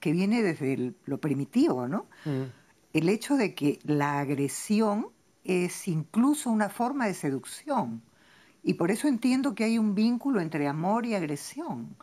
que 0.00 0.12
viene 0.12 0.42
desde 0.42 0.94
lo 1.04 1.18
primitivo, 1.18 1.88
¿no? 1.88 2.06
El 2.92 3.08
hecho 3.08 3.36
de 3.36 3.54
que 3.54 3.78
la 3.84 4.20
agresión 4.20 5.08
es 5.44 5.88
incluso 5.88 6.50
una 6.50 6.68
forma 6.68 7.06
de 7.06 7.14
seducción. 7.14 8.02
Y 8.62 8.74
por 8.74 8.90
eso 8.90 9.06
entiendo 9.06 9.54
que 9.54 9.64
hay 9.64 9.78
un 9.78 9.94
vínculo 9.94 10.40
entre 10.40 10.66
amor 10.66 11.06
y 11.06 11.14
agresión. 11.14 11.96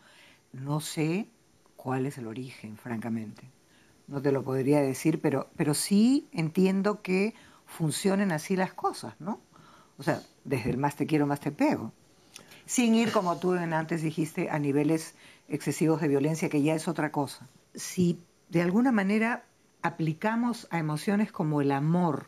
No 0.54 0.80
sé 0.80 1.28
cuál 1.76 2.06
es 2.06 2.18
el 2.18 2.28
origen, 2.28 2.78
francamente. 2.78 3.44
No 4.08 4.22
te 4.22 4.32
lo 4.32 4.44
podría 4.44 4.82
decir, 4.82 5.20
pero, 5.22 5.50
pero 5.58 5.74
sí 5.74 6.28
entiendo 6.32 7.02
que 7.02 7.34
funcionen 7.66 8.32
así 8.32 8.56
las 8.56 8.74
cosas, 8.74 9.16
¿no? 9.20 9.42
O 9.98 10.04
sea, 10.04 10.22
desde 10.44 10.70
el 10.70 10.78
más 10.78 10.96
te 10.96 11.06
quiero, 11.06 11.28
más 11.28 11.40
te 11.40 11.52
pego. 11.52 11.92
Sin 12.66 12.96
ir, 12.96 13.12
como 13.12 13.38
tú 13.38 13.54
antes 13.54 14.02
dijiste, 14.02 14.50
a 14.50 14.60
niveles 14.60 15.16
excesivos 15.48 16.02
de 16.02 16.08
violencia, 16.08 16.50
que 16.50 16.62
ya 16.62 16.76
es 16.76 16.88
otra 16.88 17.12
cosa. 17.12 17.48
Si 17.76 18.20
de 18.50 18.62
alguna 18.62 18.92
manera 18.92 19.46
aplicamos 19.82 20.68
a 20.72 20.80
emociones 20.80 21.32
como 21.32 21.62
el 21.62 21.72
amor 21.72 22.28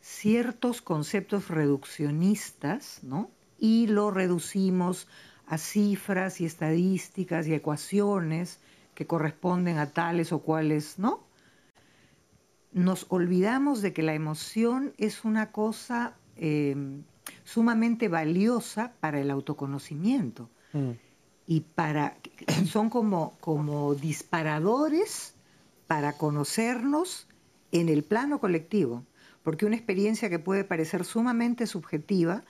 ciertos 0.00 0.82
conceptos 0.82 1.48
reduccionistas, 1.48 3.02
¿no? 3.02 3.30
Y 3.58 3.86
lo 3.86 4.10
reducimos 4.10 5.08
a 5.46 5.58
cifras 5.58 6.40
y 6.40 6.44
estadísticas 6.44 7.46
y 7.46 7.54
ecuaciones 7.54 8.60
que 8.94 9.06
corresponden 9.06 9.78
a 9.78 9.90
tales 9.90 10.32
o 10.32 10.40
cuales, 10.40 10.98
¿no? 10.98 11.24
Nos 12.72 13.06
olvidamos 13.08 13.82
de 13.82 13.92
que 13.92 14.02
la 14.02 14.14
emoción 14.14 14.92
es 14.98 15.24
una 15.24 15.50
cosa 15.50 16.16
em, 16.36 17.02
sumamente 17.46 18.08
valiosa 18.08 18.92
para 19.00 19.20
el 19.20 19.30
autoconocimiento. 19.30 20.50
Mm. 20.72 20.90
y 21.46 21.60
para 21.60 22.16
son 22.66 22.90
como, 22.90 23.36
como 23.40 23.94
disparadores 23.94 25.34
para 25.86 26.14
conocernos 26.14 27.28
en 27.70 27.88
el 27.88 28.02
plano 28.02 28.40
colectivo, 28.40 29.04
porque 29.44 29.64
una 29.64 29.76
experiencia 29.76 30.28
que 30.28 30.40
puede 30.40 30.64
parecer 30.64 31.04
sumamente 31.04 31.68
subjetiva, 31.68 32.42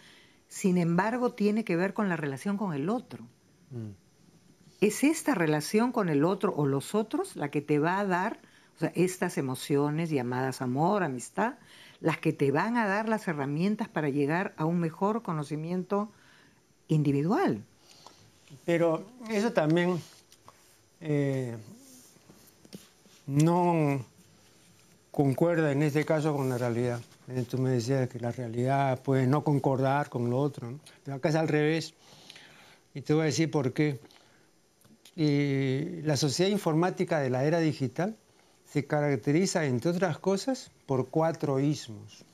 sin 0.48 0.78
embargo, 0.78 1.34
tiene 1.34 1.62
que 1.62 1.76
ver 1.76 1.92
con 1.92 2.08
la 2.08 2.16
relación 2.16 2.56
con 2.56 2.72
el 2.72 2.88
otro. 2.88 3.24
Mm. 3.70 3.90
Es 4.80 5.04
esta 5.04 5.34
relación 5.34 5.92
con 5.92 6.08
el 6.08 6.24
otro 6.24 6.54
o 6.56 6.66
los 6.66 6.94
otros 6.94 7.36
la 7.36 7.50
que 7.50 7.60
te 7.60 7.78
va 7.78 7.98
a 7.98 8.06
dar 8.06 8.40
estas 8.94 9.38
emociones 9.38 10.10
llamadas 10.10 10.62
amor, 10.62 11.02
amistad, 11.02 11.54
las 12.00 12.18
que 12.18 12.32
te 12.32 12.50
van 12.50 12.76
a 12.76 12.86
dar 12.86 13.08
las 13.08 13.26
herramientas 13.28 13.88
para 13.88 14.08
llegar 14.08 14.54
a 14.56 14.64
un 14.64 14.78
mejor 14.78 15.22
conocimiento 15.22 16.10
individual. 16.88 17.62
Pero 18.64 19.06
eso 19.30 19.52
también 19.52 20.00
eh, 21.00 21.56
no 23.26 24.04
concuerda 25.10 25.72
en 25.72 25.82
este 25.82 26.04
caso 26.04 26.36
con 26.36 26.48
la 26.48 26.58
realidad. 26.58 27.00
Tú 27.50 27.58
me 27.58 27.70
decías 27.70 28.08
que 28.08 28.20
la 28.20 28.30
realidad 28.30 29.02
puede 29.02 29.26
no 29.26 29.42
concordar 29.42 30.08
con 30.08 30.30
lo 30.30 30.38
otro, 30.38 30.78
pero 31.04 31.16
acá 31.16 31.30
es 31.30 31.34
al 31.34 31.48
revés. 31.48 31.94
Y 32.94 33.00
te 33.00 33.14
voy 33.14 33.22
a 33.22 33.26
decir 33.26 33.50
por 33.50 33.72
qué. 33.72 33.98
la 35.16 36.16
sociedad 36.16 36.50
informática 36.50 37.18
de 37.18 37.30
la 37.30 37.44
era 37.44 37.58
digital 37.58 38.16
se 38.72 38.86
caracteriza, 38.86 39.64
entre 39.64 39.90
otras 39.90 40.18
cosas, 40.18 40.70
por 40.86 41.08
cuatro 41.08 41.60
ismos. 41.60 42.24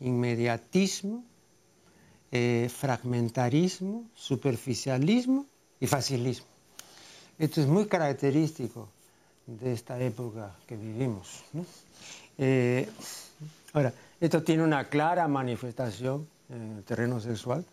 Inmediatismo, 0.00 1.24
eh, 2.32 2.70
fragmentarismo, 2.74 4.04
superficialismo 4.14 5.46
y 5.80 5.86
facilismo. 5.86 6.46
Esto 7.38 7.60
es 7.60 7.66
muy 7.66 7.86
característico 7.86 8.88
de 9.46 9.72
esta 9.72 10.00
época 10.00 10.54
que 10.66 10.76
vivimos. 10.76 11.42
Eh, 12.38 12.88
ahora, 13.72 13.92
esto 14.20 14.42
tiene 14.42 14.64
una 14.64 14.88
clara 14.88 15.28
manifestación 15.28 16.26
en 16.48 16.78
el 16.78 16.84
terreno 16.84 17.20
sexual, 17.20 17.64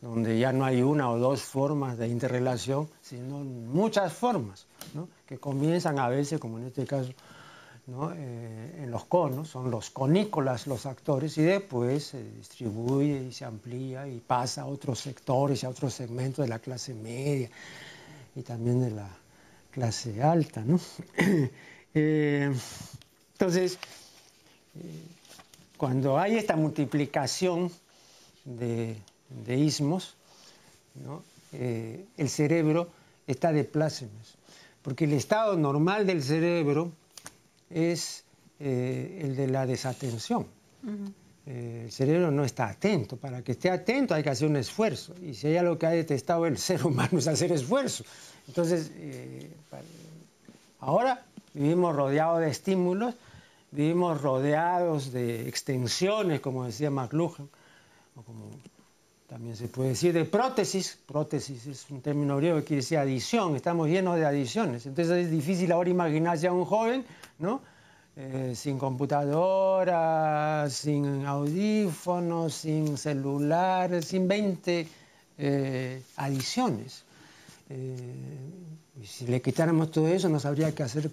donde 0.00 0.38
ya 0.38 0.52
no 0.52 0.64
hay 0.64 0.82
una 0.82 1.10
o 1.10 1.18
dos 1.18 1.42
formas 1.42 1.98
de 1.98 2.08
interrelación, 2.08 2.88
sino 3.02 3.38
muchas 3.38 4.12
formas, 4.12 4.66
que 5.28 5.38
comienzan 5.38 5.98
a 5.98 6.08
veces, 6.08 6.40
como 6.40 6.58
en 6.58 6.66
este 6.66 6.86
caso, 6.86 7.10
eh, 8.14 8.80
en 8.82 8.90
los 8.90 9.04
conos, 9.04 9.48
son 9.48 9.70
los 9.70 9.90
conícolas 9.90 10.66
los 10.66 10.86
actores, 10.86 11.36
y 11.36 11.42
después 11.42 12.04
se 12.04 12.22
distribuye 12.22 13.24
y 13.28 13.32
se 13.32 13.44
amplía 13.44 14.08
y 14.08 14.20
pasa 14.20 14.62
a 14.62 14.66
otros 14.66 15.00
sectores 15.00 15.62
y 15.62 15.66
a 15.66 15.68
otros 15.68 15.92
segmentos 15.92 16.44
de 16.44 16.48
la 16.48 16.58
clase 16.58 16.94
media 16.94 17.50
y 18.34 18.42
también 18.42 18.80
de 18.80 18.90
la 18.90 19.08
clase 19.70 20.22
alta. 20.22 20.62
¿no? 20.64 20.80
Eh, 21.94 22.52
entonces, 23.32 23.78
eh, 24.76 25.02
cuando 25.78 26.18
hay 26.18 26.36
esta 26.36 26.54
multiplicación 26.54 27.72
de, 28.44 28.96
ismos, 29.48 30.14
eh, 31.52 32.04
el 32.18 32.28
cerebro 32.28 32.88
está 33.26 33.52
de 33.52 33.64
plácemes, 33.64 34.36
porque 34.82 35.04
el 35.04 35.12
estado 35.12 35.56
normal 35.56 36.06
del 36.06 36.22
cerebro 36.22 36.92
es 37.70 38.24
el 38.58 39.36
de 39.36 39.46
la 39.46 39.66
desatención. 39.66 40.46
el 41.46 41.90
cerebro 41.90 42.30
no 42.30 42.44
está 42.44 42.68
atento. 42.68 43.16
Para 43.16 43.42
que 43.42 43.52
esté 43.52 43.70
atento 43.70 44.14
hay 44.14 44.22
que 44.22 44.30
hacer 44.30 44.48
un 44.48 44.56
esfuerzo. 44.56 45.14
Y 45.22 45.34
si 45.34 45.48
hay 45.48 45.56
algo 45.56 45.78
que 45.78 45.86
ha 45.86 45.90
detestado 45.90 46.46
el 46.46 46.58
ser 46.68 46.84
humano 46.84 47.18
es 47.18 47.28
hacer 47.28 47.52
esfuerzo. 47.52 48.04
Entonces, 48.48 48.90
eh, 48.94 49.50
ahora 50.80 51.22
vivimos 51.52 51.94
rodeados 51.94 52.40
de 52.40 52.50
estímulos, 52.50 53.14
vivimos 53.70 54.20
rodeados 54.22 55.12
de 55.12 55.48
extensiones, 55.48 56.40
como 56.40 56.64
decía 56.64 56.90
McLuhan, 56.90 57.48
o 58.16 58.22
como 58.22 58.50
también 59.28 59.56
se 59.56 59.68
puede 59.68 59.90
decir 59.90 60.14
de 60.14 60.24
prótesis. 60.24 60.98
Prótesis 61.06 61.66
es 61.66 61.90
un 61.90 62.00
término 62.00 62.38
griego 62.38 62.58
que 62.58 62.64
quiere 62.64 62.80
decir 62.80 62.98
adición, 62.98 63.54
estamos 63.56 63.88
llenos 63.88 64.16
de 64.16 64.24
adiciones. 64.24 64.86
Entonces 64.86 65.26
es 65.26 65.30
difícil 65.30 65.70
ahora 65.70 65.90
imaginarse 65.90 66.46
a 66.46 66.52
un 66.52 66.64
joven, 66.64 67.04
¿no? 67.38 67.60
Eh, 68.16 68.54
sin 68.56 68.78
computadora, 68.78 70.66
sin 70.70 71.26
audífonos, 71.26 72.54
sin 72.54 72.96
celular, 72.96 74.02
sin 74.02 74.26
20 74.26 74.88
eh, 75.36 76.02
adiciones. 76.16 77.04
Eh, 77.68 77.96
y 79.00 79.06
si 79.06 79.26
le 79.26 79.42
quitáramos 79.42 79.90
todo 79.90 80.08
eso, 80.08 80.30
no 80.30 80.40
sabría 80.40 80.74
qué 80.74 80.82
hacer 80.84 81.10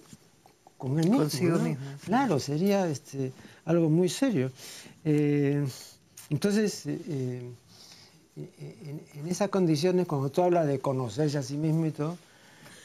con 0.78 0.98
él 1.00 1.10
mismo. 1.10 1.28
Claro, 2.06 2.40
sería 2.40 2.88
este, 2.88 3.34
algo 3.66 3.90
muy 3.90 4.08
serio. 4.08 4.52
Entonces, 5.04 6.88
en, 8.36 9.28
esas 9.28 9.50
condiciones, 9.50 10.08
cuando 10.08 10.30
tú 10.30 10.44
hablas 10.44 10.68
de 10.68 10.80
conocerse 10.80 11.38
a 11.38 11.44
sí 11.44 11.58
mismo 11.58 11.86
y 11.86 11.92
todo, 11.92 12.18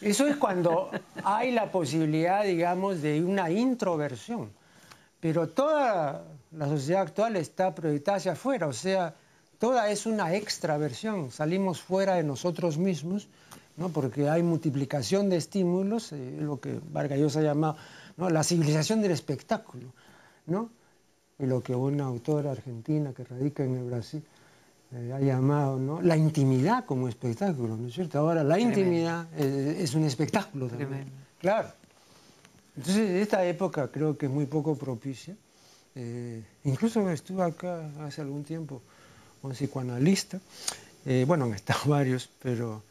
eso 0.01 0.27
es 0.27 0.37
cuando 0.37 0.91
hay 1.25 1.53
la 1.53 1.71
posibilidad, 1.71 2.45
digamos, 2.45 3.03
de 3.03 3.23
una 3.23 3.51
introversión. 3.51 4.51
Pero 5.21 5.49
toda 5.49 6.25
la 6.53 6.67
sociedad 6.67 7.03
actual 7.03 7.37
está 7.37 7.75
proyectada 7.75 8.17
hacia 8.19 8.33
afuera, 8.33 8.67
o 8.67 8.73
sea, 8.73 9.15
toda 9.59 9.91
es 9.91 10.07
una 10.07 10.35
extraversión. 10.35 11.31
Salimos 11.31 11.81
fuera 11.81 12.15
de 12.15 12.23
nosotros 12.23 12.79
mismos 12.79 13.29
porque 13.89 14.29
hay 14.29 14.43
multiplicación 14.43 15.31
de 15.31 15.37
estímulos, 15.37 16.13
eh, 16.13 16.37
lo 16.39 16.61
que 16.61 16.79
Vargas 16.93 17.19
Llosa 17.19 17.41
llama 17.41 17.77
¿no? 18.17 18.29
la 18.29 18.45
civilización 18.45 19.01
del 19.01 19.13
espectáculo, 19.13 19.95
¿no? 20.47 20.71
y 21.39 21.47
lo 21.47 21.63
que 21.63 21.75
una 21.75 22.05
autora 22.05 22.51
argentina 22.51 23.15
que 23.15 23.25
radica 23.25 23.65
en 23.65 23.77
el 23.77 23.85
Brasil 23.85 24.23
eh, 24.93 25.13
ha 25.15 25.21
llamado 25.21 25.79
¿no? 25.79 26.01
la 26.03 26.17
intimidad 26.17 26.85
como 26.85 27.09
espectáculo, 27.09 27.77
¿no 27.77 27.89
es 27.89 27.95
cierto? 27.95 28.19
Ahora 28.19 28.43
la 28.43 28.59
intimidad 28.59 29.29
es, 29.39 29.95
un 29.95 30.05
espectáculo 30.05 30.69
también. 30.69 31.07
Claro. 31.39 31.69
Entonces, 32.77 33.11
esta 33.23 33.45
época 33.45 33.89
creo 33.89 34.17
que 34.17 34.27
es 34.27 34.33
muy 34.33 34.47
poco 34.47 34.77
propicia. 34.77 35.37
Eh, 35.95 36.43
incluso 36.65 37.09
estuve 37.11 37.43
acá 37.43 37.91
hace 38.01 38.21
algún 38.21 38.45
tiempo 38.45 38.83
un 39.43 39.53
psicoanalista, 39.53 40.39
bueno, 41.27 41.47
han 41.47 41.55
estado 41.55 41.81
varios, 41.87 42.29
pero 42.43 42.83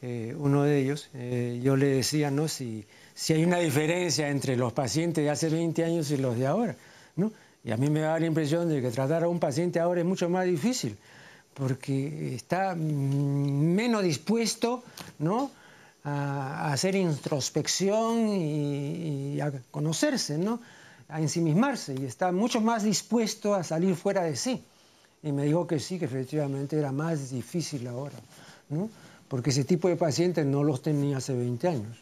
eh, 0.00 0.34
uno 0.38 0.62
de 0.62 0.78
ellos, 0.78 1.08
eh, 1.14 1.60
yo 1.62 1.76
le 1.76 1.86
decía, 1.86 2.30
¿no? 2.30 2.46
Si, 2.46 2.86
si 3.14 3.32
hay 3.32 3.44
una 3.44 3.58
diferencia 3.58 4.28
entre 4.28 4.56
los 4.56 4.72
pacientes 4.72 5.24
de 5.24 5.30
hace 5.30 5.48
20 5.48 5.84
años 5.84 6.10
y 6.12 6.16
los 6.18 6.38
de 6.38 6.46
ahora, 6.46 6.76
¿no? 7.16 7.32
Y 7.64 7.72
a 7.72 7.76
mí 7.76 7.90
me 7.90 8.00
da 8.00 8.18
la 8.18 8.26
impresión 8.26 8.68
de 8.68 8.80
que 8.80 8.90
tratar 8.90 9.24
a 9.24 9.28
un 9.28 9.40
paciente 9.40 9.80
ahora 9.80 10.00
es 10.00 10.06
mucho 10.06 10.28
más 10.28 10.46
difícil, 10.46 10.96
porque 11.58 12.34
está 12.34 12.74
menos 12.74 14.02
dispuesto, 14.02 14.84
¿no? 15.18 15.50
A, 16.04 16.72
hacer 16.72 16.94
introspección 16.94 18.28
y, 18.28 19.40
a 19.40 19.52
conocerse, 19.70 20.38
¿no? 20.38 20.60
A 21.08 21.20
ensimismarse, 21.20 21.94
y 21.94 22.04
está 22.04 22.32
mucho 22.32 22.60
más 22.60 22.84
dispuesto 22.84 23.54
a 23.54 23.64
salir 23.64 23.96
fuera 23.96 24.22
de 24.22 24.36
sí. 24.36 24.62
Y 25.22 25.32
me 25.32 25.44
dijo 25.44 25.66
que 25.66 25.80
sí, 25.80 25.98
que 25.98 26.04
efectivamente 26.04 26.78
era 26.78 26.92
más 26.92 27.30
difícil 27.30 27.86
ahora, 27.88 28.16
¿no? 28.68 28.88
porque 29.28 29.50
ese 29.50 29.64
tipo 29.64 29.88
de 29.88 29.96
pacientes 29.96 30.44
no 30.44 30.64
los 30.64 30.82
tenía 30.82 31.18
hace 31.18 31.34
20 31.34 31.68
años. 31.68 31.98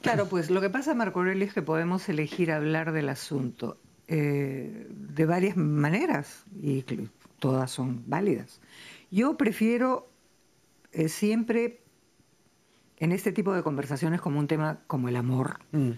Claro, 0.00 0.28
pues 0.28 0.50
lo 0.50 0.60
que 0.60 0.70
pasa, 0.70 0.94
Marco 0.94 1.20
Aurelio, 1.20 1.46
es 1.46 1.52
que 1.52 1.62
podemos 1.62 2.08
elegir 2.08 2.50
hablar 2.50 2.92
del 2.92 3.08
asunto 3.08 3.76
eh, 4.08 4.88
de 4.90 5.26
varias 5.26 5.56
maneras 5.56 6.44
y 6.60 6.82
todas 7.42 7.72
son 7.72 8.04
válidas. 8.06 8.60
Yo 9.10 9.36
prefiero 9.36 10.08
eh, 10.92 11.08
siempre 11.08 11.80
en 12.98 13.10
este 13.10 13.32
tipo 13.32 13.52
de 13.52 13.64
conversaciones 13.64 14.20
como 14.20 14.38
un 14.38 14.46
tema 14.46 14.78
como 14.86 15.08
el 15.08 15.16
amor, 15.16 15.58
mm. 15.72 15.90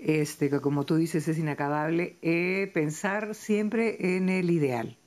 este, 0.00 0.50
que 0.50 0.60
como 0.60 0.84
tú 0.84 0.96
dices 0.96 1.28
es 1.28 1.38
inacabable, 1.38 2.16
eh, 2.22 2.68
pensar 2.74 3.36
siempre 3.36 4.16
en 4.16 4.28
el 4.28 4.50
ideal. 4.50 4.98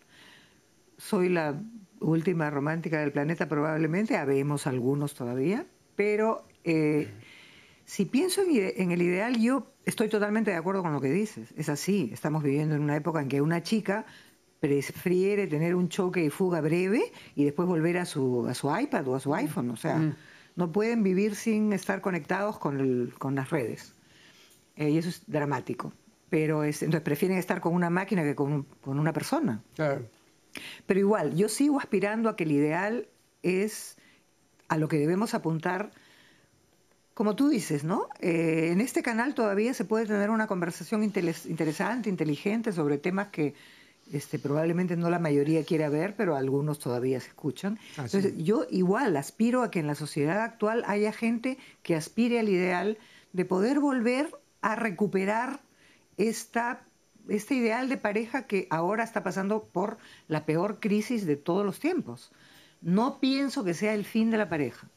Soy 0.97 1.27
la 1.27 1.61
última 1.99 2.49
romántica 2.49 3.01
del 3.01 3.11
planeta 3.11 3.49
probablemente, 3.49 4.15
habemos 4.15 4.67
algunos 4.67 5.15
todavía, 5.15 5.65
pero 5.97 6.45
eh, 6.63 7.09
si 7.83 8.05
pienso 8.05 8.41
en, 8.41 8.91
el 8.91 9.01
ideal, 9.01 9.37
yo 9.37 9.67
estoy 9.83 10.07
totalmente 10.07 10.51
de 10.51 10.57
acuerdo 10.57 10.81
con 10.81 10.93
lo 10.93 11.01
que 11.01 11.11
dices. 11.11 11.53
Es 11.57 11.67
así, 11.67 12.09
estamos 12.13 12.41
viviendo 12.41 12.73
en 12.73 12.83
una 12.83 12.95
época 12.95 13.21
en 13.21 13.27
que 13.27 13.41
una 13.41 13.63
chica 13.63 14.05
prefiere 14.63 15.47
tener 15.47 15.75
un 15.75 15.89
choque 15.89 16.23
y 16.23 16.29
fuga 16.29 16.61
breve 16.61 17.11
y 17.35 17.43
después 17.43 17.67
volver 17.67 17.97
a 17.97 18.05
su, 18.05 18.47
a 18.47 18.53
su 18.53 18.73
iPad 18.73 19.05
o 19.09 19.15
a 19.15 19.19
su 19.19 19.35
iPhone. 19.35 19.69
O 19.71 19.75
sea, 19.75 19.97
mm. 19.97 20.15
no 20.55 20.71
pueden 20.71 21.03
vivir 21.03 21.35
sin 21.35 21.73
estar 21.73 21.99
conectados 21.99 22.59
con, 22.59 23.13
con 23.17 23.35
las 23.35 23.49
redes. 23.49 23.93
Eh, 24.77 24.91
y 24.91 24.97
eso 24.97 25.09
es 25.09 25.23
dramático. 25.27 25.91
Pero 26.29 26.63
es, 26.63 26.81
entonces 26.81 27.03
prefieren 27.03 27.37
estar 27.37 27.59
con 27.59 27.73
una 27.73 27.89
máquina 27.89 28.23
que 28.23 28.35
con, 28.35 28.63
con 28.79 28.99
una 28.99 29.11
persona. 29.11 29.61
Claro. 29.75 30.07
Pero 30.85 30.99
igual, 30.99 31.35
yo 31.35 31.49
sigo 31.49 31.77
aspirando 31.77 32.29
a 32.29 32.37
que 32.37 32.45
el 32.45 32.53
ideal 32.53 33.09
es 33.41 33.97
a 34.69 34.77
lo 34.77 34.87
que 34.87 34.97
debemos 34.97 35.33
apuntar, 35.33 35.91
como 37.13 37.35
tú 37.35 37.49
dices, 37.49 37.83
¿no? 37.83 38.07
Eh, 38.21 38.69
en 38.71 38.79
este 38.79 39.03
canal 39.03 39.35
todavía 39.35 39.73
se 39.73 39.83
puede 39.83 40.05
tener 40.05 40.29
una 40.29 40.47
conversación 40.47 41.03
interesante, 41.03 42.09
inteligente 42.09 42.71
sobre 42.71 42.97
temas 42.97 43.27
que 43.27 43.55
este, 44.11 44.39
probablemente 44.39 44.97
no 44.97 45.09
la 45.09 45.19
mayoría 45.19 45.63
quiera 45.63 45.89
ver, 45.89 46.15
pero 46.15 46.35
algunos 46.35 46.79
todavía 46.79 47.19
se 47.19 47.29
escuchan. 47.29 47.79
Entonces, 47.97 48.33
yo 48.37 48.65
igual 48.69 49.15
aspiro 49.17 49.63
a 49.63 49.71
que 49.71 49.79
en 49.79 49.87
la 49.87 49.95
sociedad 49.95 50.41
actual 50.41 50.83
haya 50.87 51.11
gente 51.11 51.57
que 51.81 51.95
aspire 51.95 52.39
al 52.39 52.49
ideal 52.49 52.97
de 53.31 53.45
poder 53.45 53.79
volver 53.79 54.35
a 54.61 54.75
recuperar 54.75 55.61
esta, 56.17 56.85
este 57.27 57.55
ideal 57.55 57.89
de 57.89 57.97
pareja 57.97 58.45
que 58.45 58.67
ahora 58.69 59.03
está 59.03 59.23
pasando 59.23 59.63
por 59.63 59.97
la 60.27 60.45
peor 60.45 60.79
crisis 60.79 61.25
de 61.25 61.35
todos 61.35 61.65
los 61.65 61.79
tiempos. 61.79 62.31
No 62.81 63.19
pienso 63.19 63.63
que 63.63 63.73
sea 63.73 63.93
el 63.93 64.05
fin 64.05 64.29
de 64.29 64.37
la 64.37 64.49
pareja. 64.49 64.87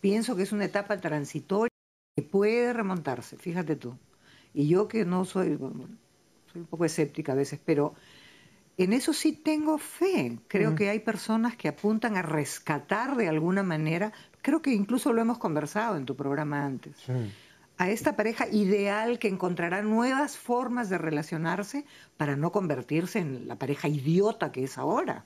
Pienso 0.00 0.36
que 0.36 0.42
es 0.42 0.52
una 0.52 0.64
etapa 0.64 0.98
transitoria 0.98 1.72
que 2.16 2.22
puede 2.22 2.72
remontarse, 2.72 3.36
fíjate 3.36 3.76
tú. 3.76 3.96
Y 4.52 4.68
yo 4.68 4.88
que 4.88 5.04
no 5.04 5.24
soy, 5.24 5.56
soy 5.56 6.60
un 6.60 6.66
poco 6.66 6.84
escéptica 6.84 7.32
a 7.32 7.36
veces, 7.36 7.60
pero 7.64 7.94
en 8.78 8.92
eso 8.92 9.12
sí 9.12 9.32
tengo 9.32 9.78
fe. 9.78 10.38
Creo 10.48 10.74
que 10.74 10.90
hay 10.90 11.00
personas 11.00 11.56
que 11.56 11.68
apuntan 11.68 12.16
a 12.16 12.22
rescatar 12.22 13.16
de 13.16 13.28
alguna 13.28 13.62
manera, 13.62 14.12
creo 14.42 14.60
que 14.60 14.72
incluso 14.72 15.12
lo 15.12 15.22
hemos 15.22 15.38
conversado 15.38 15.96
en 15.96 16.04
tu 16.04 16.14
programa 16.14 16.64
antes, 16.64 16.94
a 17.78 17.90
esta 17.90 18.16
pareja 18.16 18.46
ideal 18.48 19.18
que 19.18 19.28
encontrará 19.28 19.82
nuevas 19.82 20.36
formas 20.36 20.88
de 20.88 20.98
relacionarse 20.98 21.84
para 22.16 22.36
no 22.36 22.52
convertirse 22.52 23.18
en 23.18 23.48
la 23.48 23.56
pareja 23.56 23.88
idiota 23.88 24.52
que 24.52 24.64
es 24.64 24.78
ahora. 24.78 25.24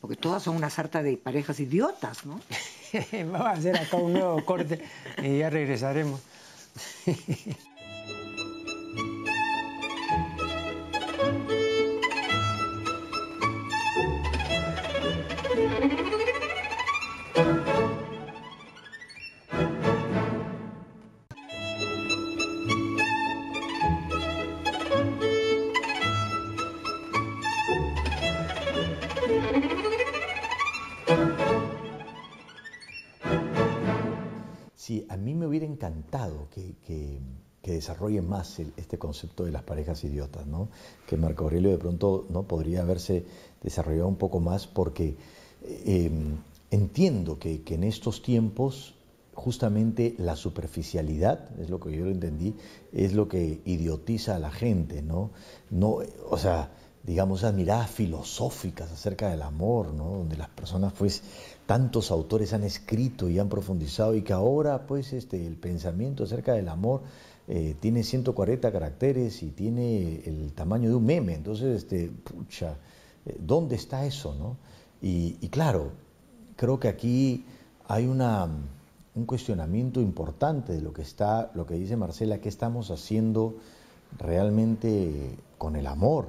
Porque 0.00 0.16
todas 0.16 0.42
son 0.42 0.56
una 0.56 0.70
sarta 0.70 1.02
de 1.02 1.18
parejas 1.18 1.60
idiotas, 1.60 2.24
¿no? 2.24 2.40
Vamos 3.12 3.46
a 3.46 3.50
hacer 3.50 3.76
acá 3.76 3.98
un 3.98 4.14
nuevo 4.14 4.42
corte 4.46 4.82
y 5.22 5.38
ya 5.38 5.50
regresaremos. 5.50 6.20
encantado 34.98 36.48
que, 36.50 36.74
que, 36.86 37.20
desarrolle 37.62 38.20
más 38.20 38.58
este 38.58 38.98
concepto 38.98 39.44
de 39.44 39.52
las 39.52 39.62
parejas 39.62 40.02
idiotas, 40.02 40.44
¿no? 40.46 40.70
que 41.06 41.16
Marco 41.16 41.44
Aurelio 41.44 41.70
de 41.70 41.78
pronto 41.78 42.26
¿no? 42.28 42.42
podría 42.42 42.82
haberse 42.82 43.24
desarrollado 43.62 44.08
un 44.08 44.16
poco 44.16 44.40
más 44.40 44.66
porque 44.66 45.16
eh, 45.62 46.10
entiendo 46.70 47.38
que, 47.38 47.62
que, 47.62 47.74
en 47.74 47.84
estos 47.84 48.22
tiempos 48.22 48.94
justamente 49.34 50.14
la 50.18 50.36
superficialidad, 50.36 51.48
es 51.60 51.70
lo 51.70 51.80
que 51.80 51.96
yo 51.96 52.04
lo 52.04 52.10
entendí, 52.10 52.56
es 52.92 53.14
lo 53.14 53.28
que 53.28 53.62
idiotiza 53.64 54.36
a 54.36 54.38
la 54.38 54.50
gente, 54.50 55.02
¿no? 55.02 55.30
no 55.70 55.98
o 56.28 56.38
sea, 56.38 56.72
digamos, 57.02 57.40
esas 57.40 57.54
miradas 57.54 57.90
filosóficas 57.90 58.90
acerca 58.92 59.30
del 59.30 59.42
amor, 59.42 59.94
¿no? 59.94 60.10
donde 60.18 60.36
las 60.36 60.50
personas, 60.50 60.92
pues, 60.92 61.22
tantos 61.70 62.10
autores 62.10 62.52
han 62.52 62.64
escrito 62.64 63.30
y 63.30 63.38
han 63.38 63.48
profundizado 63.48 64.16
y 64.16 64.22
que 64.22 64.32
ahora, 64.32 64.88
pues, 64.88 65.12
este, 65.12 65.46
el 65.46 65.54
pensamiento 65.54 66.24
acerca 66.24 66.52
del 66.52 66.68
amor 66.68 67.02
eh, 67.46 67.76
tiene 67.78 68.02
140 68.02 68.72
caracteres 68.72 69.40
y 69.44 69.52
tiene 69.52 70.20
el 70.24 70.52
tamaño 70.52 70.88
de 70.88 70.96
un 70.96 71.04
meme. 71.04 71.32
Entonces, 71.32 71.84
este, 71.84 72.08
pucha, 72.08 72.74
eh, 73.24 73.36
¿dónde 73.38 73.76
está 73.76 74.04
eso, 74.04 74.34
no? 74.34 74.56
Y, 75.00 75.34
claro, 75.50 75.92
creo 76.56 76.80
que 76.80 76.88
aquí 76.88 77.44
hay 77.86 78.08
una, 78.08 78.48
un 79.14 79.24
cuestionamiento 79.24 80.00
importante 80.00 80.72
de 80.72 80.80
lo 80.80 80.92
que 80.92 81.02
está, 81.02 81.52
lo 81.54 81.66
que 81.66 81.74
dice 81.74 81.96
Marcela, 81.96 82.40
qué 82.40 82.48
estamos 82.48 82.90
haciendo 82.90 83.54
realmente 84.18 85.36
con 85.56 85.76
el 85.76 85.86
amor, 85.86 86.26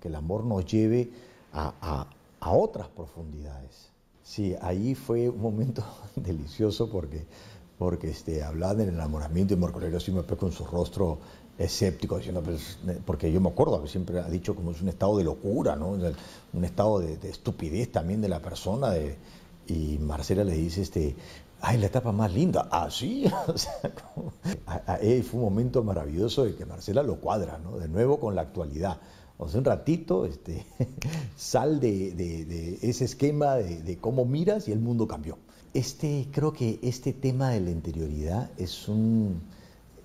que 0.00 0.08
el 0.08 0.14
amor 0.14 0.46
nos 0.46 0.64
lleve 0.64 1.10
a, 1.52 2.06
otras 2.40 2.88
profundidades. 2.88 3.89
Sí, 4.30 4.54
ahí 4.60 4.94
fue 4.94 5.28
un 5.28 5.40
momento 5.40 5.82
delicioso 6.14 6.88
porque, 6.88 7.26
porque 7.76 8.10
este, 8.10 8.44
hablaba 8.44 8.76
del 8.76 8.90
enamoramiento 8.90 9.54
y 9.54 9.56
Marco 9.56 9.78
Aurelio 9.78 9.98
siempre 9.98 10.36
con 10.36 10.52
su 10.52 10.64
rostro 10.64 11.18
escéptico, 11.58 12.16
diciendo, 12.16 12.40
pues, 12.40 12.78
porque 13.04 13.32
yo 13.32 13.40
me 13.40 13.48
acuerdo 13.48 13.82
que 13.82 13.88
siempre 13.88 14.20
ha 14.20 14.30
dicho 14.30 14.54
como 14.54 14.70
es 14.70 14.80
un 14.82 14.88
estado 14.88 15.18
de 15.18 15.24
locura, 15.24 15.74
¿no? 15.74 15.98
un 16.52 16.64
estado 16.64 17.00
de, 17.00 17.18
estupidez 17.28 17.90
también 17.90 18.20
de 18.20 18.28
la 18.28 18.40
persona. 18.40 18.90
De, 18.90 19.16
y 19.66 19.98
Marcela 19.98 20.44
le 20.44 20.54
dice, 20.54 20.82
este, 20.82 21.16
ay, 21.60 21.78
la 21.78 21.86
etapa 21.86 22.12
más 22.12 22.32
linda, 22.32 22.68
así, 22.70 23.24
ah, 23.26 24.98
fue 25.00 25.40
un 25.40 25.40
momento 25.40 25.82
maravilloso 25.82 26.44
de 26.44 26.54
que 26.54 26.64
Marcela 26.64 27.02
lo 27.02 27.16
cuadra, 27.16 27.58
¿no? 27.58 27.78
de 27.78 27.88
nuevo 27.88 28.20
con 28.20 28.36
la 28.36 28.42
actualidad. 28.42 29.00
O 29.40 29.46
un 29.56 29.64
ratito, 29.64 30.26
este, 30.26 30.66
sal 31.36 31.80
de, 31.80 32.78
ese 32.82 33.06
esquema 33.06 33.54
de, 33.54 33.96
cómo 33.98 34.26
miras 34.26 34.68
y 34.68 34.72
el 34.72 34.80
mundo 34.80 35.08
cambió. 35.08 35.38
Este, 35.72 36.28
creo 36.30 36.52
que 36.52 36.78
este 36.82 37.14
tema 37.14 37.48
de 37.48 37.60
la 37.60 37.70
interioridad 37.70 38.50
es, 38.58 38.86
un, 38.86 39.40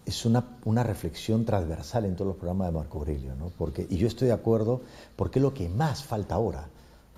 es 0.06 0.26
una, 0.26 0.84
reflexión 0.84 1.44
transversal 1.44 2.06
en 2.06 2.16
todos 2.16 2.30
los 2.30 2.38
programas 2.38 2.68
de 2.68 2.74
Marco 2.80 3.00
Aurelio, 3.00 3.36
¿no? 3.36 3.52
Porque, 3.58 3.86
y 3.90 3.98
yo 3.98 4.08
estoy 4.08 4.30
de 4.30 4.34
acuerdo, 4.34 4.82
porque 5.18 5.40
es 5.40 5.44
lo 5.44 5.54
que 5.54 5.68
más 5.68 6.02
falta 6.02 6.36
ahora. 6.36 6.70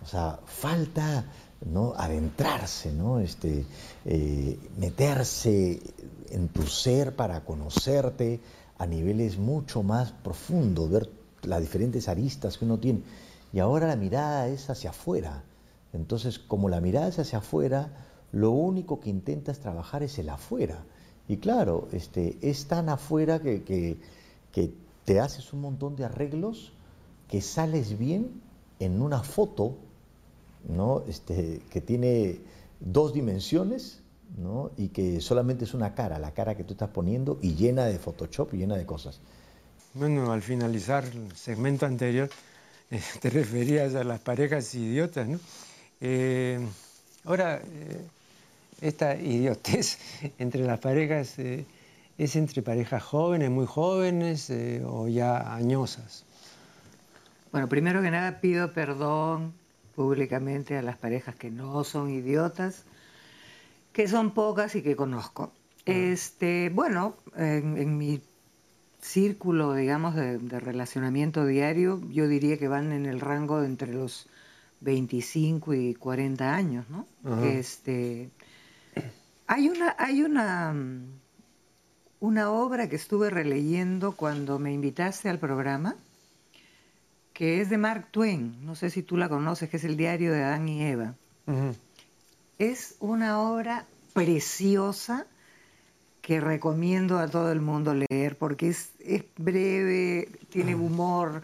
O 0.03 0.07
sea, 0.07 0.39
falta 0.45 1.25
¿no? 1.67 1.93
adentrarse, 1.95 2.93
¿no? 2.93 3.19
Este, 3.19 3.63
eh, 4.05 4.57
meterse 4.79 5.79
en 6.31 6.47
tu 6.47 6.63
ser 6.63 7.15
para 7.15 7.45
conocerte 7.45 8.39
a 8.79 8.87
niveles 8.87 9.37
mucho 9.37 9.83
más 9.83 10.13
profundos, 10.13 10.89
ver 10.89 11.09
las 11.47 11.61
diferentes 11.61 12.07
aristas 12.07 12.57
que 12.57 12.65
uno 12.65 12.79
tiene. 12.79 13.01
Y 13.53 13.59
ahora 13.59 13.87
la 13.87 13.95
mirada 13.95 14.47
es 14.47 14.69
hacia 14.69 14.89
afuera. 14.91 15.43
Entonces, 15.93 16.39
como 16.39 16.69
la 16.69 16.81
mirada 16.81 17.07
es 17.07 17.19
hacia 17.19 17.39
afuera, 17.39 17.89
lo 18.31 18.51
único 18.51 18.99
que 18.99 19.09
intentas 19.09 19.59
trabajar 19.59 20.03
es 20.03 20.19
el 20.19 20.29
afuera. 20.29 20.83
Y 21.27 21.37
claro, 21.37 21.87
este, 21.91 22.37
es 22.41 22.67
tan 22.67 22.89
afuera 22.89 23.39
que, 23.39 23.63
que, 23.63 23.97
te 25.05 25.21
haces 25.21 25.53
un 25.53 25.61
montón 25.61 25.95
de 25.95 26.03
arreglos 26.03 26.73
que 27.29 27.39
sales 27.39 27.97
bien 27.97 28.41
en 28.79 29.01
una 29.01 29.23
foto 29.23 29.77
¿no? 30.67 31.03
este, 31.07 31.61
que 31.69 31.79
tiene 31.79 32.41
dos 32.81 33.13
dimensiones 33.13 34.01
¿no? 34.37 34.71
y 34.75 34.89
que 34.89 35.21
solamente 35.21 35.63
es 35.63 35.73
una 35.73 35.95
cara, 35.95 36.19
la 36.19 36.33
cara 36.33 36.57
que 36.57 36.65
tú 36.65 36.73
estás 36.73 36.89
poniendo 36.89 37.39
y 37.41 37.55
llena 37.55 37.85
de 37.85 37.99
Photoshop 37.99 38.53
y 38.53 38.57
llena 38.57 38.75
de 38.75 38.85
cosas. 38.85 39.21
Bueno, 39.97 40.31
al 40.31 40.43
finalizar 40.43 41.05
el 41.05 41.35
segmento 41.35 41.87
anterior, 41.87 42.29
eh, 42.91 43.01
te 43.19 43.31
referías 43.31 43.95
a 43.95 44.03
las 44.03 44.19
parejas 44.19 44.75
idiotas, 44.75 45.27
¿no? 45.27 45.39
Eh, 46.01 46.59
ahora, 47.25 47.55
eh, 47.55 48.05
esta 48.81 49.15
idiotez 49.15 49.97
entre 50.37 50.61
las 50.65 50.79
parejas 50.79 51.39
es 51.39 52.35
entre 52.35 52.61
parejas 52.61 53.01
jóvenes, 53.01 53.49
muy 53.49 53.65
jóvenes 53.65 54.51
o 54.85 55.07
ya 55.07 55.55
añosas. 55.55 56.25
Bueno, 57.51 57.67
primero 57.67 58.03
que 58.03 58.11
nada 58.11 58.39
pido 58.39 58.73
perdón 58.73 59.53
públicamente 59.95 60.77
a 60.77 60.83
las 60.83 60.97
parejas 60.97 61.35
que 61.35 61.49
no 61.49 61.83
son 61.83 62.11
idiotas, 62.11 62.83
que 63.93 64.07
son 64.07 64.29
pocas 64.29 64.75
y 64.75 64.83
que 64.83 64.95
conozco. 64.95 65.51
Ah. 65.87 65.91
Este, 65.91 66.69
bueno, 66.69 67.15
en, 67.35 67.77
en 67.77 67.97
mi 67.97 68.21
círculo, 69.07 69.73
digamos, 69.73 70.15
de, 70.15 70.37
relacionamiento 70.59 71.45
diario, 71.45 72.01
yo 72.11 72.27
diría 72.27 72.57
que 72.57 72.67
van 72.67 72.91
en 72.91 73.05
el 73.05 73.19
rango 73.19 73.61
de 73.61 73.67
entre 73.67 73.93
los 73.93 74.27
25 74.81 75.73
y 75.73 75.95
40 75.95 76.53
años, 76.53 76.85
¿no? 76.89 77.07
Este, 77.43 78.29
hay 79.47 79.69
una, 79.69 79.95
hay 79.97 80.21
una, 80.21 80.75
una 82.19 82.51
obra 82.51 82.89
que 82.89 82.95
estuve 82.95 83.29
releyendo 83.29 84.11
cuando 84.11 84.59
me 84.59 84.73
invitaste 84.73 85.29
al 85.29 85.39
programa, 85.39 85.95
que 87.33 87.61
es 87.61 87.69
de 87.69 87.77
Mark 87.77 88.07
Twain, 88.11 88.65
no 88.65 88.75
sé 88.75 88.89
si 88.89 89.03
tú 89.03 89.15
la 89.15 89.29
conoces, 89.29 89.69
que 89.69 89.77
es 89.77 89.83
el 89.83 89.95
diario 89.95 90.31
de 90.33 90.43
Adán 90.43 90.67
y 90.67 90.83
Eva. 90.83 91.15
Es 92.59 92.95
una 92.99 93.39
obra 93.39 93.85
preciosa 94.13 95.27
que 96.27 96.39
recomiendo 96.41 97.17
a 97.19 97.29
todo 97.29 97.53
el 97.53 97.61
mundo 97.61 97.95
leer 97.95 98.37
porque 98.37 98.67
es, 98.67 98.89
breve, 99.37 100.27
tiene 100.49 100.73
ah. 100.73 100.75
humor, 100.75 101.41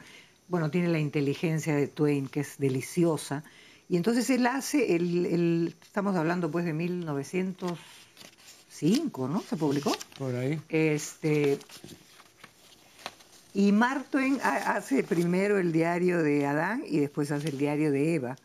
bueno, 0.50 0.70
tiene 0.70 0.90
la 0.90 1.00
inteligencia 1.00 1.74
de 1.74 1.88
Twain 1.88 2.28
que 2.28 2.42
es 2.42 2.58
deliciosa 2.58 3.46
Y 3.88 3.96
entonces 3.96 4.30
él 4.30 4.46
hace, 4.46 4.98
el, 4.98 5.74
estamos 5.82 6.18
hablando 6.18 6.52
pues 6.52 6.66
de 6.66 6.74
1905, 6.74 9.28
¿no? 9.30 9.42
Se 9.42 9.56
publicó. 9.56 9.96
Por 10.18 10.36
ahí. 10.36 10.60
Este, 10.68 11.60
y 13.54 13.72
Mark 13.72 14.08
Twain 14.12 14.38
hace 14.44 15.04
primero 15.04 15.60
el 15.60 15.72
diario 15.72 16.22
de 16.22 16.46
Adán 16.46 16.84
y 16.86 17.00
después 17.00 17.32
hace 17.32 17.48
el 17.48 17.58
diario 17.58 17.90
de 17.90 18.16
Eva. 18.16 18.36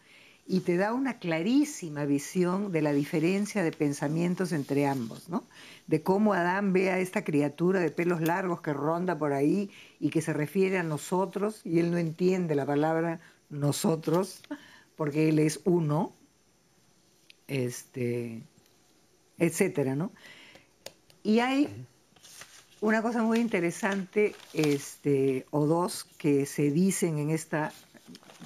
Y 0.50 0.60
te 0.60 0.78
da 0.78 0.94
una 0.94 1.18
clarísima 1.18 2.06
visión 2.06 2.72
de 2.72 2.80
la 2.80 2.94
diferencia 2.94 3.62
de 3.62 3.70
pensamientos 3.70 4.52
entre 4.52 4.86
ambos, 4.86 5.28
¿no? 5.28 5.44
De 5.86 6.02
cómo 6.02 6.32
Adán 6.32 6.72
ve 6.72 6.90
a 6.90 6.98
esta 6.98 7.22
criatura 7.22 7.80
de 7.80 7.90
pelos 7.90 8.22
largos 8.22 8.62
que 8.62 8.72
ronda 8.72 9.18
por 9.18 9.34
ahí 9.34 9.70
y 10.00 10.08
que 10.08 10.22
se 10.22 10.32
refiere 10.32 10.78
a 10.78 10.82
nosotros, 10.82 11.60
y 11.64 11.80
él 11.80 11.90
no 11.90 11.98
entiende 11.98 12.54
la 12.54 12.64
palabra 12.64 13.20
nosotros, 13.50 14.40
porque 14.96 15.28
él 15.28 15.38
es 15.38 15.60
uno, 15.64 16.14
este, 17.46 18.42
etcétera, 19.36 19.96
¿no? 19.96 20.12
Y 21.22 21.40
hay 21.40 21.86
una 22.80 23.02
cosa 23.02 23.22
muy 23.22 23.38
interesante, 23.38 24.34
este, 24.54 25.44
o 25.50 25.66
dos, 25.66 26.04
que 26.16 26.46
se 26.46 26.70
dicen 26.70 27.18
en 27.18 27.28
esta 27.28 27.70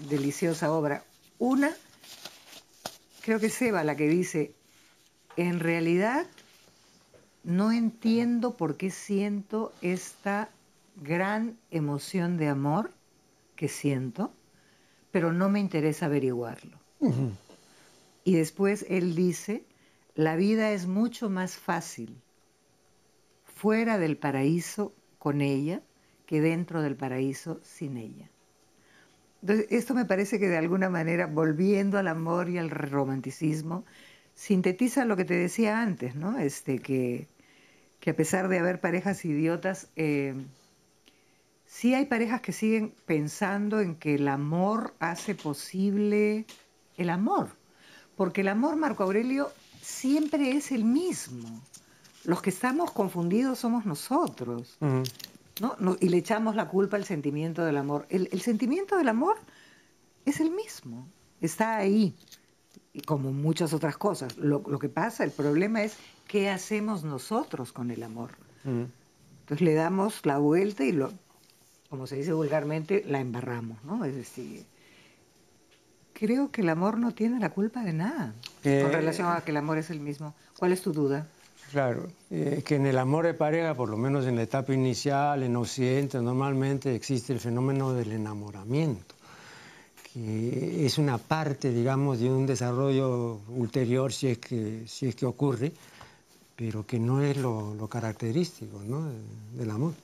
deliciosa 0.09 0.73
obra. 0.73 1.05
Una, 1.39 1.71
creo 3.23 3.41
que 3.41 3.47
es 3.47 3.63
Eva 3.63 3.85
la 3.85 3.97
que 3.97 4.09
dice, 4.09 4.53
en 5.37 5.61
realidad 5.61 6.27
no 7.45 7.73
entiendo 7.73 8.57
por 8.57 8.77
qué 8.77 8.91
siento 8.91 9.73
esta 9.81 10.51
gran 10.97 11.57
emoción 11.71 12.37
de 12.37 12.49
amor 12.49 12.93
que 13.57 13.69
siento, 13.69 14.33
pero 15.11 15.33
no 15.33 15.49
me 15.49 15.61
interesa 15.61 16.07
averiguarlo. 16.07 16.79
Y 18.25 18.35
después 18.35 18.87
él 18.89 19.15
dice, 19.15 19.65
la 20.15 20.37
vida 20.37 20.73
es 20.73 20.87
mucho 20.87 21.31
más 21.31 21.57
fácil 21.57 22.17
fuera 23.45 23.99
del 23.99 24.17
paraíso 24.17 24.93
con 25.19 25.41
ella 25.41 25.83
que 26.27 26.41
dentro 26.41 26.83
del 26.83 26.97
paraíso 26.97 27.61
sin 27.63 27.97
ella. 27.97 28.29
Entonces, 29.43 29.67
esto 29.71 29.95
me 29.95 30.05
parece 30.05 30.39
que 30.39 30.49
de 30.49 30.57
alguna 30.57 30.89
manera, 30.89 31.27
volviendo 31.27 31.99
al 31.99 32.09
amor 32.09 32.49
y 32.49 32.59
al 32.59 32.71
romanticismo, 32.71 33.85
sintetiza 34.35 35.05
lo 35.05 35.17
que 35.17 35.25
te 35.25 35.35
decía 35.35 35.81
antes, 35.81 36.15
¿no? 36.15 36.39
Este, 36.39 36.79
que, 36.79 37.27
que 38.01 38.11
a 38.11 38.17
pesar 38.17 38.49
de 38.49 38.59
haber 38.59 38.81
parejas 38.81 39.25
idiotas, 39.25 39.89
eh, 39.97 40.35
sí 41.67 41.95
hay 41.95 42.07
parejas 42.07 42.41
que 42.41 42.53
siguen 42.53 42.95
pensando 43.05 43.81
en 43.81 43.97
que 43.97 44.15
el 44.15 44.29
amor 44.29 44.95
hace 45.01 45.35
posible 45.35 46.47
el 46.97 47.11
amor. 47.11 47.49
Porque 48.17 48.43
el 48.43 48.49
amor, 48.49 48.77
Marco 48.77 49.03
Aurelio, 49.03 49.51
siempre 49.81 50.53
es 50.53 50.71
el 50.71 50.85
mismo 50.85 51.61
los 52.25 52.43
que 52.43 52.51
estamos 52.51 52.91
confundidos 52.93 53.59
somos 53.59 53.85
nosotros. 53.85 54.77
¿No? 55.61 55.97
Y 56.01 56.09
le 56.09 56.19
echamos 56.19 56.57
la 56.57 56.69
culpa 56.69 56.97
al 56.97 57.05
sentimiento 57.05 57.65
del 57.65 57.77
amor. 57.77 58.07
El, 58.09 58.41
sentimiento 58.41 58.97
del 58.97 59.09
amor 59.09 59.37
es 60.25 60.41
el 60.41 60.51
mismo, 60.51 61.07
está 61.41 61.77
ahí, 61.77 62.15
y 62.93 63.03
como 63.03 63.33
muchas 63.33 63.73
otras 63.73 63.97
cosas. 63.97 64.37
Lo, 64.37 64.63
que 64.79 64.89
pasa, 64.89 65.25
el 65.25 65.31
problema 65.31 65.83
es 65.83 65.97
qué 66.27 66.51
hacemos 66.51 67.05
nosotros 67.05 67.73
con 67.73 67.91
el 67.91 68.03
amor. 68.03 68.31
Entonces 68.65 69.61
le 69.61 69.75
damos 69.75 70.25
la 70.25 70.39
vuelta 70.39 70.85
y, 70.85 70.93
lo, 70.93 71.13
como 71.89 72.07
se 72.07 72.17
dice 72.17 72.33
vulgarmente, 72.33 73.05
la 73.07 73.21
embarramos. 73.21 73.83
¿no? 73.85 74.05
Es 74.05 74.15
decir, 74.15 74.65
creo 76.13 76.51
que 76.51 76.63
el 76.63 76.69
amor 76.69 76.99
no 76.99 77.13
tiene 77.13 77.41
la 77.41 77.51
culpa 77.51 77.83
de 77.83 77.93
nada 77.93 78.35
con 78.63 78.73
eh, 78.73 78.89
relación 78.89 79.29
a 79.29 79.41
que 79.41 79.51
el 79.51 79.57
amor 79.57 79.79
es 79.79 79.91
el 79.91 80.01
mismo. 80.01 80.35
¿Cuál 80.59 80.73
es 80.73 80.83
tu 80.83 80.93
duda? 80.93 81.27
Claro, 81.73 82.07
eh, 82.31 82.63
que 82.67 82.77
en 82.77 82.85
el 82.85 82.99
amor 82.99 83.25
de 83.25 83.33
pareja, 83.33 83.73
por 83.73 83.89
lo 83.89 83.97
menos 83.97 84.27
en 84.27 84.37
la 84.37 84.43
etapa 84.43 84.75
inicial, 84.75 85.43
en 85.43 85.57
Occidente, 85.57 86.21
normalmente 86.21 86.95
existe 86.95 87.33
el 87.33 87.41
fenómeno 87.41 87.95
del 87.95 88.13
enamoramiento, 88.13 89.15
que 90.13 90.85
es 90.85 90.99
una 90.99 91.17
parte, 91.17 91.73
digamos, 91.73 92.21
de 92.21 92.31
un 92.31 92.45
desarrollo 92.45 93.41
ulterior 93.57 94.13
si 94.13 94.29
es 94.29 94.37
que, 94.37 94.83
si 94.87 95.07
es 95.07 95.15
que 95.15 95.25
ocurre, 95.25 95.73
pero 96.57 96.85
que 96.85 96.99
no 96.99 97.23
es 97.23 97.39
lo, 97.39 97.89
característico 97.91 98.83
¿no? 98.87 99.11
del 99.57 99.71
amor. 99.71 99.95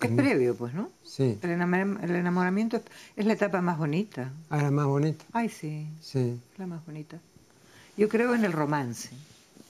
es 0.00 0.10
previo, 0.12 0.54
pues, 0.54 0.72
¿no? 0.72 0.88
Sí. 1.04 1.38
El, 1.42 1.50
enamoramiento 1.50 2.80
es 3.16 3.26
la 3.26 3.34
etapa 3.34 3.60
más 3.60 3.76
bonita. 3.76 4.32
Ah, 4.48 4.62
la 4.62 4.70
más 4.70 4.86
bonita. 4.86 5.26
Ay, 5.34 5.50
sí. 5.50 5.86
Sí. 6.00 6.40
La 6.56 6.66
más 6.66 6.86
bonita. 6.86 7.18
Yo 7.98 8.08
creo 8.08 8.34
en 8.34 8.46
el 8.46 8.52
romance. 8.52 9.10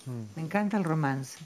Mm. 0.09 0.37
Me 0.37 0.43
encanta 0.43 0.77
el 0.77 0.85
romance. 0.85 1.39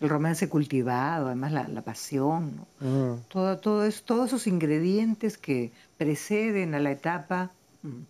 El 0.00 0.08
romance 0.08 0.48
cultivado, 0.48 1.26
además 1.26 1.52
la, 1.52 1.82
pasión, 1.82 2.64
mm. 2.78 3.14
todo, 3.28 3.58
todo 3.58 3.84
es, 3.84 4.04
todos 4.04 4.28
esos 4.28 4.46
ingredientes 4.46 5.38
que 5.38 5.72
preceden 5.96 6.74
a 6.76 6.78
la 6.78 6.92
etapa 6.92 7.50
mm, 7.82 8.02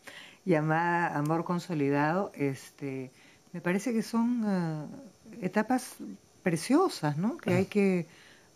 llamada 0.45 1.17
amor 1.17 1.45
consolidado, 1.45 2.31
este, 2.35 3.11
me 3.55 3.63
parece 3.63 3.95
que 3.95 4.03
son 4.03 4.45
eh, 4.47 5.47
etapas 5.47 5.95
preciosas, 6.43 7.17
¿no? 7.17 7.39
Que 7.39 7.55
hay 7.55 7.65
que 7.67 8.07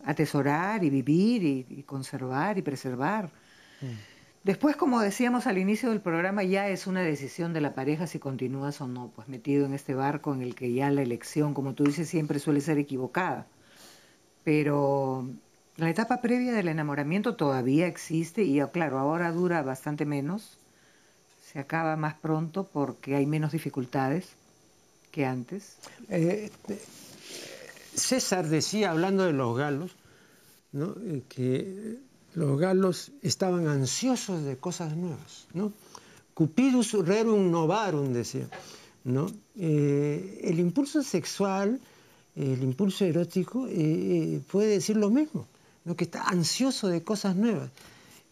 atesorar 0.04 0.84
y 0.84 0.90
vivir 0.90 1.42
y, 1.70 1.82
conservar 1.84 2.58
y 2.58 2.62
preservar. 2.62 3.30
Después, 4.44 4.74
como 4.74 5.00
decíamos 5.00 5.46
al 5.46 5.58
inicio 5.58 5.90
del 5.90 6.00
programa, 6.00 6.42
ya 6.42 6.68
es 6.68 6.88
una 6.88 7.02
decisión 7.02 7.52
de 7.52 7.60
la 7.60 7.74
pareja 7.74 8.08
si 8.08 8.18
continúas 8.18 8.80
o 8.80 8.88
no, 8.88 9.12
pues 9.14 9.28
metido 9.28 9.66
en 9.66 9.72
este 9.72 9.94
barco 9.94 10.34
en 10.34 10.42
el 10.42 10.56
que 10.56 10.72
ya 10.72 10.90
la 10.90 11.02
elección, 11.02 11.54
como 11.54 11.74
tú 11.74 11.84
dices, 11.84 12.08
siempre 12.08 12.40
suele 12.40 12.60
ser 12.60 12.78
equivocada. 12.78 13.46
Pero 14.42 15.28
la 15.76 15.90
etapa 15.90 16.20
previa 16.20 16.52
del 16.52 16.66
enamoramiento 16.66 17.36
todavía 17.36 17.86
existe 17.86 18.42
y 18.42 18.60
claro, 18.72 18.98
ahora 18.98 19.30
dura 19.30 19.62
bastante 19.62 20.06
menos, 20.06 20.58
se 21.52 21.60
acaba 21.60 21.96
más 21.96 22.14
pronto 22.14 22.68
porque 22.72 23.14
hay 23.14 23.26
menos 23.26 23.52
dificultades 23.52 24.28
que 25.12 25.24
antes. 25.24 25.76
Eh, 26.08 26.50
César 27.94 28.48
decía, 28.48 28.90
hablando 28.90 29.24
de 29.24 29.34
los 29.34 29.56
galos, 29.56 29.94
¿no? 30.72 30.96
Eh, 31.06 31.22
que 31.28 31.98
los 32.34 32.58
galos 32.58 33.12
estaban 33.22 33.68
ansiosos 33.68 34.44
de 34.44 34.56
cosas 34.56 34.96
nuevas, 34.96 35.46
¿no? 35.52 35.72
Cupidus 36.34 36.92
rerum 36.92 37.50
novarum, 37.50 38.12
decía, 38.12 38.48
¿no? 39.04 39.30
Eh, 39.56 40.40
el 40.44 40.58
impulso 40.58 41.02
sexual, 41.02 41.78
el 42.34 42.62
impulso 42.62 43.04
erótico, 43.04 43.66
eh, 43.66 43.72
eh, 43.74 44.40
puede 44.50 44.68
decir 44.68 44.96
lo 44.96 45.10
mismo, 45.10 45.46
¿no? 45.84 45.94
que 45.94 46.04
está 46.04 46.22
ansioso 46.22 46.88
de 46.88 47.02
cosas 47.02 47.36
nuevas. 47.36 47.70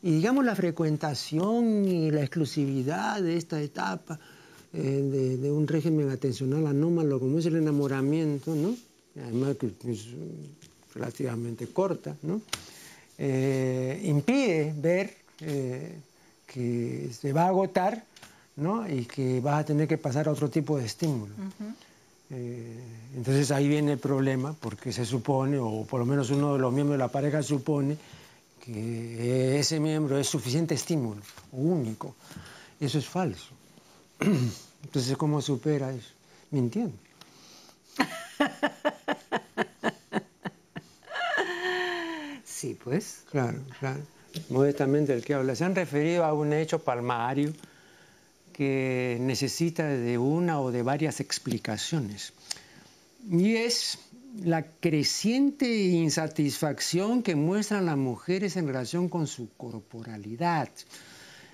Y 0.03 0.13
digamos 0.13 0.47
la 0.47 0.57
frecuentación 0.57 1.85
y 1.85 2.11
la 2.11 2.23
exclusividad 2.23 3.21
de 3.21 3.37
esta 3.37 3.61
etapa 3.61 4.19
de, 4.73 5.51
un 5.51 5.67
régimen 5.67 6.09
atencional 6.11 6.67
anómalo 6.69 7.19
como 7.19 7.39
es 7.39 7.47
el 7.47 7.57
enamoramiento, 7.57 8.55
¿no? 8.55 8.75
además 9.21 9.57
que 9.57 9.67
es 9.91 10.07
relativamente 10.95 11.67
corta, 11.67 12.17
¿no? 12.23 12.41
Eh, 13.23 14.01
impide 14.05 14.73
ver 14.75 15.15
eh, 15.41 15.95
que 16.47 17.11
se 17.13 17.35
va 17.35 17.45
a 17.45 17.49
agotar 17.49 18.03
¿no? 18.57 18.89
y 18.89 19.05
que 19.05 19.43
vas 19.43 19.61
a 19.61 19.65
tener 19.67 19.87
que 19.87 19.99
pasar 19.99 20.27
a 20.27 20.33
otro 20.33 20.49
tipo 20.49 20.79
de 20.79 20.87
estímulo. 20.87 21.35
Eh, 22.31 22.81
entonces 23.15 23.51
ahí 23.51 23.69
viene 23.69 23.93
el 23.93 23.99
problema, 23.99 24.55
porque 24.59 24.91
se 24.91 25.05
supone, 25.05 25.59
o 25.59 25.85
por 25.85 26.01
lo 26.01 26.07
menos 26.07 26.31
uno 26.31 26.55
de 26.55 26.61
los 26.61 26.73
miembros 26.73 26.95
de 26.95 27.05
la 27.05 27.09
pareja 27.09 27.43
supone, 27.43 27.99
que 28.65 29.59
ese 29.59 29.81
miembro 29.81 30.17
es 30.19 30.27
suficiente 30.27 30.75
estímulo, 30.75 31.21
único. 31.53 32.15
Eso 32.81 32.99
es 32.99 33.07
falso. 33.07 33.51
Entonces, 34.85 35.15
¿cómo 35.19 35.43
supera 35.43 35.93
eso? 35.93 36.09
Mintiendo. 36.51 36.97
Sí, 42.61 42.77
pues. 42.85 43.23
Claro, 43.31 43.59
claro. 43.79 44.01
Modestamente 44.51 45.15
el 45.15 45.25
que 45.25 45.33
habla. 45.33 45.55
Se 45.57 45.65
han 45.65 45.75
referido 45.75 46.27
a 46.27 46.35
un 46.35 46.53
hecho 46.53 46.81
palmario 46.81 47.55
que 48.53 49.17
necesita 49.19 49.89
de 49.89 50.19
una 50.19 50.61
o 50.61 50.71
de 50.71 50.83
varias 50.83 51.21
explicaciones. 51.21 52.35
Y 53.31 53.57
es 53.57 53.99
la 54.45 54.63
creciente 54.63 55.75
insatisfacción 55.75 57.23
que 57.23 57.35
muestran 57.35 57.87
las 57.87 57.97
mujeres 57.97 58.59
en 58.59 58.67
relación 58.67 59.09
con 59.09 59.27
su 59.27 59.49
corporalidad. 59.57 60.69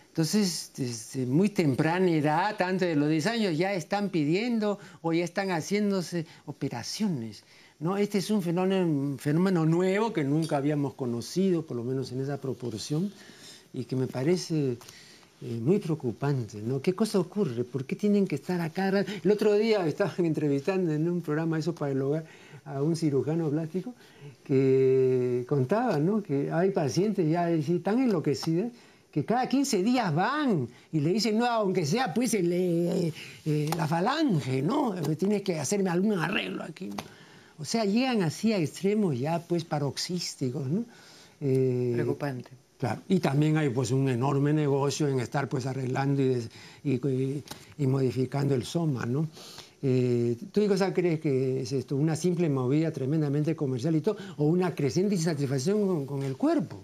Entonces, 0.09 0.73
desde 0.77 1.25
muy 1.25 1.51
temprana 1.51 2.11
edad, 2.11 2.61
antes 2.61 2.89
de 2.89 2.97
los 2.97 3.09
10 3.09 3.27
años, 3.27 3.57
ya 3.57 3.75
están 3.75 4.11
pidiendo 4.11 4.81
o 5.03 5.13
ya 5.13 5.23
están 5.23 5.51
haciéndose 5.51 6.27
operaciones 6.47 7.45
¿no? 7.79 7.97
Este 7.97 8.19
es 8.19 8.31
un 8.31 8.43
fenómeno, 8.43 9.67
nuevo 9.67 10.13
que 10.13 10.25
nunca 10.25 10.57
habíamos 10.57 10.95
conocido, 10.95 11.63
por 11.63 11.77
lo 11.77 11.85
menos 11.85 12.13
en 12.13 12.21
esa 12.21 12.41
proporción, 12.41 13.13
y 13.73 13.85
que 13.85 13.97
me 13.97 14.07
parece 14.07 14.79
eh, 15.43 15.61
muy 15.61 15.79
preocupante. 15.79 16.63
¿Qué 16.83 16.95
cosa 16.95 17.19
ocurre? 17.19 17.65
¿Por 17.65 17.85
qué 17.85 17.97
tienen 17.97 18.27
que 18.27 18.37
estar 18.37 18.61
acá? 18.61 18.89
El 19.23 19.31
otro 19.31 19.55
día 19.55 19.87
estaban 19.87 20.25
entrevistando 20.25 20.93
en 20.93 21.09
un 21.09 21.21
programa 21.21 21.59
eso 21.59 21.75
para 21.75 21.93
el 21.93 22.01
hogar 22.01 22.25
a 22.65 22.83
un 22.83 22.97
cirujano 22.97 23.49
plástico 23.49 23.95
que 24.43 25.45
contaba, 25.49 25.99
¿no? 25.99 26.23
Que 26.23 26.51
hay 26.51 26.71
pacientes 26.71 27.29
ya 27.31 27.49
tan 27.83 28.01
enloquecidas 28.01 28.73
que 29.13 29.25
cada 29.25 29.49
15 29.49 29.83
días 29.83 30.15
van 30.15 30.69
y 30.93 31.01
le 31.01 31.11
dicen, 31.13 31.39
no, 31.39 31.47
aunque 31.47 31.87
sea 31.87 32.13
pues 32.13 32.35
eh, 32.35 33.13
la 33.77 33.87
falange, 33.87 34.63
¿no? 34.63 34.95
Tienes 35.17 35.43
que 35.43 35.61
hacerme 35.61 35.91
algún 35.91 36.19
arreglo 36.19 36.65
aquí. 36.65 36.91
O 37.59 37.65
sea, 37.65 37.85
llegan 37.85 38.23
así 38.23 38.53
a 38.53 38.59
extremos 38.59 39.19
ya 39.19 39.39
pues 39.41 39.65
paroxísticos, 39.65 40.67
¿no? 40.69 40.85
Eh, 41.41 41.93
Preocupante. 41.95 42.51
Claro, 42.79 43.01
y 43.09 43.21
también 43.21 43.57
hay 43.57 43.71
pues 43.71 43.91
un 43.91 44.09
enorme 44.09 44.53
negocio 44.53 45.09
en 45.09 45.21
estar 45.21 45.49
pues 45.49 45.65
arreglando 45.65 46.23
y, 46.23 47.01
y, 47.79 47.87
modificando 47.87 48.55
el 48.55 48.65
soma, 48.65 49.07
¿no? 49.07 49.29
Eh, 49.83 50.37
¿Tú 50.53 50.61
qué 50.61 50.69
cosa 50.69 50.93
crees 50.93 51.21
que 51.21 51.63
es 51.63 51.73
esto? 51.73 51.97
¿Una 51.97 52.17
simple 52.17 52.51
movida 52.51 52.91
tremendamente 52.91 53.57
comercial 53.57 53.97
y 53.97 54.03
todo? 54.03 54.17
¿O 54.37 54.45
una 54.45 54.75
creciente 54.75 55.15
insatisfacción 55.15 56.05
con, 56.05 56.23
el 56.23 56.37
cuerpo? 56.37 56.83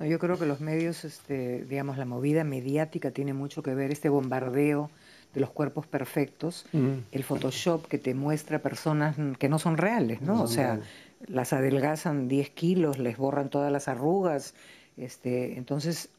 yo 0.00 0.18
creo 0.18 0.38
que 0.38 0.44
los 0.44 0.60
medios, 0.60 1.04
este, 1.04 1.64
digamos, 1.64 1.96
la 1.96 2.04
movida 2.04 2.44
mediática 2.44 3.10
tiene 3.10 3.32
mucho 3.32 3.62
que 3.62 3.74
ver, 3.74 3.90
este 3.90 4.10
bombardeo 4.10 4.90
de 5.34 5.40
los 5.40 5.50
cuerpos 5.50 5.86
perfectos, 5.86 6.66
el 6.72 7.24
Photoshop 7.24 7.86
que 7.88 7.98
te 7.98 8.14
muestra 8.14 8.60
personas 8.60 9.16
que 9.38 9.48
no 9.48 9.58
son 9.58 9.76
reales, 9.76 10.22
¿no? 10.22 10.42
o 10.42 10.46
sea, 10.46 10.80
las 11.26 11.52
adelgazan 11.52 12.28
10 12.28 12.50
kilos, 12.50 12.98
les 12.98 13.16
borran 13.16 13.50
todas 13.50 13.72
las 13.72 13.88
arrugas. 13.88 14.54
Este, 14.96 15.56
entonces, 15.56 16.10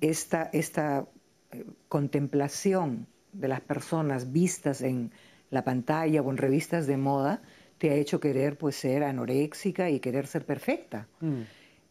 esta, 0.00 0.50
esta 0.52 1.06
eh, 1.52 1.64
contemplación 1.88 3.06
de 3.32 3.48
las 3.48 3.60
personas 3.60 4.32
vistas 4.32 4.82
en 4.82 5.12
la 5.50 5.64
pantalla 5.64 6.22
o 6.22 6.30
en 6.30 6.36
revistas 6.36 6.86
de 6.86 6.96
moda 6.96 7.42
te 7.78 7.90
ha 7.90 7.94
hecho 7.94 8.20
querer 8.20 8.58
pues 8.58 8.76
ser 8.76 9.04
anoréxica 9.04 9.88
y 9.88 10.00
querer 10.00 10.26
ser 10.26 10.44
perfecta. 10.44 11.06
Mm. 11.20 11.42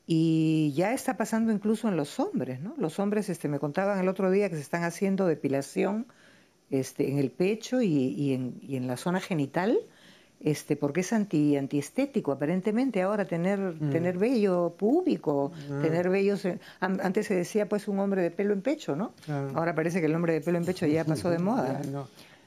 Y 0.05 0.73
ya 0.75 0.93
está 0.93 1.17
pasando 1.17 1.51
incluso 1.51 1.87
en 1.87 1.95
los 1.95 2.19
hombres, 2.19 2.59
¿no? 2.61 2.73
Los 2.77 2.99
hombres 2.99 3.29
este, 3.29 3.47
me 3.47 3.59
contaban 3.59 3.99
el 3.99 4.07
otro 4.07 4.31
día 4.31 4.49
que 4.49 4.55
se 4.55 4.61
están 4.61 4.83
haciendo 4.83 5.27
depilación 5.27 6.07
este, 6.71 7.11
en 7.11 7.19
el 7.19 7.31
pecho 7.31 7.81
y, 7.81 8.33
en, 8.33 8.87
la 8.87 8.97
zona 8.97 9.19
genital, 9.19 9.79
este, 10.39 10.75
porque 10.75 11.01
es 11.01 11.11
anti, 11.11 11.57
antiestético 11.57 12.31
aparentemente 12.31 13.01
ahora 13.01 13.25
tener, 13.25 13.59
mm. 13.59 13.89
tener 13.89 14.17
vello 14.17 14.75
público, 14.77 15.51
ah. 15.69 15.79
tener 15.81 16.09
vellos... 16.09 16.47
antes 16.79 17.27
se 17.27 17.35
decía 17.35 17.67
pues 17.67 17.87
un 17.87 17.99
hombre 17.99 18.21
de 18.21 18.31
pelo 18.31 18.53
en 18.53 18.61
pecho, 18.61 18.95
¿no? 18.95 19.13
Ahora 19.53 19.75
parece 19.75 19.99
que 19.99 20.05
el 20.05 20.15
hombre 20.15 20.33
de 20.33 20.41
pelo 20.41 20.57
en 20.57 20.65
pecho 20.65 20.85
ya 20.85 21.03
pasó 21.03 21.29
de 21.29 21.39
moda. 21.49 21.81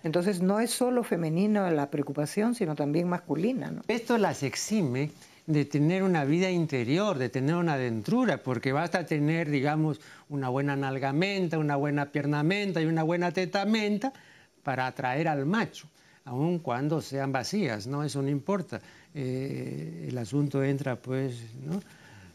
Entonces 0.05 0.43
no 0.43 0.59
es 0.59 0.71
solo 0.71 1.05
femenino 1.05 1.71
la 1.71 1.91
preocupación, 1.91 2.55
sino 2.55 2.75
también 2.75 3.09
masculina. 3.09 3.71
¿no? 3.71 3.83
Esto 3.89 4.19
las 4.19 4.43
exime 4.43 5.11
de 5.47 5.65
tener 5.65 6.03
una 6.03 6.25
vida 6.25 6.51
interior, 6.51 7.19
de 7.19 7.29
tener 7.29 7.57
una 7.57 7.75
adentrura, 7.75 8.43
porque 8.43 8.73
basta 8.73 9.05
tener, 9.07 9.51
digamos, 9.51 10.01
una 10.29 10.49
buena 10.49 10.77
nalgamenta, 10.77 11.59
una 11.59 11.77
buena 11.77 12.13
piernamenta 12.13 12.81
y 12.81 12.87
una 12.87 13.03
buena 13.03 13.33
tetamenta 13.33 14.13
para 14.63 14.87
atraer 14.87 15.29
al 15.29 15.45
macho, 15.47 15.89
aun 16.25 16.61
cuando 16.61 17.01
sean 17.01 17.33
vacías, 17.33 17.87
¿no? 17.87 18.05
Eso 18.05 18.23
no 18.23 18.29
importa. 18.29 18.81
Eh, 19.15 20.07
el 20.09 20.17
asunto 20.19 20.63
entra, 20.63 20.97
pues, 20.97 21.43
¿no? 21.65 21.81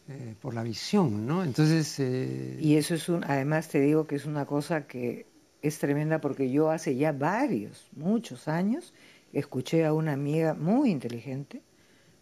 Eh, 0.09 0.35
por 0.41 0.53
la 0.53 0.63
visión, 0.63 1.25
¿no? 1.25 1.43
Entonces... 1.43 1.99
Eh, 1.99 2.57
y 2.61 2.75
eso 2.75 2.95
es 2.95 3.09
un, 3.09 3.23
además 3.23 3.67
te 3.69 3.79
digo 3.79 4.05
que 4.05 4.15
es 4.15 4.25
una 4.25 4.45
cosa 4.45 4.87
que 4.87 5.25
es 5.61 5.79
tremenda 5.79 6.19
porque 6.19 6.49
yo 6.49 6.69
hace 6.69 6.95
ya 6.95 7.11
varios, 7.11 7.87
muchos 7.95 8.47
años, 8.47 8.93
escuché 9.33 9.85
a 9.85 9.93
una 9.93 10.13
amiga 10.13 10.53
muy 10.53 10.91
inteligente 10.91 11.61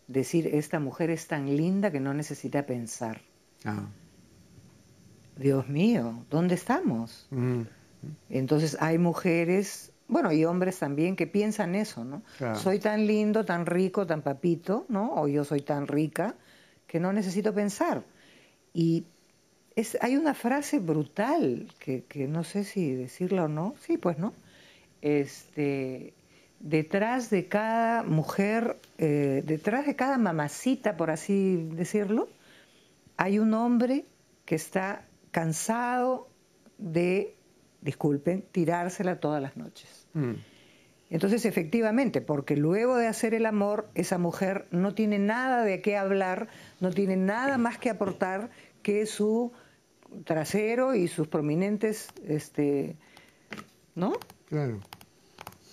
decir, 0.08 0.48
esta 0.54 0.80
mujer 0.80 1.10
es 1.10 1.28
tan 1.28 1.56
linda 1.56 1.92
que 1.92 2.00
no 2.00 2.14
necesita 2.14 2.66
pensar. 2.66 3.22
Ah. 3.64 3.88
Dios 5.38 5.68
mío, 5.68 6.26
¿dónde 6.30 6.56
estamos? 6.56 7.28
Mm. 7.32 7.62
Entonces 8.30 8.78
hay 8.80 8.98
mujeres, 8.98 9.92
bueno, 10.08 10.32
y 10.32 10.46
hombres 10.46 10.80
también 10.80 11.16
que 11.16 11.28
piensan 11.28 11.76
eso, 11.76 12.06
¿no? 12.06 12.22
Soy 12.56 12.80
tan 12.80 13.06
lindo, 13.08 13.46
tan 13.46 13.66
rico, 13.66 14.06
tan 14.06 14.22
papito, 14.22 14.86
¿no? 14.90 15.14
O 15.16 15.28
yo 15.28 15.44
soy 15.44 15.62
tan 15.62 15.88
rica 15.88 16.36
que 16.88 17.00
no 17.00 17.12
necesito 17.12 17.54
pensar. 17.54 18.04
Y 18.74 19.06
es, 19.76 19.98
hay 20.02 20.16
una 20.16 20.34
frase 20.34 20.80
brutal 20.80 21.68
que, 21.80 22.04
que 22.04 22.28
no 22.28 22.44
sé 22.44 22.64
si 22.64 22.94
decirla 22.94 23.46
o 23.46 23.48
no, 23.48 23.76
sí, 23.82 23.98
pues 23.98 24.18
no. 24.18 24.34
Este, 25.02 26.14
detrás 26.60 27.30
de 27.30 27.48
cada 27.48 28.04
mujer, 28.04 28.78
eh, 28.98 29.44
detrás 29.46 29.86
de 29.86 29.96
cada 29.96 30.18
mamacita, 30.18 30.98
por 30.98 31.12
así 31.12 31.70
decirlo, 31.74 32.28
hay 33.18 33.40
un 33.40 33.54
hombre 33.54 34.06
que 34.46 34.56
está 34.56 35.06
cansado 35.32 36.28
de, 36.78 37.36
disculpen, 37.82 38.44
tirársela 38.52 39.20
todas 39.20 39.42
las 39.42 39.58
noches. 39.58 40.08
Mm. 40.14 40.34
Entonces, 41.10 41.46
efectivamente, 41.46 42.20
porque 42.22 42.58
luego 42.58 42.98
de 42.98 43.08
hacer 43.08 43.34
el 43.34 43.46
amor, 43.46 43.88
esa 43.94 44.18
mujer 44.18 44.66
no 44.72 44.96
tiene 44.96 45.20
nada 45.20 45.64
de 45.64 45.82
qué 45.82 45.98
hablar, 45.98 46.48
no 46.80 46.92
tiene 46.92 47.16
nada 47.16 47.58
más 47.58 47.78
que 47.78 47.90
aportar 47.90 48.50
que 48.82 49.06
su 49.06 49.52
trasero 50.24 50.96
y 50.96 51.08
sus 51.08 51.28
prominentes, 51.28 52.10
este, 52.28 52.96
¿no? 53.94 54.14
Claro. 54.50 54.80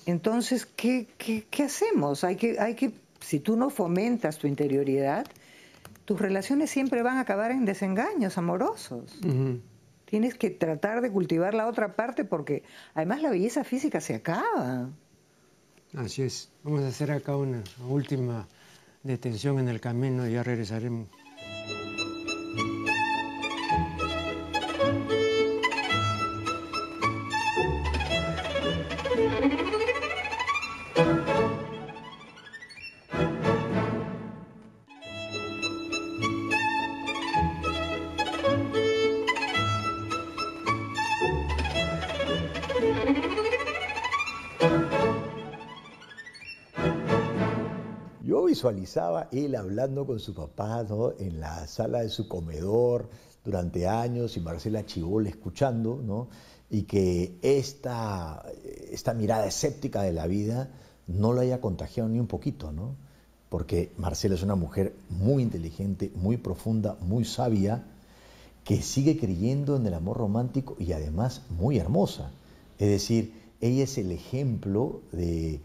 Entonces, 0.06 0.66
¿qué, 0.66 1.06
qué, 1.18 1.62
hacemos? 1.62 2.24
Hay 2.24 2.36
que, 2.36 2.58
hay 2.58 2.74
que, 2.74 2.92
si 3.20 3.40
tú 3.40 3.56
no 3.56 3.70
fomentas 3.70 4.38
tu 4.38 4.46
interioridad, 4.46 5.26
tus 6.04 6.20
relaciones 6.20 6.70
siempre 6.70 7.02
van 7.02 7.18
a 7.18 7.20
acabar 7.20 7.52
en 7.52 7.64
desengaños 7.64 8.38
amorosos. 8.38 9.18
Tienes 10.04 10.34
que 10.34 10.50
tratar 10.50 11.00
de 11.00 11.10
cultivar 11.10 11.54
la 11.54 11.66
otra 11.68 11.94
parte 11.94 12.24
porque 12.24 12.64
además 12.94 13.22
la 13.22 13.30
belleza 13.30 13.64
física 13.64 14.00
se 14.00 14.14
acaba. 14.14 14.90
Así 15.94 16.22
es. 16.22 16.50
Vamos 16.62 16.82
a 16.82 16.88
hacer 16.88 17.12
acá 17.12 17.36
una 17.36 17.62
última 17.88 18.48
detención 19.02 19.58
en 19.58 19.68
el 19.68 19.80
camino 19.80 20.28
y 20.28 20.32
ya 20.32 20.42
regresaremos. 20.42 21.08
Visualizaba 48.62 49.28
él 49.32 49.56
hablando 49.56 50.06
con 50.06 50.20
su 50.20 50.34
papá 50.34 50.86
en 51.18 51.40
la 51.40 51.66
sala 51.66 52.02
de 52.02 52.08
su 52.08 52.28
comedor 52.28 53.08
durante 53.44 53.88
años 53.88 54.36
y 54.36 54.40
Marcela 54.40 54.86
Chibol 54.86 55.26
escuchando, 55.26 56.00
¿no? 56.00 56.28
y 56.70 56.82
que 56.82 57.38
esta, 57.42 58.44
esta 58.92 59.14
mirada 59.14 59.46
escéptica 59.46 60.02
de 60.02 60.12
la 60.12 60.28
vida 60.28 60.70
no 61.08 61.32
la 61.32 61.42
haya 61.42 61.60
contagiado 61.60 62.08
ni 62.08 62.20
un 62.20 62.28
poquito, 62.28 62.70
¿no? 62.70 62.94
porque 63.48 63.90
Marcela 63.96 64.36
es 64.36 64.44
una 64.44 64.54
mujer 64.54 64.94
muy 65.10 65.42
inteligente, 65.42 66.12
muy 66.14 66.36
profunda, 66.36 66.96
muy 67.00 67.24
sabia, 67.24 67.82
que 68.62 68.80
sigue 68.80 69.18
creyendo 69.18 69.74
en 69.74 69.84
el 69.86 69.94
amor 69.94 70.18
romántico 70.18 70.76
y 70.78 70.92
además 70.92 71.42
muy 71.50 71.78
hermosa. 71.78 72.30
Es 72.78 72.88
decir, 72.88 73.32
ella 73.60 73.82
es 73.82 73.98
el 73.98 74.12
ejemplo 74.12 75.00
de 75.10 75.60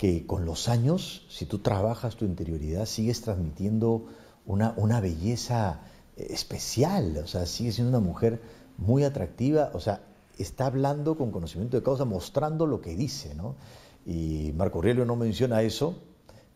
que 0.00 0.24
con 0.26 0.46
los 0.46 0.70
años, 0.70 1.26
si 1.28 1.44
tú 1.44 1.58
trabajas 1.58 2.16
tu 2.16 2.24
interioridad, 2.24 2.86
sigues 2.86 3.20
transmitiendo 3.20 4.06
una, 4.46 4.72
una 4.78 4.98
belleza 4.98 5.82
eh, 6.16 6.28
especial, 6.30 7.18
o 7.22 7.26
sea, 7.26 7.44
sigue 7.44 7.70
siendo 7.70 7.90
una 7.90 8.00
mujer 8.00 8.40
muy 8.78 9.04
atractiva, 9.04 9.70
o 9.74 9.78
sea, 9.78 10.00
está 10.38 10.64
hablando 10.64 11.18
con 11.18 11.30
conocimiento 11.30 11.76
de 11.76 11.82
causa, 11.82 12.06
mostrando 12.06 12.64
lo 12.64 12.80
que 12.80 12.96
dice, 12.96 13.34
¿no? 13.34 13.56
Y 14.06 14.54
Marco 14.56 14.78
Aurelio 14.78 15.04
no 15.04 15.16
menciona 15.16 15.60
eso, 15.60 15.94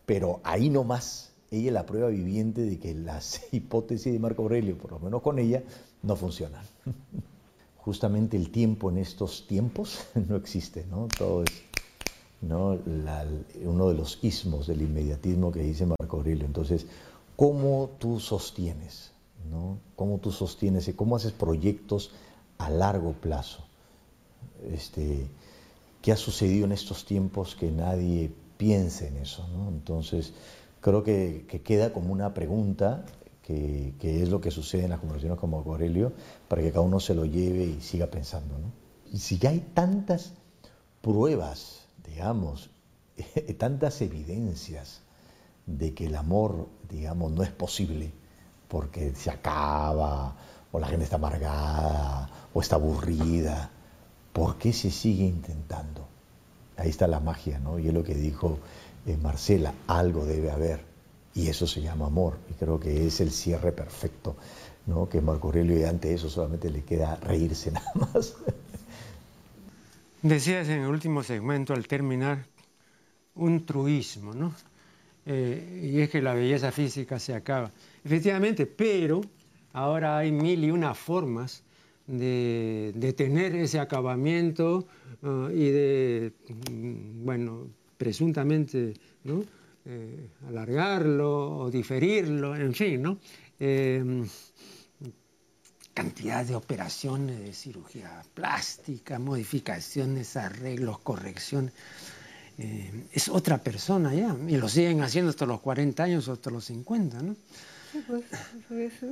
pero 0.06 0.40
ahí 0.42 0.70
nomás, 0.70 1.34
ella 1.50 1.66
es 1.66 1.74
la 1.74 1.84
prueba 1.84 2.08
viviente 2.08 2.62
de 2.62 2.78
que 2.78 2.94
las 2.94 3.42
hipótesis 3.52 4.10
de 4.10 4.18
Marco 4.18 4.40
Aurelio, 4.40 4.78
por 4.78 4.90
lo 4.90 5.00
menos 5.00 5.20
con 5.20 5.38
ella, 5.38 5.62
no 6.02 6.16
funcionan. 6.16 6.64
Justamente 7.76 8.38
el 8.38 8.50
tiempo 8.50 8.88
en 8.88 8.96
estos 8.96 9.46
tiempos 9.46 10.06
no 10.14 10.36
existe, 10.36 10.86
¿no? 10.90 11.08
Todo 11.18 11.42
es 11.42 11.73
¿no? 12.40 12.78
uno 13.64 13.88
de 13.88 13.94
los 13.94 14.18
ismos 14.22 14.66
del 14.66 14.82
inmediatismo 14.82 15.52
que 15.52 15.60
dice 15.60 15.86
Marco 15.86 16.18
Aurelio. 16.18 16.44
Entonces, 16.44 16.86
¿cómo 17.36 17.90
tú 17.98 18.20
sostienes? 18.20 19.12
¿no? 19.50 19.78
¿Cómo 19.96 20.18
tú 20.18 20.32
sostienes 20.32 20.88
y 20.88 20.94
cómo 20.94 21.16
haces 21.16 21.32
proyectos 21.32 22.10
a 22.58 22.70
largo 22.70 23.12
plazo. 23.12 23.64
Este, 24.70 25.26
¿Qué 26.02 26.12
ha 26.12 26.16
sucedido 26.16 26.64
en 26.64 26.72
estos 26.72 27.04
tiempos 27.04 27.54
que 27.54 27.70
nadie 27.70 28.32
piense 28.56 29.08
en 29.08 29.18
eso? 29.18 29.46
Entonces, 29.68 30.32
creo 30.80 31.02
que, 31.02 31.46
queda 31.64 31.92
como 31.92 32.12
una 32.12 32.34
pregunta 32.34 33.04
que, 33.42 33.94
es 34.00 34.28
lo 34.28 34.40
que 34.40 34.50
sucede 34.50 34.84
en 34.84 34.90
las 34.90 35.00
conversaciones 35.00 35.38
como 35.38 35.58
Aurelio, 35.58 36.12
para 36.48 36.62
que 36.62 36.70
cada 36.70 36.82
uno 36.82 37.00
se 37.00 37.14
lo 37.14 37.24
lleve 37.24 37.64
y 37.64 37.80
siga 37.80 38.06
pensando. 38.06 38.54
Y 39.12 39.18
si 39.18 39.38
ya 39.38 39.50
hay 39.50 39.60
tantas 39.74 40.32
pruebas, 41.00 41.83
digamos, 42.06 42.70
tantas 43.58 44.00
evidencias 44.00 45.00
de 45.66 45.94
que 45.94 46.06
el 46.06 46.16
amor, 46.16 46.68
digamos, 46.88 47.32
no 47.32 47.42
es 47.42 47.50
posible 47.50 48.12
porque 48.68 49.14
se 49.14 49.30
acaba, 49.30 50.34
o 50.72 50.80
la 50.80 50.88
gente 50.88 51.04
está 51.04 51.16
amargada, 51.16 52.28
o 52.52 52.60
está 52.60 52.76
aburrida, 52.76 53.70
¿por 54.32 54.58
qué 54.58 54.72
se 54.72 54.90
sigue 54.90 55.24
intentando? 55.24 56.08
Ahí 56.76 56.90
está 56.90 57.06
la 57.06 57.20
magia, 57.20 57.60
¿no? 57.60 57.78
Y 57.78 57.86
es 57.86 57.94
lo 57.94 58.02
que 58.02 58.14
dijo 58.14 58.58
eh, 59.06 59.16
Marcela, 59.16 59.72
algo 59.86 60.26
debe 60.26 60.50
haber, 60.50 60.84
y 61.34 61.48
eso 61.48 61.66
se 61.66 61.82
llama 61.82 62.06
amor, 62.06 62.38
y 62.50 62.54
creo 62.54 62.80
que 62.80 63.06
es 63.06 63.20
el 63.20 63.30
cierre 63.30 63.70
perfecto, 63.70 64.34
¿no? 64.86 65.08
Que 65.08 65.20
Marco 65.20 65.46
Aurelio 65.48 65.78
y 65.78 65.84
ante 65.84 66.12
eso 66.12 66.28
solamente 66.28 66.68
le 66.70 66.82
queda 66.84 67.16
reírse 67.16 67.70
nada 67.70 67.92
más. 67.94 68.34
Decías 70.24 70.70
en 70.70 70.80
el 70.80 70.88
último 70.88 71.22
segmento 71.22 71.74
al 71.74 71.86
terminar 71.86 72.46
un 73.34 73.66
truismo, 73.66 74.32
¿no? 74.32 74.54
Eh, 75.26 75.90
y 75.92 76.00
es 76.00 76.08
que 76.08 76.22
la 76.22 76.32
belleza 76.32 76.72
física 76.72 77.18
se 77.18 77.34
acaba. 77.34 77.70
Efectivamente, 78.02 78.64
pero 78.64 79.20
ahora 79.74 80.16
hay 80.16 80.32
mil 80.32 80.64
y 80.64 80.70
una 80.70 80.94
formas 80.94 81.62
de, 82.06 83.14
tener 83.14 83.54
ese 83.54 83.78
acabamiento 83.78 84.86
uh, 85.20 85.50
y 85.50 85.68
de, 85.68 86.32
mm, 86.72 87.22
bueno, 87.22 87.68
presuntamente, 87.98 88.94
¿no? 89.24 89.44
Eh, 89.84 90.30
alargarlo 90.48 91.58
o 91.58 91.70
diferirlo, 91.70 92.56
en 92.56 92.72
fin, 92.72 93.02
¿no? 93.02 93.18
Eh, 93.60 94.24
cantidad 95.94 96.44
de 96.44 96.56
operaciones 96.56 97.38
de 97.40 97.52
cirugía 97.54 98.22
plástica, 98.34 99.18
modificaciones, 99.18 100.36
arreglos, 100.36 100.98
correcciones. 100.98 101.72
Eh, 102.58 103.06
es 103.12 103.28
otra 103.28 103.58
persona 103.58 104.12
ya, 104.12 104.36
y 104.46 104.56
lo 104.56 104.68
siguen 104.68 105.02
haciendo 105.02 105.30
hasta 105.30 105.46
los 105.46 105.60
40 105.60 106.02
años 106.02 106.28
o 106.28 106.32
hasta 106.32 106.50
los 106.50 106.64
50, 106.66 107.22
¿no? 107.22 107.36
Sí, 107.92 108.04
pues, 108.06 108.24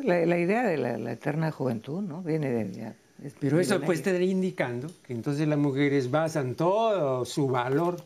la, 0.05 0.39
idea 0.39 0.65
de 0.65 0.77
la, 0.77 1.13
eterna 1.13 1.53
juventud, 1.53 2.03
¿no? 2.03 2.23
Viene 2.23 2.51
de... 2.51 2.93
Pero 3.39 3.61
eso 3.61 3.81
puede 3.81 3.99
estar 3.99 4.21
indicando 4.21 4.91
que 5.07 5.13
entonces 5.13 5.47
las 5.47 5.59
mujeres 5.59 6.11
basan 6.11 6.57
todo 6.57 7.25
su 7.25 7.47
valor 7.47 8.03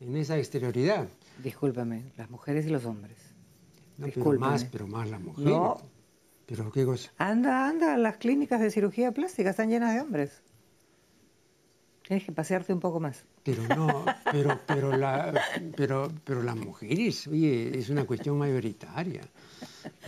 en 0.00 0.16
esa 0.16 0.36
exterioridad. 0.36 1.06
Discúlpame, 1.42 2.02
las 2.16 2.28
mujeres 2.30 2.66
y 2.66 2.70
los 2.70 2.84
hombres. 2.84 3.16
No, 3.98 4.08
pero 4.12 4.32
más, 4.32 4.64
pero 4.64 4.88
más 4.88 5.08
las 5.08 5.20
mujeres. 5.20 5.52
No, 5.52 5.80
¿Pero 6.48 6.72
qué 6.72 6.86
cosa? 6.86 7.12
Anda, 7.18 7.68
anda, 7.68 7.98
las 7.98 8.16
clínicas 8.16 8.58
de 8.60 8.70
cirugía 8.70 9.12
plástica 9.12 9.50
están 9.50 9.68
llenas 9.68 9.94
de 9.94 10.00
hombres. 10.00 10.42
Tienes 12.06 12.24
que 12.24 12.32
pasearte 12.32 12.72
un 12.72 12.80
poco 12.80 13.00
más. 13.00 13.26
Pero 13.42 13.62
no, 13.76 14.06
pero, 14.32 14.58
pero, 14.66 14.96
la, 14.96 15.34
pero, 15.76 16.10
pero 16.24 16.42
las 16.42 16.56
mujeres, 16.56 17.26
oye, 17.26 17.78
es 17.78 17.90
una 17.90 18.06
cuestión 18.06 18.38
mayoritaria. 18.38 19.20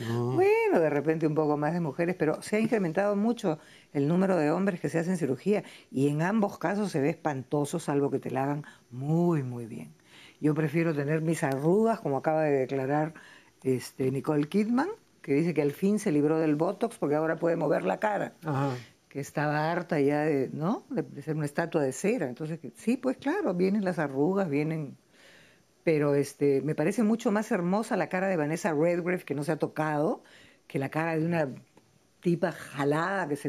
Bueno, 0.08 0.80
de 0.80 0.88
repente 0.88 1.26
un 1.26 1.34
poco 1.34 1.58
más 1.58 1.74
de 1.74 1.80
mujeres, 1.80 2.16
pero 2.18 2.40
se 2.40 2.56
ha 2.56 2.60
incrementado 2.60 3.16
mucho 3.16 3.58
el 3.92 4.08
número 4.08 4.38
de 4.38 4.50
hombres 4.50 4.80
que 4.80 4.88
se 4.88 4.98
hacen 4.98 5.18
cirugía 5.18 5.62
y 5.90 6.08
en 6.08 6.22
ambos 6.22 6.56
casos 6.56 6.90
se 6.90 7.02
ve 7.02 7.10
espantoso, 7.10 7.78
salvo 7.78 8.10
que 8.10 8.18
te 8.18 8.30
la 8.30 8.44
hagan 8.44 8.64
muy, 8.90 9.42
muy 9.42 9.66
bien. 9.66 9.92
Yo 10.40 10.54
prefiero 10.54 10.94
tener 10.94 11.20
mis 11.20 11.42
arrugas, 11.42 12.00
como 12.00 12.16
acaba 12.16 12.44
de 12.44 12.60
declarar 12.60 13.12
este, 13.62 14.10
Nicole 14.10 14.48
Kidman, 14.48 14.88
que 15.22 15.34
dice 15.34 15.54
que 15.54 15.62
al 15.62 15.72
fin 15.72 15.98
se 15.98 16.12
libró 16.12 16.38
del 16.38 16.56
Botox 16.56 16.96
porque 16.98 17.14
ahora 17.14 17.36
puede 17.36 17.56
mover 17.56 17.84
la 17.84 17.98
cara. 17.98 18.34
Que 19.08 19.20
estaba 19.20 19.70
harta 19.70 20.00
ya 20.00 20.20
de, 20.20 20.50
¿no? 20.52 20.84
De, 20.90 21.22
ser 21.22 21.36
una 21.36 21.44
estatua 21.44 21.82
de 21.82 21.92
cera. 21.92 22.28
Entonces, 22.28 22.60
sí, 22.76 22.96
pues 22.96 23.16
claro, 23.16 23.54
vienen 23.54 23.84
las 23.84 23.98
arrugas, 23.98 24.48
vienen. 24.48 24.96
Pero 25.82 26.14
este, 26.14 26.60
me 26.62 26.74
parece 26.74 27.02
mucho 27.02 27.32
más 27.32 27.50
hermosa 27.50 27.96
la 27.96 28.08
cara 28.08 28.28
de 28.28 28.36
Vanessa 28.36 28.72
Redgrave, 28.72 29.24
que 29.24 29.34
no 29.34 29.42
se 29.42 29.52
ha 29.52 29.56
tocado, 29.56 30.22
que 30.66 30.78
la 30.78 30.90
cara 30.90 31.16
de 31.16 31.24
una 31.24 31.48
tipa 32.20 32.52
jalada, 32.52 33.26
que 33.26 33.34
es 33.34 33.48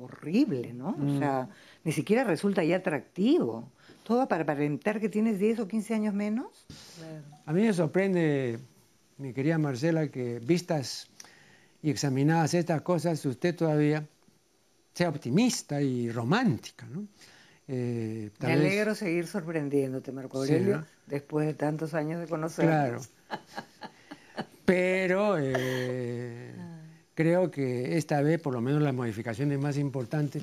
horrible, 0.00 0.72
¿no? 0.72 0.90
O 0.90 0.98
mm. 0.98 1.18
sea, 1.18 1.48
ni 1.84 1.92
siquiera 1.92 2.24
resulta 2.24 2.64
ya 2.64 2.76
atractivo. 2.76 3.70
Todo 4.04 4.26
para 4.26 4.44
aparentar 4.44 5.00
que 5.00 5.08
tienes 5.08 5.38
10 5.38 5.60
o 5.60 5.68
15 5.68 5.94
años 5.94 6.14
menos. 6.14 6.66
A 7.44 7.52
mí 7.52 7.62
me 7.62 7.72
sorprende 7.72 8.58
mi 9.18 9.32
querida 9.32 9.58
Marcela, 9.58 10.08
que 10.08 10.38
vistas 10.38 11.08
y 11.82 11.90
examinadas 11.90 12.54
estas 12.54 12.82
cosas, 12.82 13.24
usted 13.26 13.54
todavía 13.54 14.06
sea 14.94 15.08
optimista 15.08 15.80
y 15.80 16.10
romántica, 16.10 16.86
¿no? 16.86 17.06
Eh, 17.68 18.30
Me 18.40 18.52
alegro 18.52 18.94
seguir 18.94 19.26
sorprendiéndote, 19.26 20.10
Marco 20.10 20.38
Aurelio, 20.38 20.84
después 21.06 21.46
de 21.46 21.54
tantos 21.54 21.92
años 21.94 22.20
de 22.20 22.26
conocernos. 22.26 23.08
Claro. 23.08 23.42
Pero 24.64 25.36
eh, 25.38 26.54
creo 27.14 27.50
que 27.50 27.96
esta 27.98 28.22
vez, 28.22 28.40
por 28.40 28.54
lo 28.54 28.60
menos 28.60 28.82
las 28.82 28.94
modificaciones 28.94 29.58
más 29.58 29.76
importantes, 29.76 30.42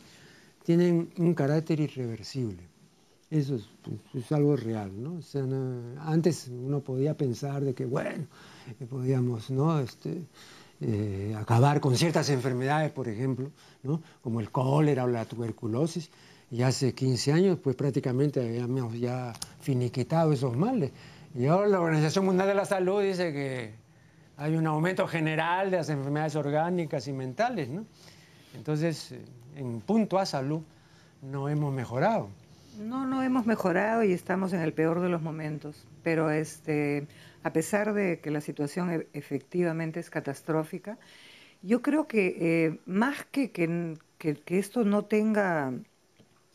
tienen 0.64 1.10
un 1.18 1.34
carácter 1.34 1.80
irreversible. 1.80 2.64
Eso 3.32 3.60
es, 4.14 4.32
algo 4.32 4.56
real, 4.56 4.92
¿no? 4.96 5.20
antes 6.02 6.48
uno 6.48 6.82
podía 6.82 7.16
pensar 7.18 7.64
de 7.64 7.74
que, 7.74 7.86
bueno, 7.86 8.28
podíamos, 8.90 9.50
¿no? 9.50 9.80
Este, 9.80 10.24
eh, 10.82 11.34
acabar 11.40 11.80
con 11.80 11.96
ciertas 11.96 12.30
enfermedades, 12.30 12.92
por 12.92 13.08
ejemplo, 13.08 13.50
¿no? 13.84 14.02
como 14.22 14.42
el 14.42 14.52
cólera 14.52 15.06
o 15.06 15.08
la 15.08 15.24
tuberculosis, 15.24 16.10
y 16.52 16.64
hace 16.64 16.94
15 16.94 17.32
años 17.32 17.60
pues 17.64 17.76
prácticamente 17.76 18.42
habíamos 18.42 19.00
ya 19.00 19.34
finiquitado 19.62 20.34
esos 20.34 20.56
males. 20.56 20.92
Y 21.34 21.48
ahora 21.48 21.68
la 21.68 21.80
Organización 21.80 22.26
Mundial 22.26 22.50
de 22.50 22.56
la 22.56 22.66
Salud 22.66 23.02
dice 23.02 23.32
que 23.32 23.74
hay 24.38 24.56
un 24.56 24.68
aumento 24.68 25.08
general 25.08 25.72
de 25.72 25.78
las 25.78 25.90
enfermedades 25.90 26.36
orgánicas 26.36 27.08
y 27.08 27.14
mentales, 27.14 27.70
¿no? 27.70 27.86
Entonces, 28.54 29.16
en 29.56 29.82
punto 29.82 30.20
a 30.20 30.26
salud, 30.26 30.62
no 31.22 31.50
hemos 31.50 31.74
mejorado. 31.74 32.30
No, 32.80 33.06
no 33.06 33.24
hemos 33.24 33.46
mejorado 33.46 34.04
y 34.04 34.12
estamos 34.12 34.52
en 34.54 34.60
el 34.60 34.74
peor 34.74 35.00
de 35.00 35.10
los 35.10 35.22
momentos. 35.22 35.86
Pero 36.06 36.30
este, 36.30 37.08
a 37.42 37.52
pesar 37.52 37.96
de 37.96 38.20
que 38.20 38.30
la 38.30 38.40
situación 38.40 38.92
e, 38.92 39.08
efectivamente 39.14 40.00
es 40.00 40.12
catastrófica, 40.12 41.00
yo 41.64 41.82
creo 41.82 42.08
que 42.08 42.38
eh, 42.40 42.80
más 42.86 43.26
que, 43.26 43.50
que, 43.50 43.98
esto 44.48 44.84
no 44.84 45.06
tenga 45.06 45.74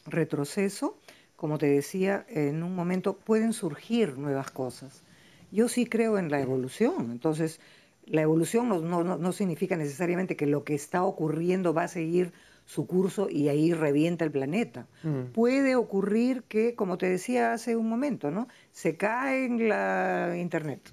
retroceso, 0.06 0.96
como 1.34 1.58
te 1.58 1.66
decía, 1.66 2.24
en 2.28 2.62
un 2.62 2.76
momento 2.76 3.16
pueden 3.16 3.52
surgir 3.52 4.16
nuevas 4.16 4.52
cosas. 4.52 5.02
Yo 5.50 5.68
sí 5.68 5.86
creo 5.86 6.16
en 6.16 6.30
la 6.30 6.40
evolución, 6.40 7.10
entonces 7.10 7.58
la 8.06 8.22
evolución 8.22 8.68
no, 8.68 8.80
no, 8.80 9.02
no 9.02 9.32
significa 9.32 9.76
necesariamente 9.76 10.36
que 10.36 10.46
lo 10.46 10.62
que 10.62 10.74
está 10.74 11.02
ocurriendo 11.02 11.74
va 11.74 11.84
a 11.84 11.88
seguir 11.88 12.32
su 12.70 12.86
curso 12.86 13.28
y 13.28 13.48
ahí 13.48 13.74
revienta 13.74 14.24
el 14.24 14.30
planeta. 14.30 14.86
Mm. 15.02 15.32
Puede 15.32 15.74
ocurrir 15.74 16.44
que, 16.44 16.76
como 16.76 16.98
te 16.98 17.08
decía 17.08 17.52
hace 17.52 17.74
un 17.74 17.88
momento, 17.88 18.30
¿no? 18.30 18.46
se 18.70 18.96
cae 18.96 19.44
en 19.44 19.68
la 19.68 20.36
Internet. 20.38 20.92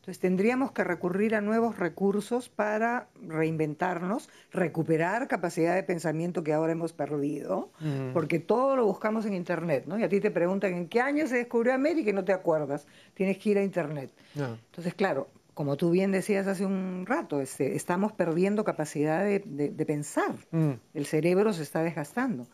Entonces 0.00 0.18
tendríamos 0.18 0.72
que 0.72 0.82
recurrir 0.82 1.36
a 1.36 1.40
nuevos 1.40 1.78
recursos 1.78 2.48
para 2.48 3.06
reinventarnos, 3.22 4.28
recuperar 4.50 5.28
capacidad 5.28 5.76
de 5.76 5.84
pensamiento 5.84 6.42
que 6.42 6.52
ahora 6.52 6.72
hemos 6.72 6.92
perdido, 6.92 7.70
mm. 7.78 8.12
porque 8.12 8.40
todo 8.40 8.74
lo 8.74 8.84
buscamos 8.84 9.26
en 9.26 9.34
Internet, 9.34 9.84
¿no? 9.86 10.00
Y 10.00 10.02
a 10.02 10.08
ti 10.08 10.20
te 10.20 10.32
preguntan 10.32 10.74
en 10.74 10.88
qué 10.88 11.00
año 11.00 11.28
se 11.28 11.36
descubrió 11.36 11.72
América 11.72 12.10
y 12.10 12.14
no 12.14 12.24
te 12.24 12.32
acuerdas, 12.32 12.84
tienes 13.14 13.38
que 13.38 13.50
ir 13.50 13.58
a 13.58 13.62
Internet. 13.62 14.10
Entonces, 14.34 14.94
claro, 14.94 15.28
como 15.56 15.78
tú 15.78 15.90
bien 15.90 16.12
decías 16.12 16.46
hace 16.46 16.66
un 16.66 17.06
rato, 17.06 17.40
este, 17.40 17.76
estamos 17.76 18.12
perdiendo 18.12 18.62
capacidad 18.62 19.24
de, 19.24 19.84
pensar. 19.86 20.36
Mm. 20.50 20.72
El 20.92 21.06
cerebro 21.06 21.54
se 21.54 21.62
está 21.62 21.82
desgastando. 21.82 22.46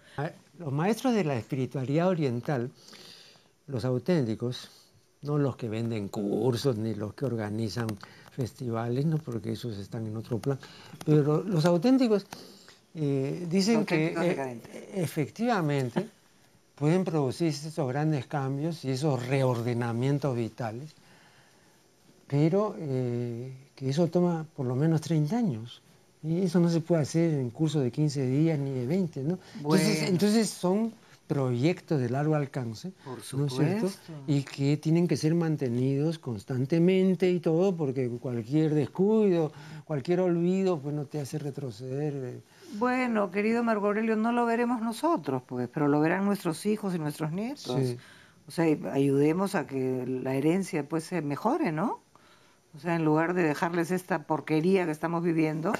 Los 0.56 0.72
maestros 0.72 1.12
de 1.12 1.24
la 1.24 1.34
espiritualidad 1.34 2.06
oriental, 2.06 2.70
los 3.66 3.84
auténticos, 3.84 4.70
no 5.22 5.36
los 5.36 5.56
que 5.56 5.68
venden 5.68 6.06
cursos 6.06 6.78
ni 6.78 6.94
los 6.94 7.12
que 7.14 7.24
organizan 7.24 7.88
festivales, 8.30 9.04
no 9.04 9.18
porque 9.18 9.50
esos 9.50 9.78
están 9.78 10.06
en 10.06 10.16
otro 10.16 10.38
plan, 10.38 10.60
pero 11.04 11.42
los 11.42 11.64
auténticos 11.64 12.24
eh, 12.94 13.48
dicen 13.50 13.84
que 13.84 14.14
eh, 14.16 14.60
efectivamente 14.94 16.08
pueden 16.76 17.02
producirse 17.02 17.66
esos 17.66 17.88
grandes 17.88 18.26
cambios 18.26 18.84
y 18.84 18.92
esos 18.92 19.26
reordenamientos 19.26 20.36
vitales 20.36 20.94
pero 22.32 22.74
eh, 22.78 23.52
que 23.76 23.90
eso 23.90 24.06
toma 24.08 24.46
por 24.56 24.64
lo 24.64 24.74
menos 24.74 25.02
30 25.02 25.36
años. 25.36 25.82
Y 26.22 26.40
eso 26.40 26.60
no 26.60 26.70
se 26.70 26.80
puede 26.80 27.02
hacer 27.02 27.34
en 27.34 27.50
curso 27.50 27.80
de 27.80 27.90
15 27.90 28.26
días 28.26 28.58
ni 28.58 28.70
de 28.70 28.86
20, 28.86 29.22
¿no? 29.22 29.38
Entonces, 29.56 30.08
entonces 30.08 30.48
son 30.48 30.94
proyectos 31.26 32.00
de 32.00 32.08
largo 32.08 32.34
alcance, 32.34 32.92
¿no 33.36 33.46
es 33.46 33.52
cierto? 33.52 33.90
Y 34.26 34.44
que 34.44 34.78
tienen 34.78 35.08
que 35.08 35.18
ser 35.18 35.34
mantenidos 35.34 36.18
constantemente 36.18 37.30
y 37.30 37.38
todo, 37.38 37.76
porque 37.76 38.08
cualquier 38.08 38.72
descuido, 38.72 39.52
cualquier 39.84 40.20
olvido, 40.20 40.78
pues 40.78 40.94
no 40.94 41.04
te 41.04 41.20
hace 41.20 41.38
retroceder. 41.38 42.14
Eh. 42.14 42.40
Bueno, 42.78 43.30
querido 43.30 43.62
Marco 43.62 43.88
Aurelio, 43.88 44.16
no 44.16 44.32
lo 44.32 44.46
veremos 44.46 44.80
nosotros, 44.80 45.42
pues, 45.44 45.68
pero 45.68 45.86
lo 45.86 46.00
verán 46.00 46.24
nuestros 46.24 46.64
hijos 46.64 46.94
y 46.94 46.98
nuestros 46.98 47.30
nietos. 47.30 47.76
O 48.48 48.50
sea, 48.50 48.64
ayudemos 48.92 49.54
a 49.54 49.66
que 49.66 50.06
la 50.06 50.34
herencia 50.34 50.88
pues 50.88 51.04
se 51.04 51.20
mejore, 51.20 51.72
¿no? 51.72 52.01
O 52.74 52.78
sea, 52.78 52.94
en 52.94 53.04
lugar 53.04 53.34
de 53.34 53.42
dejarles 53.42 53.90
esta 53.90 54.20
porquería 54.20 54.86
que 54.86 54.92
estamos 54.92 55.22
viviendo, 55.22 55.72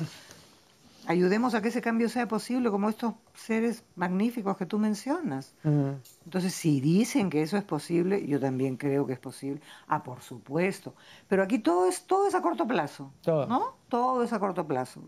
ayudemos 1.06 1.54
a 1.54 1.62
que 1.62 1.68
ese 1.68 1.80
cambio 1.80 2.08
sea 2.08 2.28
posible, 2.28 2.70
como 2.70 2.88
estos 2.88 3.14
seres 3.34 3.82
magníficos 3.96 4.56
que 4.56 4.66
tú 4.66 4.78
mencionas. 4.78 5.54
Entonces, 5.64 6.52
si 6.54 6.80
dicen 6.80 7.30
que 7.30 7.42
eso 7.42 7.56
es 7.56 7.64
posible, 7.64 8.26
yo 8.26 8.38
también 8.38 8.76
creo 8.76 9.06
que 9.06 9.14
es 9.14 9.18
posible. 9.18 9.60
Ah, 9.88 10.02
por 10.02 10.20
supuesto. 10.20 10.94
Pero 11.28 11.42
aquí 11.42 11.58
todo 11.58 11.86
es, 11.86 12.04
todo 12.04 12.28
es 12.28 12.34
a 12.34 12.42
corto 12.42 12.66
plazo. 12.66 13.10
Todo. 13.22 13.46
¿No? 13.46 13.74
Todo 13.88 14.22
es 14.22 14.32
a 14.32 14.38
corto 14.38 14.66
plazo. 14.66 15.02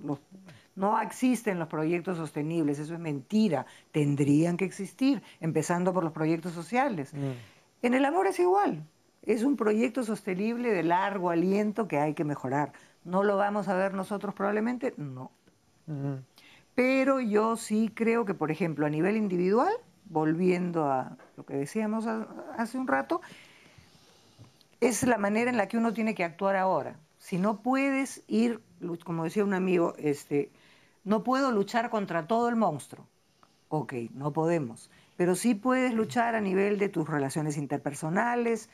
no 0.77 1.01
existen 1.01 1.59
los 1.59 1.69
proyectos 1.69 2.17
sostenibles, 2.17 2.79
eso 2.79 2.95
es 2.95 3.01
mentira. 3.01 3.67
Tendrían 3.93 4.57
que 4.57 4.65
existir, 4.65 5.23
empezando 5.41 5.93
por 5.93 6.03
los 6.03 6.13
proyectos 6.13 6.53
sociales. 6.53 7.13
En 7.83 7.93
el 7.93 8.05
amor 8.07 8.27
es 8.27 8.39
igual. 8.41 8.87
Es 9.25 9.43
un 9.43 9.57
proyecto 9.57 10.05
sostenible 10.05 10.71
de 10.71 10.83
largo 10.83 11.31
aliento 11.31 11.89
que 11.89 11.99
hay 11.99 12.15
que 12.15 12.25
mejorar. 12.25 12.73
¿No 13.05 13.23
lo 13.23 13.37
vamos 13.37 13.69
a 13.69 13.75
ver 13.75 13.95
nosotros 13.95 14.35
probablemente? 14.35 14.95
No. 14.97 15.31
Pero 16.75 17.21
yo 17.21 17.57
sí 17.57 17.91
creo 17.95 18.25
que, 18.25 18.35
por 18.35 18.51
ejemplo, 18.51 18.87
a 18.87 18.91
nivel 18.91 19.17
individual, 19.17 19.73
volviendo 20.05 20.91
a 20.91 21.17
lo 21.37 21.45
que 21.47 21.55
decíamos 21.55 22.07
hace 22.07 22.79
un 22.79 22.87
rato, 22.87 23.21
es 24.81 25.03
la 25.05 25.19
manera 25.19 25.51
en 25.51 25.57
la 25.57 25.69
que 25.69 25.79
uno 25.79 25.93
tiene 25.93 26.15
que 26.15 26.25
actuar 26.25 26.57
ahora. 26.57 26.97
Si 27.19 27.39
no 27.39 27.63
puedes 27.63 28.23
ir, 28.29 28.61
como 29.05 29.25
decía 29.25 29.45
un 29.45 29.55
amigo, 29.55 29.95
este, 29.99 30.51
no 31.05 31.23
puedo 31.23 31.51
luchar 31.53 31.89
contra 31.89 32.27
todo 32.27 32.49
el 32.49 32.57
monstruo. 32.57 33.07
Ok, 33.69 33.95
no 34.13 34.33
podemos. 34.33 34.91
Pero 35.17 35.35
sí 35.35 35.55
puedes 35.55 35.95
luchar 35.95 36.35
a 36.35 36.41
nivel 36.41 36.79
de 36.79 36.89
tus 36.89 37.09
relaciones 37.09 37.57
interpersonales, 37.57 38.69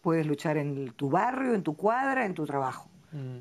puedes 0.00 0.26
luchar 0.26 0.56
en 0.56 0.92
tu 0.92 1.10
barrio, 1.10 1.54
en 1.54 1.62
tu 1.62 1.76
cuadra, 1.76 2.26
en 2.26 2.34
tu 2.34 2.46
trabajo. 2.46 2.88
Mm. 3.12 3.38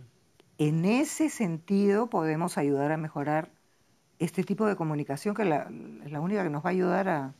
En 0.57 0.85
ese 0.85 1.29
sentido 1.29 2.07
podemos 2.07 2.57
ayudar 2.57 2.91
a 2.91 2.97
mejorar 2.97 3.49
este 4.19 4.43
tipo 4.43 4.65
de 4.65 4.75
comunicación 4.75 5.33
que 5.33 5.43
es 5.43 6.11
la 6.11 6.19
única 6.19 6.43
que 6.43 6.49
nos 6.49 6.63
va 6.63 6.69
a 6.69 6.73
ayudar 6.73 7.07
a, 7.09 7.33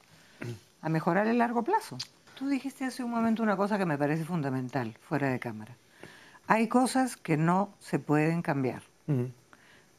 mejorar 0.89 1.27
el 1.27 1.37
largo 1.37 1.63
plazo. 1.63 1.97
Tú 2.35 2.47
dijiste 2.47 2.85
hace 2.85 3.03
un 3.03 3.11
momento 3.11 3.43
una 3.43 3.57
cosa 3.57 3.77
que 3.77 3.85
me 3.85 3.97
parece 3.97 4.23
fundamental, 4.23 4.97
fuera 5.01 5.29
de 5.29 5.39
cámara. 5.39 5.75
Hay 6.47 6.69
cosas 6.69 7.17
que 7.17 7.35
no 7.35 7.73
se 7.79 7.99
pueden 7.99 8.41
cambiar, 8.41 8.83
mm. 9.07 9.25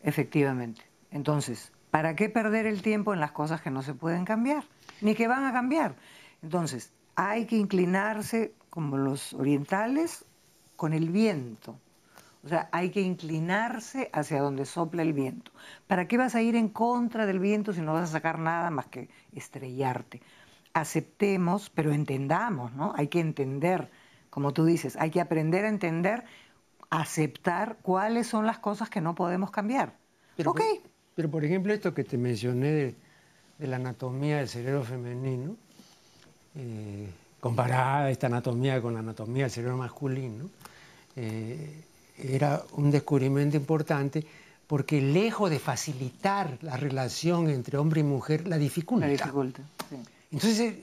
efectivamente. 0.03 0.81
Entonces, 1.11 1.71
¿para 1.91 2.17
qué 2.17 2.31
perder 2.31 2.67
el 2.67 2.81
tiempo 2.81 3.13
en 3.13 3.21
las 3.21 3.33
cosas 3.33 3.61
que 3.61 3.71
no 3.71 3.83
se 3.83 3.93
pueden 3.93 4.25
cambiar? 4.25 4.65
Ni 5.03 5.15
que 5.15 5.29
van 5.29 5.45
a 5.45 5.53
cambiar. 5.53 5.95
Entonces, 6.43 6.91
hay 7.15 7.45
que 7.45 7.57
inclinarse 7.57 8.55
como 8.71 8.97
los 8.97 9.35
orientales, 9.35 10.25
con 10.77 10.95
el 10.95 11.11
viento. 11.11 11.77
O 12.43 12.49
sea, 12.49 12.69
hay 12.73 12.91
que 12.91 13.03
inclinarse 13.03 14.09
hacia 14.13 14.41
donde 14.41 14.65
sopla 14.65 15.03
el 15.03 15.13
viento. 15.13 15.53
¿Para 15.87 16.09
qué 16.09 16.17
vas 16.17 16.35
a 16.35 16.41
ir 16.41 16.57
en 16.57 16.71
contra 16.71 17.27
del 17.27 17.39
viento 17.39 17.73
si 17.73 17.83
no 17.83 17.93
vas 17.93 18.09
a 18.09 18.13
sacar 18.13 18.39
nada 18.39 18.71
más 18.71 18.87
que 18.87 19.11
estrellarte? 19.35 20.23
Aceptemos, 20.73 21.69
pero 21.69 21.93
entendamos, 21.93 22.73
¿no? 22.73 22.95
Hay 22.97 23.09
que 23.09 23.21
entender, 23.21 23.91
como 24.31 24.53
tú 24.53 24.65
dices, 24.65 24.97
hay 24.97 25.11
que 25.11 25.21
aprender 25.21 25.67
a 25.67 25.69
entender, 25.69 26.25
aceptar 26.89 27.77
cuáles 27.83 28.27
son 28.27 28.47
las 28.47 28.59
cosas 28.59 28.89
que 28.89 29.03
no 29.03 29.15
podemos 29.15 29.51
cambiar. 29.51 29.93
Pero, 30.37 30.55
pero 31.15 31.31
por 31.31 31.45
ejemplo, 31.45 31.75
esto 31.75 31.93
que 31.93 32.05
te 32.05 32.17
mencioné 32.17 32.95
de, 33.59 33.67
la 33.67 33.77
anatomía 33.77 34.39
del 34.39 34.49
cerebro 34.49 34.83
femenino, 34.83 35.57
eh, 36.55 37.11
comparada 37.41 38.11
esta 38.11 38.27
anatomía 38.27 38.81
con 38.81 38.95
la 38.95 39.01
anatomía 39.01 39.45
del 39.45 39.51
cerebro 39.51 39.77
masculino, 39.77 40.51
eh, 41.17 41.85
era 42.17 42.63
un 42.73 42.91
descubrimiento 42.91 43.57
importante 43.57 44.25
porque 44.67 45.01
lejos 45.01 45.51
de 45.51 45.59
facilitar 45.59 46.59
la 46.63 46.77
relación 46.77 47.51
entre 47.51 47.77
hombre 47.77 48.03
y 48.03 48.05
mujer, 48.05 48.47
la 48.47 48.57
dificulta. 48.57 49.07
La 49.07 49.13
dificulta, 49.13 49.63
Entonces, 50.31 50.75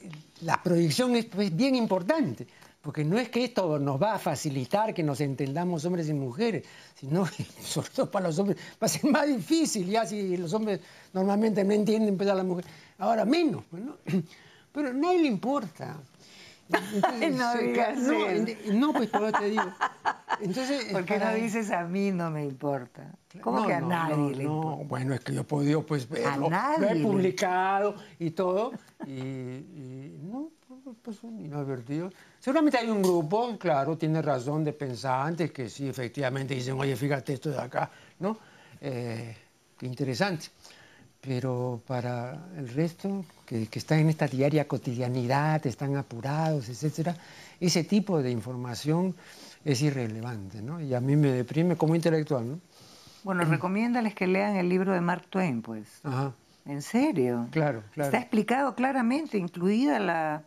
la 0.41 0.61
proyección 0.61 1.15
es 1.15 1.23
pues, 1.25 1.55
bien 1.55 1.73
importante, 1.75 2.45
porque 2.81 3.05
no 3.05 3.17
es 3.17 3.29
que 3.29 3.45
esto 3.45 3.79
nos 3.79 4.01
va 4.01 4.15
a 4.15 4.19
facilitar 4.19 4.93
que 4.93 5.03
nos 5.03 5.21
entendamos 5.21 5.85
hombres 5.85 6.09
y 6.09 6.13
mujeres, 6.13 6.65
sino 6.99 7.23
que, 7.25 7.45
sobre 7.63 7.89
todo 7.91 8.11
para 8.11 8.27
los 8.27 8.37
hombres, 8.39 8.57
va 8.73 8.87
a 8.87 8.89
ser 8.89 9.09
más 9.09 9.25
difícil, 9.25 9.87
ya 9.87 10.05
si 10.05 10.35
los 10.35 10.53
hombres 10.53 10.81
normalmente 11.13 11.63
no 11.63 11.71
entienden 11.71 12.17
pues, 12.17 12.27
a 12.29 12.35
la 12.35 12.43
mujer, 12.43 12.65
ahora 12.97 13.23
menos, 13.23 13.63
pues, 13.71 13.83
¿no? 13.83 13.95
pero 14.73 14.89
a 14.89 14.93
nadie 14.93 15.21
le 15.21 15.27
importa. 15.27 15.97
no, 17.31 17.53
no, 18.73 18.93
pues 18.93 19.09
por 19.09 19.31
te 19.31 19.49
digo. 19.49 19.63
Entonces, 20.41 20.85
¿Por 20.91 21.05
qué 21.05 21.17
no 21.17 21.33
dices 21.33 21.71
a 21.71 21.83
mí 21.83 22.11
no 22.11 22.29
me 22.29 22.43
importa? 22.43 23.11
¿Cómo 23.41 23.65
que 23.65 23.73
a 23.73 23.81
nadie 23.81 24.35
le 24.35 24.43
importa? 24.43 24.83
Bueno, 24.87 25.13
es 25.13 25.21
que 25.21 25.33
yo 25.33 25.41
he 25.41 25.45
podido 25.45 25.85
pues 25.85 26.07
verlo, 26.09 26.49
lo 26.49 26.87
he 26.87 27.01
publicado 27.01 27.95
y 28.19 28.31
todo, 28.31 28.71
y, 29.05 30.19
no, 30.21 30.51
pues 31.01 31.17
son 31.17 31.39
inadvertidos. 31.39 32.13
Seguramente 32.39 32.77
hay 32.77 32.89
un 32.89 33.01
grupo, 33.01 33.57
claro, 33.57 33.97
tiene 33.97 34.21
razón 34.21 34.63
de 34.63 34.73
pensantes 34.73 35.51
que 35.51 35.69
sí, 35.69 35.87
efectivamente 35.87 36.53
dicen, 36.53 36.79
oye, 36.79 36.95
fíjate 36.95 37.33
esto 37.33 37.49
de 37.49 37.59
acá, 37.59 37.89
¿no? 38.19 38.37
Eh, 38.81 39.35
qué 39.77 39.85
interesante 39.85 40.47
pero 41.27 41.81
para 41.85 42.47
el 42.57 42.69
resto, 42.69 43.25
que, 43.45 43.67
que 43.67 43.79
están 43.79 43.99
en 43.99 44.09
esta 44.09 44.27
diaria 44.27 44.65
cotidianidad, 44.65 45.67
están 45.67 45.97
apurados, 45.97 46.69
etcétera, 46.69 47.17
ese 47.59 47.83
tipo 47.83 48.21
de 48.21 48.31
información 48.31 49.13
es 49.65 49.81
irrelevante, 49.81 50.61
¿no? 50.61 50.79
Y 50.79 50.93
a 50.93 51.01
mí 51.01 51.17
me 51.17 51.31
deprime 51.31 51.75
como 51.75 51.95
intelectual, 51.95 52.49
¿no? 52.49 52.59
Bueno, 53.23 53.43
recomiéndales 53.43 54.15
que 54.15 54.25
lean 54.25 54.55
el 54.55 54.69
libro 54.69 54.93
de 54.93 55.01
Mark 55.01 55.25
Twain, 55.29 55.61
pues. 55.61 55.99
Ajá. 56.03 56.31
¿En 56.65 56.81
serio? 56.81 57.47
Claro, 57.51 57.83
claro. 57.93 58.07
Está 58.07 58.19
explicado 58.19 58.73
claramente, 58.75 59.37
incluida 59.37 59.99
la, 59.99 60.43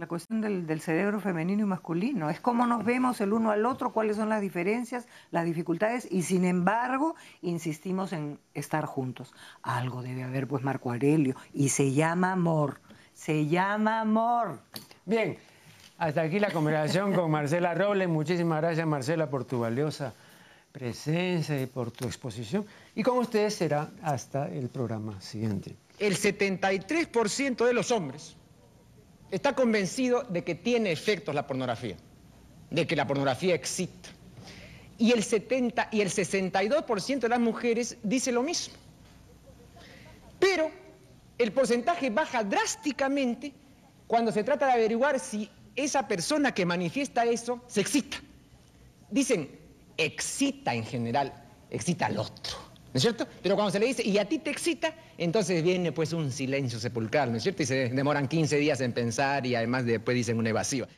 la 0.00 0.06
cuestión 0.06 0.40
del, 0.40 0.80
cerebro 0.80 1.20
femenino 1.20 1.62
y 1.62 1.66
masculino. 1.66 2.30
Es 2.30 2.40
cómo 2.40 2.66
nos 2.66 2.86
vemos 2.86 3.20
el 3.20 3.34
uno 3.34 3.50
al 3.50 3.66
otro, 3.66 3.92
cuáles 3.92 4.16
son 4.16 4.30
las 4.30 4.40
diferencias, 4.40 5.06
las 5.30 5.44
dificultades, 5.44 6.08
y 6.10 6.22
sin 6.22 6.46
embargo 6.46 7.16
insistimos 7.42 8.14
en 8.14 8.38
estar 8.54 8.86
juntos. 8.86 9.34
Algo 9.62 10.02
debe 10.02 10.22
haber, 10.22 10.48
pues, 10.48 10.64
Marco 10.64 10.90
Aurelio, 10.90 11.36
y 11.52 11.68
se 11.68 11.92
llama 11.92 12.32
amor. 12.32 12.80
Se 13.12 13.46
llama 13.46 14.00
amor. 14.00 14.60
Bien, 15.04 15.36
hasta 15.98 16.22
aquí 16.22 16.40
la 16.40 16.50
conversación 16.50 17.12
con 17.12 17.30
Marcela 17.30 17.74
Robles. 17.74 18.08
Muchísimas 18.08 18.62
gracias, 18.62 18.86
Marcela, 18.86 19.28
por 19.28 19.44
tu 19.44 19.60
valiosa 19.60 20.14
presencia 20.72 21.60
y 21.60 21.66
por 21.66 21.90
tu 21.90 22.06
exposición. 22.06 22.64
Y 22.94 23.02
con 23.02 23.18
ustedes 23.18 23.54
será 23.54 23.90
hasta 24.02 24.48
el 24.48 24.70
programa 24.70 25.20
siguiente. 25.20 25.76
El 25.98 26.16
73% 26.16 27.66
de 27.66 27.74
los 27.74 27.90
hombres 27.90 28.39
está 29.30 29.54
convencido 29.54 30.22
de 30.24 30.44
que 30.44 30.54
tiene 30.54 30.92
efectos 30.92 31.34
la 31.34 31.46
pornografía, 31.46 31.96
de 32.70 32.86
que 32.86 32.96
la 32.96 33.06
pornografía 33.06 33.54
existe. 33.54 34.08
Y 34.98 35.12
el 35.12 35.22
70 35.24 35.88
y 35.92 36.00
el 36.02 36.10
62% 36.10 37.20
de 37.20 37.28
las 37.28 37.40
mujeres 37.40 37.96
dice 38.02 38.32
lo 38.32 38.42
mismo. 38.42 38.74
Pero 40.38 40.70
el 41.38 41.52
porcentaje 41.52 42.10
baja 42.10 42.44
drásticamente 42.44 43.52
cuando 44.06 44.32
se 44.32 44.44
trata 44.44 44.66
de 44.66 44.72
averiguar 44.72 45.20
si 45.20 45.48
esa 45.76 46.06
persona 46.06 46.52
que 46.52 46.66
manifiesta 46.66 47.24
eso 47.24 47.62
se 47.66 47.80
excita. 47.80 48.18
Dicen, 49.10 49.58
excita 49.96 50.74
en 50.74 50.84
general, 50.84 51.32
excita 51.70 52.06
al 52.06 52.18
otro. 52.18 52.69
¿No 52.92 52.98
es 52.98 53.02
cierto? 53.02 53.26
Pero 53.42 53.54
cuando 53.54 53.70
se 53.70 53.78
le 53.78 53.86
dice, 53.86 54.06
y 54.06 54.18
a 54.18 54.24
ti 54.24 54.38
te 54.38 54.50
excita, 54.50 54.94
entonces 55.16 55.62
viene 55.62 55.92
pues 55.92 56.12
un 56.12 56.32
silencio 56.32 56.78
sepulcral, 56.78 57.30
¿no 57.30 57.36
es 57.36 57.42
cierto? 57.42 57.62
Y 57.62 57.66
se 57.66 57.88
demoran 57.88 58.28
15 58.28 58.56
días 58.56 58.80
en 58.80 58.92
pensar 58.92 59.46
y 59.46 59.54
además 59.54 59.84
después 59.84 60.14
dicen 60.14 60.38
una 60.38 60.50
evasiva. 60.50 60.88